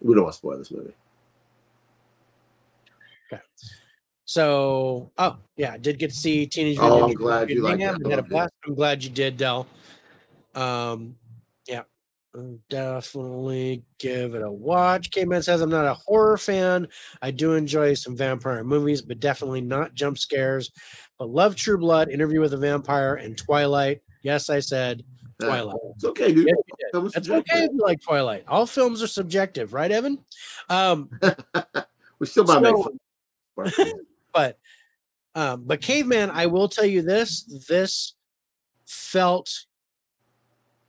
[0.00, 0.94] We don't want to spoil this movie.
[3.32, 3.42] Okay.
[4.24, 7.56] So, oh yeah, I did get to see Teenage Oh, Mutant I'm Ninja glad you
[7.56, 7.94] Turtles liked Mayhem.
[7.96, 8.06] it.
[8.06, 8.52] We I had a blast.
[8.66, 9.66] I'm glad you did, Dell.
[10.54, 11.16] Um,
[11.66, 11.82] yeah,
[12.68, 15.10] definitely give it a watch.
[15.10, 16.88] K-Man says I'm not a horror fan.
[17.22, 20.70] I do enjoy some vampire movies, but definitely not jump scares.
[21.18, 24.00] But love True Blood, Interview with a Vampire, and Twilight.
[24.22, 25.02] Yes, I said
[25.40, 25.76] Uh, Twilight.
[25.94, 26.46] It's okay, dude.
[26.46, 26.90] Yes, you did.
[26.92, 27.54] Film is That's subjective.
[27.54, 28.44] okay if you like Twilight.
[28.48, 30.18] All films are subjective, right, Evan?
[30.68, 31.10] Um,
[32.18, 33.92] we still might make fun.
[34.32, 34.56] but
[35.34, 38.14] um but caveman i will tell you this this
[38.86, 39.64] felt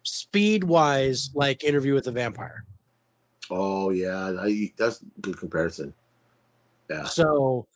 [0.03, 2.63] speed wise like interview with the vampire
[3.49, 4.31] oh yeah,
[4.77, 5.93] that's a good comparison.
[6.89, 7.03] Yeah.
[7.03, 7.67] so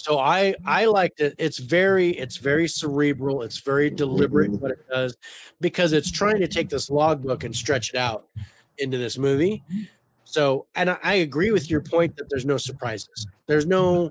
[0.00, 1.34] So I I liked it.
[1.36, 3.42] It's very it's very cerebral.
[3.42, 5.14] It's very deliberate what it does
[5.60, 8.26] because it's trying to take this logbook and stretch it out
[8.78, 9.62] into this movie.
[10.24, 13.26] So and I, I agree with your point that there's no surprises.
[13.46, 14.10] There's no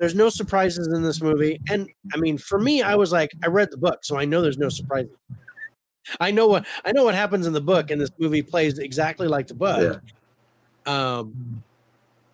[0.00, 1.60] there's no surprises in this movie.
[1.70, 4.42] And I mean, for me, I was like, I read the book, so I know
[4.42, 5.14] there's no surprises.
[6.18, 9.28] I know what I know what happens in the book, and this movie plays exactly
[9.28, 10.02] like the book.
[10.86, 11.62] Um,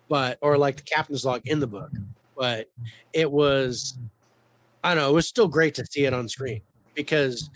[0.09, 1.91] but or like the captain's log in the book
[2.37, 2.69] but
[3.13, 3.97] it was
[4.83, 6.61] I don't know, it was still great to see it on screen
[6.93, 7.49] because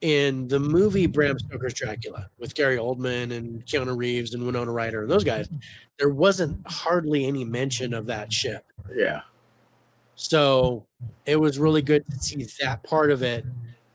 [0.00, 5.02] in the movie Bram Stoker's Dracula with Gary Oldman and Keanu Reeves and Winona Ryder
[5.02, 5.48] and those guys,
[5.98, 8.64] there wasn't hardly any mention of that ship.
[8.94, 9.20] Yeah.
[10.14, 10.86] So
[11.26, 13.44] it was really good to see that part of it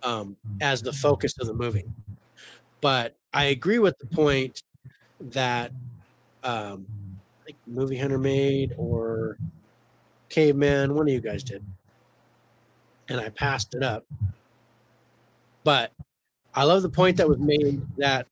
[0.04, 1.86] um, as the focus of the movie.
[2.82, 4.64] But I agree with the point
[5.20, 5.72] that
[6.44, 6.86] um,
[7.46, 9.38] like Movie Hunter made or
[10.30, 11.66] caveman, one of you guys did.
[13.10, 14.06] And I passed it up.
[15.64, 15.92] But
[16.54, 18.28] I love the point that was made that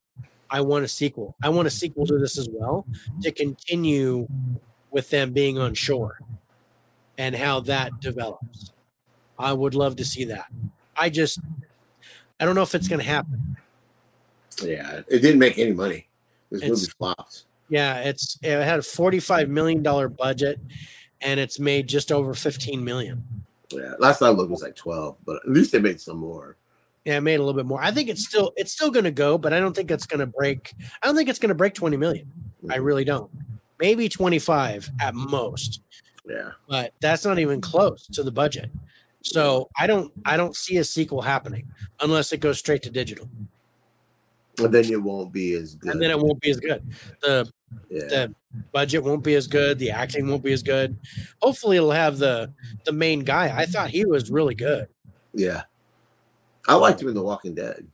[0.50, 1.34] I want a sequel.
[1.42, 2.86] I want a sequel to this as well
[3.22, 4.26] to continue
[4.90, 6.18] with them being on shore
[7.18, 8.72] and how that develops.
[9.38, 10.46] I would love to see that.
[10.96, 11.40] I just,
[12.40, 13.56] I don't know if it's going to happen.
[14.62, 16.08] Yeah, it didn't make any money.
[16.50, 17.44] This It's- movie flopped.
[17.68, 20.60] Yeah, it's it had a forty-five million dollar budget,
[21.26, 23.22] and it's made just over fifteen million.
[23.70, 26.56] Yeah, last I looked was like twelve, but at least they made some more.
[27.04, 27.82] Yeah, it made a little bit more.
[27.82, 30.20] I think it's still it's still going to go, but I don't think it's going
[30.20, 30.72] to break.
[31.02, 32.30] I don't think it's going to break twenty million.
[32.70, 33.30] I really don't.
[33.80, 35.82] Maybe twenty five at most,
[36.28, 38.70] Yeah, but that's not even close to the budget.
[39.22, 41.68] So I don't I don't see a sequel happening
[42.00, 43.28] unless it goes straight to digital,
[44.58, 45.92] and then it won't be as good.
[45.92, 46.82] and then it won't be as good.
[47.20, 47.50] The
[47.90, 48.00] yeah.
[48.06, 48.34] the
[48.72, 49.78] budget won't be as good.
[49.78, 50.96] The acting won't be as good.
[51.42, 52.52] Hopefully, it'll have the
[52.84, 53.56] the main guy.
[53.56, 54.88] I thought he was really good.
[55.34, 55.62] yeah.
[56.68, 57.86] I liked him in The Walking Dead.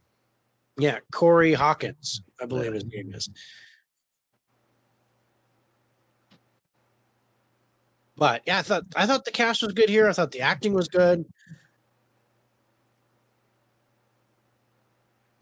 [0.78, 3.28] Yeah, Corey Hawkins, I believe his name is.
[8.16, 10.08] But yeah, I thought I thought the cast was good here.
[10.08, 11.24] I thought the acting was good.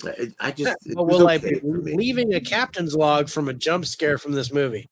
[0.04, 4.18] I, I just was will I be leaving a captain's log from a jump scare
[4.18, 4.88] from this movie?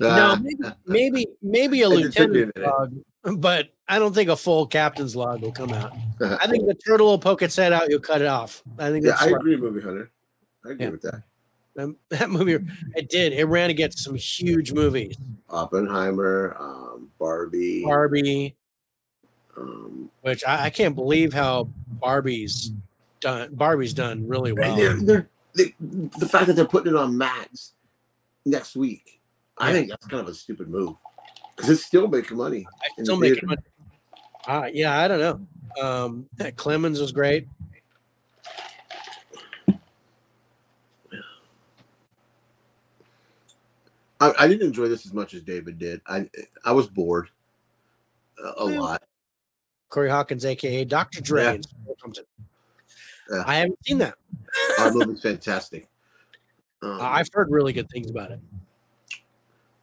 [0.00, 2.56] no, Ah, maybe maybe maybe a It took me a lieutenant
[3.24, 5.92] log, but I don't think a full captain's log will come out.
[6.20, 7.88] I think the turtle will poke its head out.
[7.90, 8.62] You'll cut it off.
[8.78, 9.40] I think yeah, I smart.
[9.42, 10.10] agree, movie hunter.
[10.64, 10.90] I agree Yeah.
[10.90, 11.22] with that.
[11.78, 12.58] Um, that movie.
[12.94, 13.32] It did.
[13.32, 15.16] It ran against some huge movies.
[15.50, 18.56] Oppenheimer, um, Barbie, Barbie,
[19.56, 21.68] um, which I, I can't believe how
[22.00, 22.72] Barbie's
[23.20, 23.54] done.
[23.54, 24.76] Barbie's done really well.
[24.76, 27.72] they're, they're, they, the fact that they're putting it on Max
[28.44, 29.20] next week.
[29.58, 30.96] I think that's kind of a stupid move
[31.54, 32.66] because it's still making money.
[32.82, 33.62] I still making money.
[34.46, 35.82] Uh, yeah, I don't know.
[35.82, 37.46] Um, Clemens was great.
[44.20, 46.00] I, I didn't enjoy this as much as David did.
[46.06, 46.28] I
[46.64, 47.28] I was bored
[48.42, 49.02] a, a Well, lot.
[49.94, 51.20] Corey Hawkins, aka Dr.
[51.20, 51.44] Dre.
[51.44, 51.52] Yeah.
[51.52, 51.62] in
[53.30, 53.44] Yeah.
[53.46, 54.16] I haven't seen that.
[54.80, 55.86] Our movie's fantastic.
[56.82, 58.40] Um, I've heard really good things about it.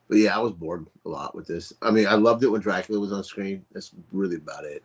[0.10, 1.72] but yeah, I was bored a lot with this.
[1.82, 3.66] I mean, I loved it when Dracula was on screen.
[3.72, 4.84] That's really about it.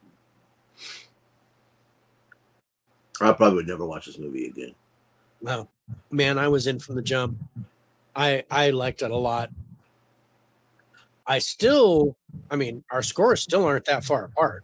[3.21, 4.77] I probably would never watch this movie again.
[5.43, 5.67] Wow,
[6.13, 7.37] man, I was in from the jump.
[8.15, 9.51] I I liked it a lot.
[11.27, 12.15] I still,
[12.49, 14.63] I mean, our scores still aren't that far apart.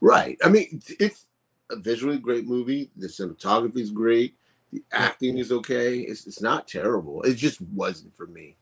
[0.00, 0.38] Right.
[0.42, 1.26] I mean, it's
[1.70, 2.90] a visually great movie.
[2.96, 4.34] The cinematography is great.
[4.72, 5.98] The acting is okay.
[5.98, 7.22] It's, it's not terrible.
[7.22, 8.56] It just wasn't for me.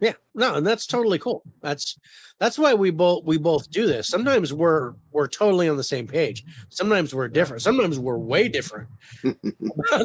[0.00, 1.42] Yeah, no, and that's totally cool.
[1.62, 1.98] That's
[2.38, 4.06] that's why we both we both do this.
[4.08, 6.44] Sometimes we're we're totally on the same page.
[6.68, 7.62] Sometimes we're different.
[7.62, 8.88] Sometimes we're way different
[9.24, 9.38] about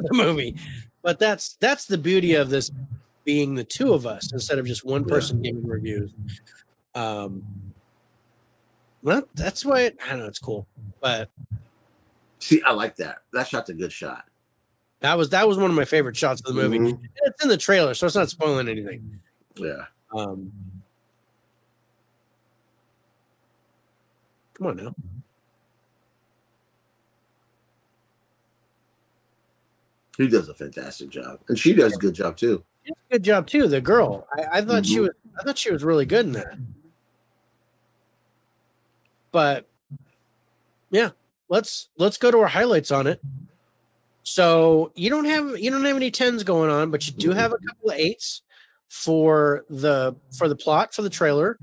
[0.04, 0.56] the movie.
[1.02, 2.72] But that's that's the beauty of this
[3.26, 5.16] being the two of us instead of just one Yeah.
[5.16, 6.12] person giving reviews.
[6.96, 7.44] Um
[9.04, 10.68] well, that's why I don't know it's cool.
[11.02, 11.30] But
[12.40, 13.20] See, I like that.
[13.34, 14.26] That shot's a good shot.
[15.02, 16.80] that was that was one of my favorite shots of the movie.
[16.80, 17.00] Mhm.
[17.24, 19.20] It's in the trailer, so it's not spoiling anything.
[19.56, 19.86] Yeah.
[20.16, 20.52] Um,
[24.54, 24.96] come on now.
[30.18, 31.40] He does a fantastic job.
[31.48, 32.64] And she does a good job too.
[32.84, 33.68] She did a Good job too.
[33.68, 35.02] The girl, I, I thought she Mhm.
[35.04, 35.12] was.
[35.40, 36.58] I thought she was really good in that.
[39.32, 39.68] But
[40.92, 41.10] yeah,
[41.50, 43.22] let's let's go to our highlights on it.
[44.24, 47.52] So you don't have you don't have any tens going on, but you do have
[47.52, 48.42] a couple of eights.
[48.90, 51.58] for the for the plot for the trailer,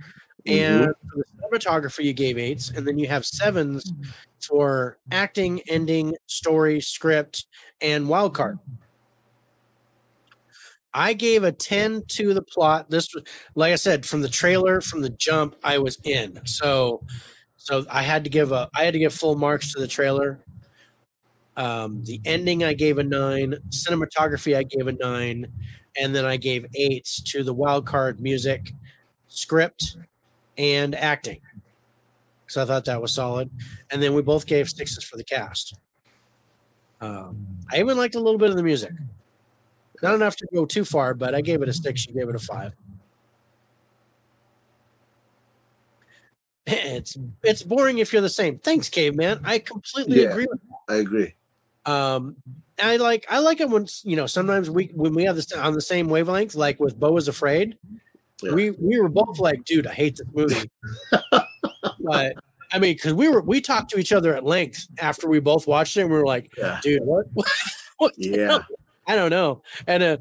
[0.47, 0.85] Mm-hmm.
[0.85, 1.25] and for the
[1.59, 3.93] cinematography you gave eights, and then you have sevens
[4.41, 7.47] for acting, ending, story, script,
[7.81, 8.61] and wild card.
[10.95, 12.89] I gave a 10 to the plot.
[12.91, 13.25] This was
[13.57, 16.39] like I said, from the trailer, from the jump, I was in.
[16.47, 17.03] So
[17.67, 20.39] so I had to give a I had to give full marks to the trailer.
[21.57, 25.49] Um, the ending I gave a nine, cinematography I gave a nine,
[26.01, 28.73] and then I gave eights to the wild card music,
[29.27, 29.97] script,
[30.57, 31.41] and acting.
[32.47, 33.51] So I thought that was solid.
[33.91, 35.75] And then we both gave sixes for the cast.
[37.01, 38.93] Um, I even liked a little bit of the music.
[40.05, 42.07] Not enough to go too far, but I gave it a six.
[42.07, 42.75] You gave it a five.
[46.67, 48.59] It's it's boring if you're the same.
[48.59, 49.41] Thanks, caveman.
[49.45, 50.31] I completely Yeah.
[50.31, 51.35] agree with I agree.
[51.85, 52.37] um
[52.83, 55.75] I like I like it when you know sometimes we when we have this on
[55.75, 57.79] the same wavelength, like with Beau is Afraid.
[58.43, 58.53] Yeah.
[58.53, 60.71] We we were both like, dude, I hate this movie.
[62.01, 62.35] but
[62.73, 65.67] I mean, because we were we talked to each other at length after we both
[65.69, 66.81] watched it, and we were like, Yeah.
[66.83, 67.27] dude, what?
[67.99, 68.59] what Yeah.
[69.07, 69.63] I don't know.
[69.87, 70.17] And uh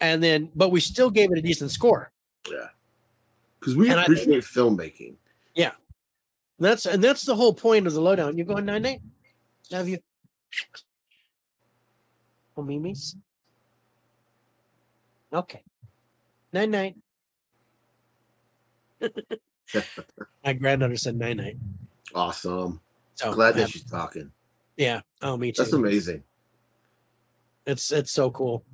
[0.00, 2.10] and then but we still gave it a decent score.
[2.50, 2.66] Yeah,
[3.60, 4.44] because we And I think-
[5.56, 8.36] And that's and that's the whole point of the Lowedown.
[8.36, 9.00] You're going nine eight?
[9.72, 9.96] Have you?
[12.54, 13.16] Oh, Mimi's?
[15.32, 15.62] Okay.
[16.52, 16.94] Nine nine.
[20.44, 21.58] My granddaughter said nine nine.
[22.14, 22.78] awesome.
[23.14, 24.30] So Glad that she's talking.
[24.76, 25.00] yeah.
[25.22, 25.62] Oh, me too.
[25.62, 26.22] That's amazing.
[27.66, 28.64] It's it's so cool.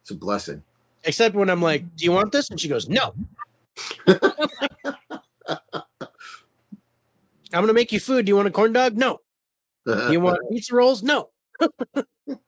[0.00, 0.62] It's a blessing.
[1.04, 3.12] Except when I'm like, "Do you want this?" and she goes, "No."
[7.54, 8.26] I'm gonna make you food.
[8.26, 8.96] Do you want a corn dog?
[8.96, 9.20] No.
[9.86, 11.02] Do you want pizza rolls?
[11.02, 11.30] No.
[12.26, 12.40] And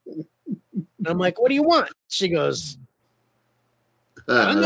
[1.05, 1.89] I'm like, what do you want?
[2.09, 2.77] She goes,
[4.27, 4.61] I don't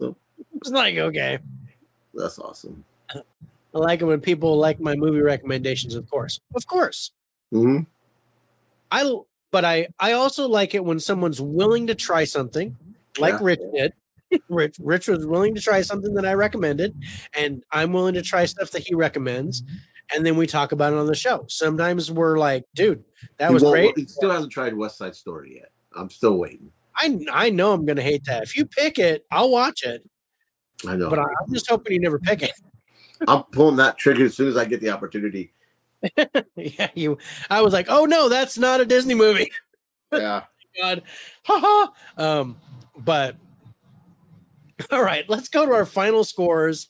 [0.00, 0.16] know.
[0.56, 1.38] It's like, okay.
[2.14, 2.84] That's awesome.
[3.14, 3.22] I
[3.72, 6.40] like it when people like my movie recommendations, of course.
[6.54, 7.12] Of course.
[7.50, 7.80] hmm
[8.90, 9.14] I
[9.50, 12.76] but I I also like it when someone's willing to try something,
[13.18, 13.38] like Yeah.
[13.42, 13.92] Rich did.
[14.48, 16.94] Rich Rich was willing to try something that I recommended,
[17.36, 19.62] and I'm willing to try stuff that he recommends,
[20.14, 21.44] and then we talk about it on the show.
[21.48, 23.04] Sometimes we're like, dude,
[23.38, 23.96] that He was great.
[23.96, 25.70] He still hasn't tried West Side Story yet.
[25.96, 26.70] I'm still waiting.
[26.96, 28.42] I I know I'm gonna hate that.
[28.42, 30.02] If you pick it, I'll watch it,
[30.86, 31.10] I know.
[31.10, 32.52] but I, I'm just hoping you never pick it.
[33.28, 35.52] I'm pulling that trigger as soon as I get the opportunity.
[36.56, 37.18] yeah, you.
[37.50, 39.50] I was like, oh no, that's not a Disney movie.
[40.12, 40.44] Yeah.
[40.80, 41.02] God,
[41.44, 41.92] haha.
[42.16, 42.56] Um,
[42.98, 43.36] but
[44.90, 46.88] all right, let's go to our final scores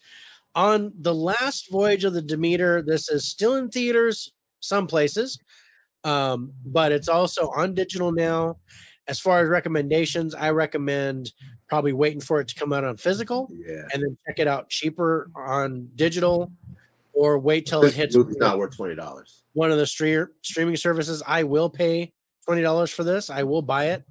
[0.54, 2.82] on the last voyage of the Demeter.
[2.82, 5.38] This is still in theaters, some places,
[6.04, 8.58] um, but it's also on digital now.
[9.06, 11.32] As far as recommendations, I recommend
[11.68, 13.82] probably waiting for it to come out on physical Yeah.
[13.92, 16.50] and then check it out cheaper on digital,
[17.12, 19.42] or wait till it hits not worth twenty dollars.
[19.52, 21.22] one of the stream streaming services.
[21.26, 22.14] I will pay
[22.46, 23.28] twenty dollars for this.
[23.28, 24.04] I will buy it.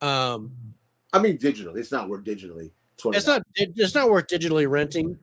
[0.00, 0.52] Um,
[1.12, 1.76] I mean, digital.
[1.76, 2.72] It's not worth digitally.
[2.98, 3.18] Twenty.
[3.18, 5.18] it's not it's not worth digitally renting,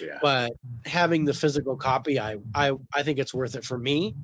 [0.00, 0.18] Yeah.
[0.22, 0.52] but
[0.86, 4.14] having the physical copy, I I I think it's worth it for me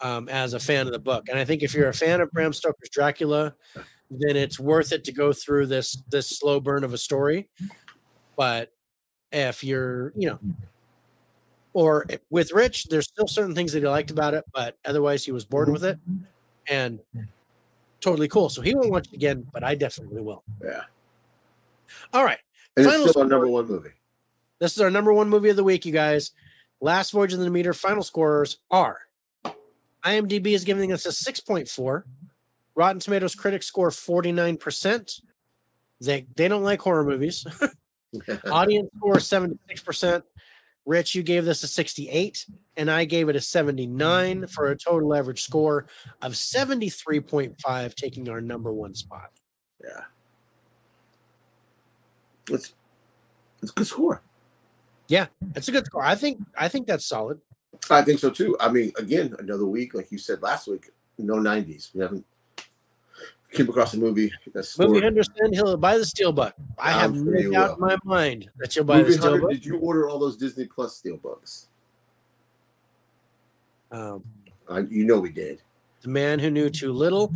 [0.00, 1.28] um, as a fan of the book.
[1.28, 3.54] And I think if you're a fan of Bram Stoker's Dracula,
[4.10, 7.48] then it's worth it to go through this this slow burn of a story.
[8.36, 8.72] But
[9.30, 10.38] if you're you know.
[11.74, 15.32] Or with Rich, there's still certain things that he liked about it, but otherwise he
[15.32, 15.98] was bored with it,
[16.68, 17.00] and
[18.02, 18.50] totally cool.
[18.50, 20.44] So he won't watch it again, but I definitely will.
[20.62, 20.82] Yeah.
[22.12, 22.38] All right.
[22.76, 23.90] And Final it's still our number one movie.
[24.58, 26.30] This is our number one movie of the week, you guys.
[26.80, 28.98] Last Voyage of the Demeter final scorers are
[30.04, 32.02] IMDb is giving us a 6.4.
[32.74, 35.20] Rotten Tomatoes critics score 49%.
[36.00, 37.46] They they don't like horror movies.
[38.50, 40.22] Audience score 76%.
[40.84, 42.44] Rich, you gave this a 68,
[42.76, 45.86] and I gave it a 79 for a total average score
[46.20, 49.30] of 73.5, taking our number one spot.
[49.82, 50.02] yeah.
[52.50, 52.74] It's
[53.62, 54.22] it's a good score.
[55.08, 56.02] Yeah, it's a good score.
[56.02, 57.40] I think I think that's solid.
[57.90, 58.56] I think so too.
[58.60, 61.90] I mean, again, another week, like you said last week, no nineties.
[61.94, 62.24] We haven't
[63.50, 66.52] came across a movie that's Movie understand he'll buy the steelbook.
[66.78, 69.46] I have I'm sure no doubt in my mind that you'll buy the Movie Hunter,
[69.48, 71.66] did you order all those Disney Plus steelbooks?
[73.90, 74.24] Um,
[74.68, 75.60] Uh, you know we did.
[76.00, 77.32] the man who knew too little.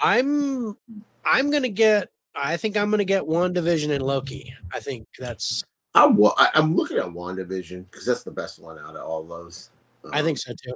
[0.00, 0.76] I'm
[1.24, 2.10] I'm gonna get.
[2.36, 4.54] I think I'm gonna get WandaVision in Loki.
[4.72, 5.64] I think that's.
[5.94, 9.70] I'm, I I'm looking at WandaVision because that's the best one out of all those.
[10.12, 10.74] I Um, think so too.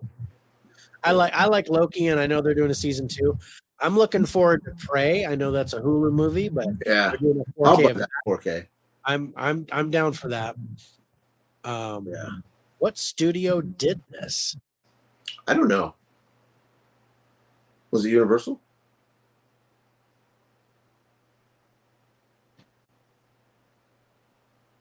[1.05, 3.39] I like I like Loki, and I know they're doing a season two.
[3.81, 5.25] I'm looking forward to Prey.
[5.27, 7.13] I know that's a Hulu movie, but Yeah.
[7.13, 7.17] a
[7.59, 8.67] 4K that 4K?
[9.05, 10.57] I'm I'm I'm down for that.
[11.65, 12.29] Um, Yeah.
[12.79, 14.57] what studio did this?
[15.47, 15.95] I don't know.
[17.91, 18.61] Was it Universal?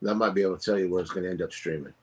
[0.01, 1.93] That might be able to tell you where it's going to end up streaming.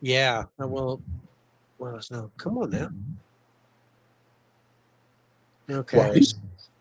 [0.00, 1.02] Yeah, I will
[1.78, 2.30] let us know.
[2.38, 2.90] Come on now.
[5.70, 5.98] Okay.
[5.98, 6.34] Well, he's-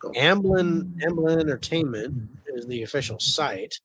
[0.04, 3.80] Amblin Amblin Entertainment is the official site.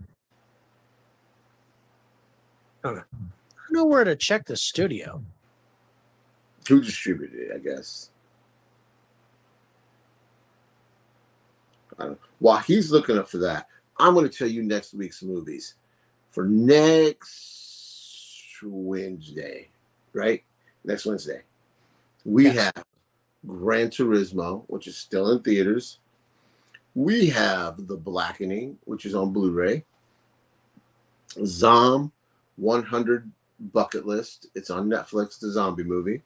[2.85, 2.91] Huh.
[2.91, 3.07] I don't
[3.71, 5.25] know where to check the studio.
[6.69, 7.53] Who distributed it?
[7.55, 8.11] I guess.
[11.99, 13.67] I don't, while he's looking up for that,
[14.03, 15.75] I'm going to tell you next week's movies
[16.33, 17.29] for next
[18.65, 19.69] Wednesday,
[20.13, 20.43] right?
[20.85, 21.43] Next Wednesday,
[22.25, 22.73] we Yes.
[22.75, 22.85] have
[23.47, 26.01] Gran Turismo, which is still in theaters.
[26.97, 29.85] We have The Blackening, which is on Blu-ray.
[31.47, 32.11] Zom
[32.57, 33.31] 100
[33.73, 34.49] Bucket List.
[34.57, 36.23] It's on Netflix, the zombie movie.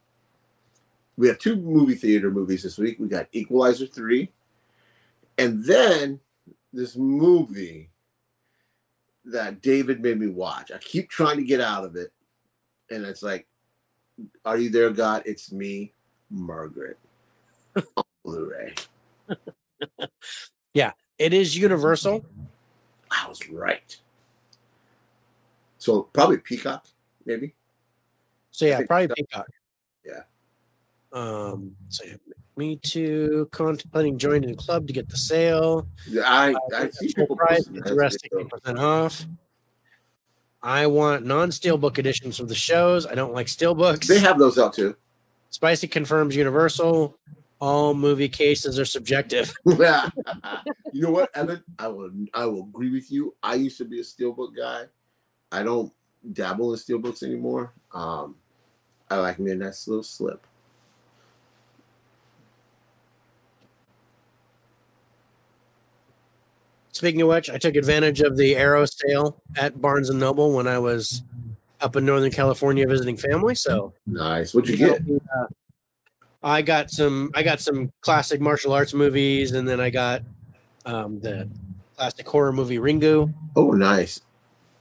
[1.15, 2.97] We have two movie theater movies this week.
[2.99, 4.31] We got Equalizer 3.
[5.37, 6.19] And then
[6.73, 7.89] this movie
[9.25, 10.71] that David made me watch.
[10.71, 12.11] I keep trying to get out of it.
[12.89, 13.47] And it's like,
[14.45, 15.23] Are you there, God?
[15.25, 15.93] It's me,
[16.29, 16.97] Margaret.
[18.23, 18.73] Blu-ray.
[20.73, 22.23] Yeah, it is Universal.
[23.09, 23.97] I was right.
[25.79, 26.85] So probably Peacock,
[27.25, 27.55] maybe.
[28.51, 29.07] So yeah, probably.
[29.07, 29.47] Peacock.
[30.05, 30.21] Yeah.
[31.11, 31.75] Um.
[31.89, 32.17] So yeah,
[32.57, 33.47] me too.
[33.51, 35.87] Contemplating joining the club to get the sale.
[36.25, 37.67] I Uh, I see people price.
[37.73, 39.25] It's rest percent off.
[40.61, 43.05] I want non-steelbook editions of the shows.
[43.05, 44.07] I don't like steelbooks.
[44.07, 44.95] They have those out too.
[45.51, 47.15] Spicy confirms Universal.
[47.59, 49.53] All movie cases are subjective.
[49.65, 50.09] yeah.
[50.91, 51.63] you know what, Evan?
[51.79, 53.35] I will I will agree with you.
[53.41, 54.83] I used to be a steelbook guy.
[55.51, 55.91] I don't
[56.33, 57.73] dabble in steelbooks anymore.
[57.93, 58.35] Um,
[59.09, 60.45] I like me a nice little slip.
[66.97, 70.65] Speaking of which, I took advantage of the Arrow sale at Barnes and Noble when
[70.67, 71.21] I was
[71.79, 73.53] up in Northern California visiting family.
[73.53, 74.51] So Nice.
[74.55, 74.99] What'd you get?
[75.37, 75.45] Uh,
[76.41, 77.29] I got some.
[77.35, 80.23] I got some classic martial arts movies, and then I got
[80.87, 81.47] um, the
[81.95, 83.31] classic horror movie Ringu.
[83.55, 84.21] Oh, nice.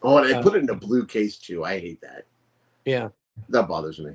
[0.03, 1.65] Oh, and I Uh, put it in a blue case too.
[1.67, 2.25] I hate that.
[2.87, 3.09] Yeah,
[3.51, 4.13] That bothers me.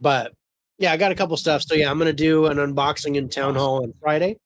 [0.00, 0.32] but
[0.78, 1.60] yeah, I got a couple stuff.
[1.60, 4.38] So yeah, I'm gonna do an unboxing in town hall on Friday,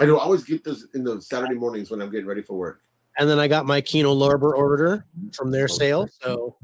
[0.00, 2.80] I do always get those in the Saturday mornings when I'm getting ready for work.
[3.18, 6.08] and then I got my Kino Lorber order from their sale.
[6.22, 6.56] So,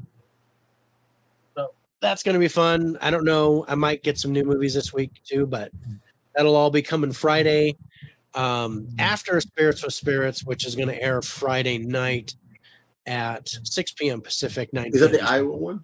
[1.55, 2.97] so that's gonna be fun.
[3.01, 3.65] I don't know.
[3.67, 5.71] I might get some new movies this week too, but
[6.35, 7.77] that'll all be coming Friday.
[8.35, 12.35] Um, after Spirits with Spirits, which is going to air Friday night
[13.07, 14.21] at 6 p.m.
[14.21, 15.83] Pacific, 9 Is that the Iowa one?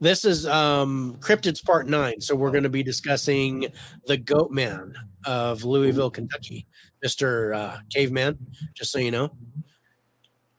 [0.00, 2.20] This is um, Cryptids Part 9.
[2.20, 3.66] So we're going to be discussing
[4.06, 4.94] the Goat Man
[5.24, 6.66] of Louisville, Kentucky,
[7.04, 7.56] Mr.
[7.56, 8.38] Uh, Caveman,
[8.74, 9.32] just so you know.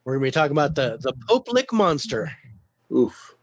[0.03, 2.31] We're going to be talking about the, the Pope Lick Monster,
[2.91, 3.35] Oof.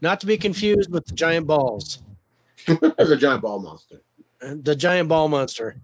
[0.00, 2.02] not to be confused with the giant balls.
[2.66, 4.02] the giant ball monster.
[4.40, 5.80] the giant ball monster.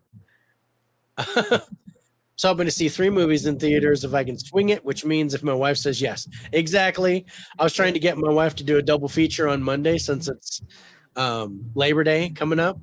[2.36, 5.04] so I'm going to see three movies in theaters if I can swing it, which
[5.04, 6.28] means if my wife says yes.
[6.52, 7.24] Exactly.
[7.58, 10.28] I was trying to get my wife to do a double feature on Monday since
[10.28, 10.62] it's
[11.16, 12.78] um, Labor Day coming up,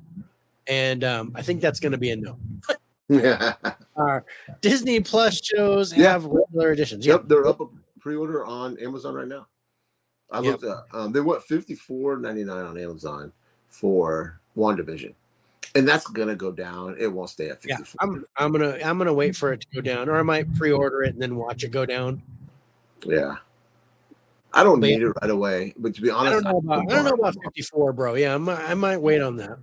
[0.66, 2.36] and um, I think that's going to be a no.
[3.08, 3.54] Yeah.
[3.96, 4.24] Our
[4.60, 6.10] Disney Plus shows Yeah.
[6.12, 7.06] have regular editions.
[7.06, 7.66] Yep, they're up a
[8.00, 9.46] pre-order on Amazon right now.
[10.32, 10.62] I Yep.
[10.62, 13.30] looked at um, they went fifty four ninety nine on Amazon
[13.68, 15.14] for WandaVision.
[15.76, 16.96] And that's gonna go down.
[17.00, 17.98] It won't stay at Yeah, 54.
[18.00, 21.02] I'm I'm gonna I'm gonna wait for it to go down, or I might pre-order
[21.02, 22.22] it and then watch it go down.
[23.04, 23.36] yeah.
[24.52, 26.92] I don't But need it right away, but to be I honest, don't know about
[26.92, 28.14] I don't know about 54, bro.
[28.14, 29.58] Yeah, I might, I might wait on that.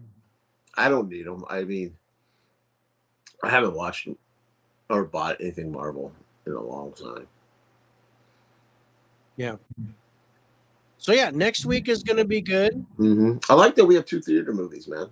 [0.75, 1.45] I don't need them.
[1.49, 1.95] I mean,
[3.41, 4.09] I haven't watched
[4.89, 6.11] or bought anything Marvel
[6.45, 7.25] in a long time.
[9.37, 9.55] Yeah.
[10.97, 12.85] So yeah, next week is gonna be good.
[12.97, 15.09] hmm I like that we have two theater movies, man.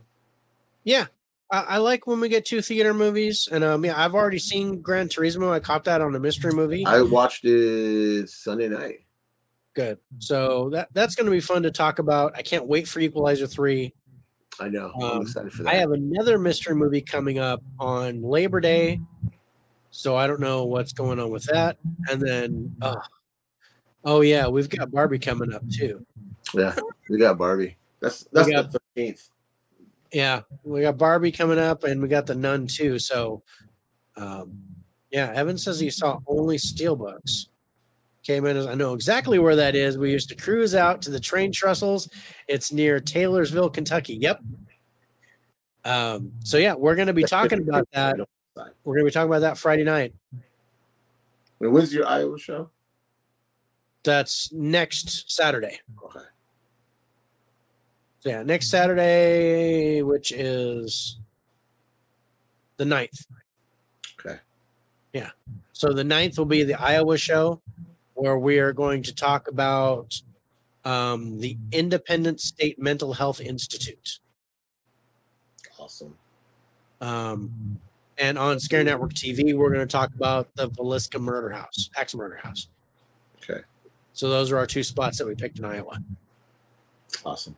[0.90, 1.06] Yeah,
[1.52, 4.82] I, I like when we get two theater movies, and um, yeah, I've already seen
[4.82, 5.52] Gran Turismo.
[5.52, 6.84] I caught that on a mystery movie.
[6.84, 9.02] I watched it Sunday night.
[9.76, 10.00] Good.
[10.18, 12.34] So that that's gonna be fun to talk about.
[12.36, 13.94] I can't wait for Equalizer three.
[14.60, 14.92] I know.
[14.96, 15.70] I'm Um, excited for that.
[15.70, 19.00] I have another mystery movie coming up on Labor Day,
[19.92, 21.78] so I don't know what's going on with that.
[22.10, 22.96] And then, uh,
[24.04, 26.04] oh yeah, we've got Barbie coming up too.
[26.56, 26.76] yeah.
[27.12, 27.78] We got Barbie.
[28.00, 29.30] That's that's got- the thirteenth.
[30.12, 32.98] Yeah, we got Barbie coming up, and we got the Nun too.
[33.00, 33.44] So,
[34.16, 34.60] um,
[35.12, 37.48] yeah, Evan says he saw only Steelbooks.
[38.24, 39.98] Came in as I know exactly where that is.
[39.98, 42.10] We used to cruise out to the train trestles.
[42.48, 44.16] It's near Taylorsville, Kentucky.
[44.16, 44.42] Yep.
[45.86, 48.18] Um, so yeah, we're going to be talking about that.
[48.84, 50.14] We're going to be talking about that Friday night.
[51.60, 52.70] And when's your Iowa show?
[54.04, 55.80] That's next Saturday.
[56.04, 56.26] Okay.
[58.20, 61.20] So yeah, next Saturday, which is
[62.78, 63.26] the 9th.
[64.20, 64.40] Okay.
[65.14, 65.30] Yeah.
[65.72, 67.62] So the 9th will be the Iowa show
[68.16, 70.22] where we are going to talk about
[70.84, 74.20] um, the Independent State Mental Health Institute.
[75.78, 76.18] Awesome.
[77.00, 77.80] Um,
[78.18, 82.14] and on Scare Network TV, we're going to talk about the Villisca Murder House, Axe
[82.14, 82.68] Murder House.
[83.42, 83.62] Okay.
[84.12, 86.00] So those are our two spots that we picked in Iowa.
[87.26, 87.56] Awesome.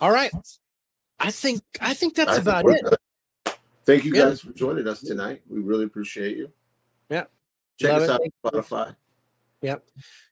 [0.00, 0.32] All right.
[1.20, 2.82] I think I think that's I about we're it.
[2.84, 3.54] good.
[3.86, 4.24] Thank you Yeah.
[4.30, 5.42] guys for joining us tonight.
[5.48, 6.50] We really appreciate you.
[7.08, 7.24] Yeah.
[7.78, 8.96] Check Love us out on Spotify.
[9.62, 9.86] Yep.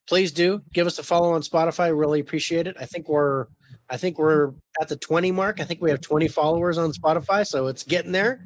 [0.07, 1.97] Please do give us a follow on Spotify.
[1.99, 2.77] Really appreciate it.
[2.79, 3.47] I think we're
[3.89, 5.61] I think we're at the 20 mark.
[5.61, 8.43] I think we have 20 followers on Spotify, so it's getting there.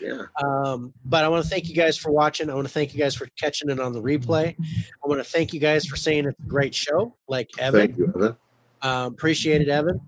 [0.00, 0.24] Yeah.
[0.42, 2.50] Um, but I want to thank you guys for watching.
[2.50, 4.56] I want to thank you guys for catching it on the replay.
[4.58, 7.80] I want to thank you guys for saying it's a great show, like Evan.
[7.80, 8.36] Thank you, Evan.
[8.82, 10.00] Um, appreciate it, Evan.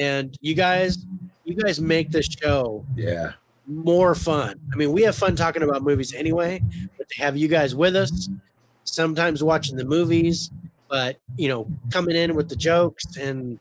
[0.00, 0.98] And you guys,
[1.44, 3.32] you guys make this show Yeah.
[3.66, 4.60] more fun.
[4.72, 6.62] I mean, we have fun talking about movies anyway,
[6.98, 8.28] but to have you guys with us,
[8.84, 10.50] sometimes watching the movies,
[10.88, 13.58] but you know, coming in with the jokes and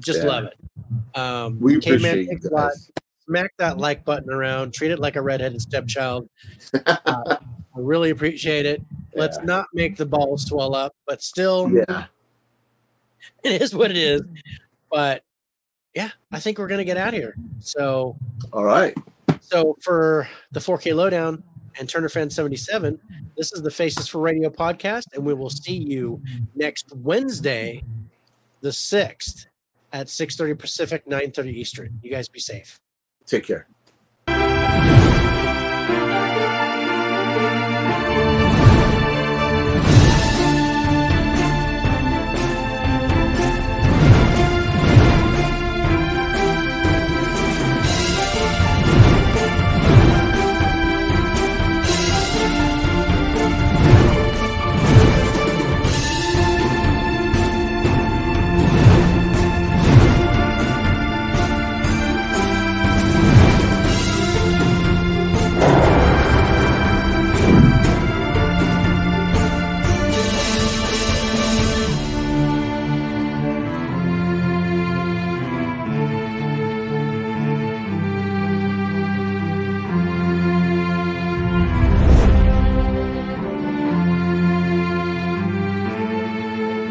[0.00, 0.26] just Yeah.
[0.28, 1.18] love it.
[1.18, 2.90] Um, We appreciate you Takes a Lot, guys.
[3.26, 6.28] smack that like button around, treat it like a redheaded stepchild.
[6.86, 7.36] Uh,
[7.76, 8.82] I really appreciate it.
[9.14, 9.44] Let's Yeah.
[9.44, 12.06] not make the balls swell up, but still, Yeah.
[13.44, 14.22] it is what it is.
[14.90, 15.22] But
[15.98, 17.34] yeah, I think we're gonna get out of here.
[17.58, 18.16] So
[18.52, 18.96] All right.
[19.40, 21.42] So for the 4K Lowedown
[21.76, 23.00] and Turner Fan 77,
[23.36, 26.22] this is the Faces for Radio podcast, and we will see you
[26.54, 27.82] next Wednesday,
[28.60, 29.46] the 6th
[29.92, 31.98] at 6:30 Pacific, 9:30 Eastern.
[32.00, 32.78] You guys be safe.
[33.26, 33.66] Take care.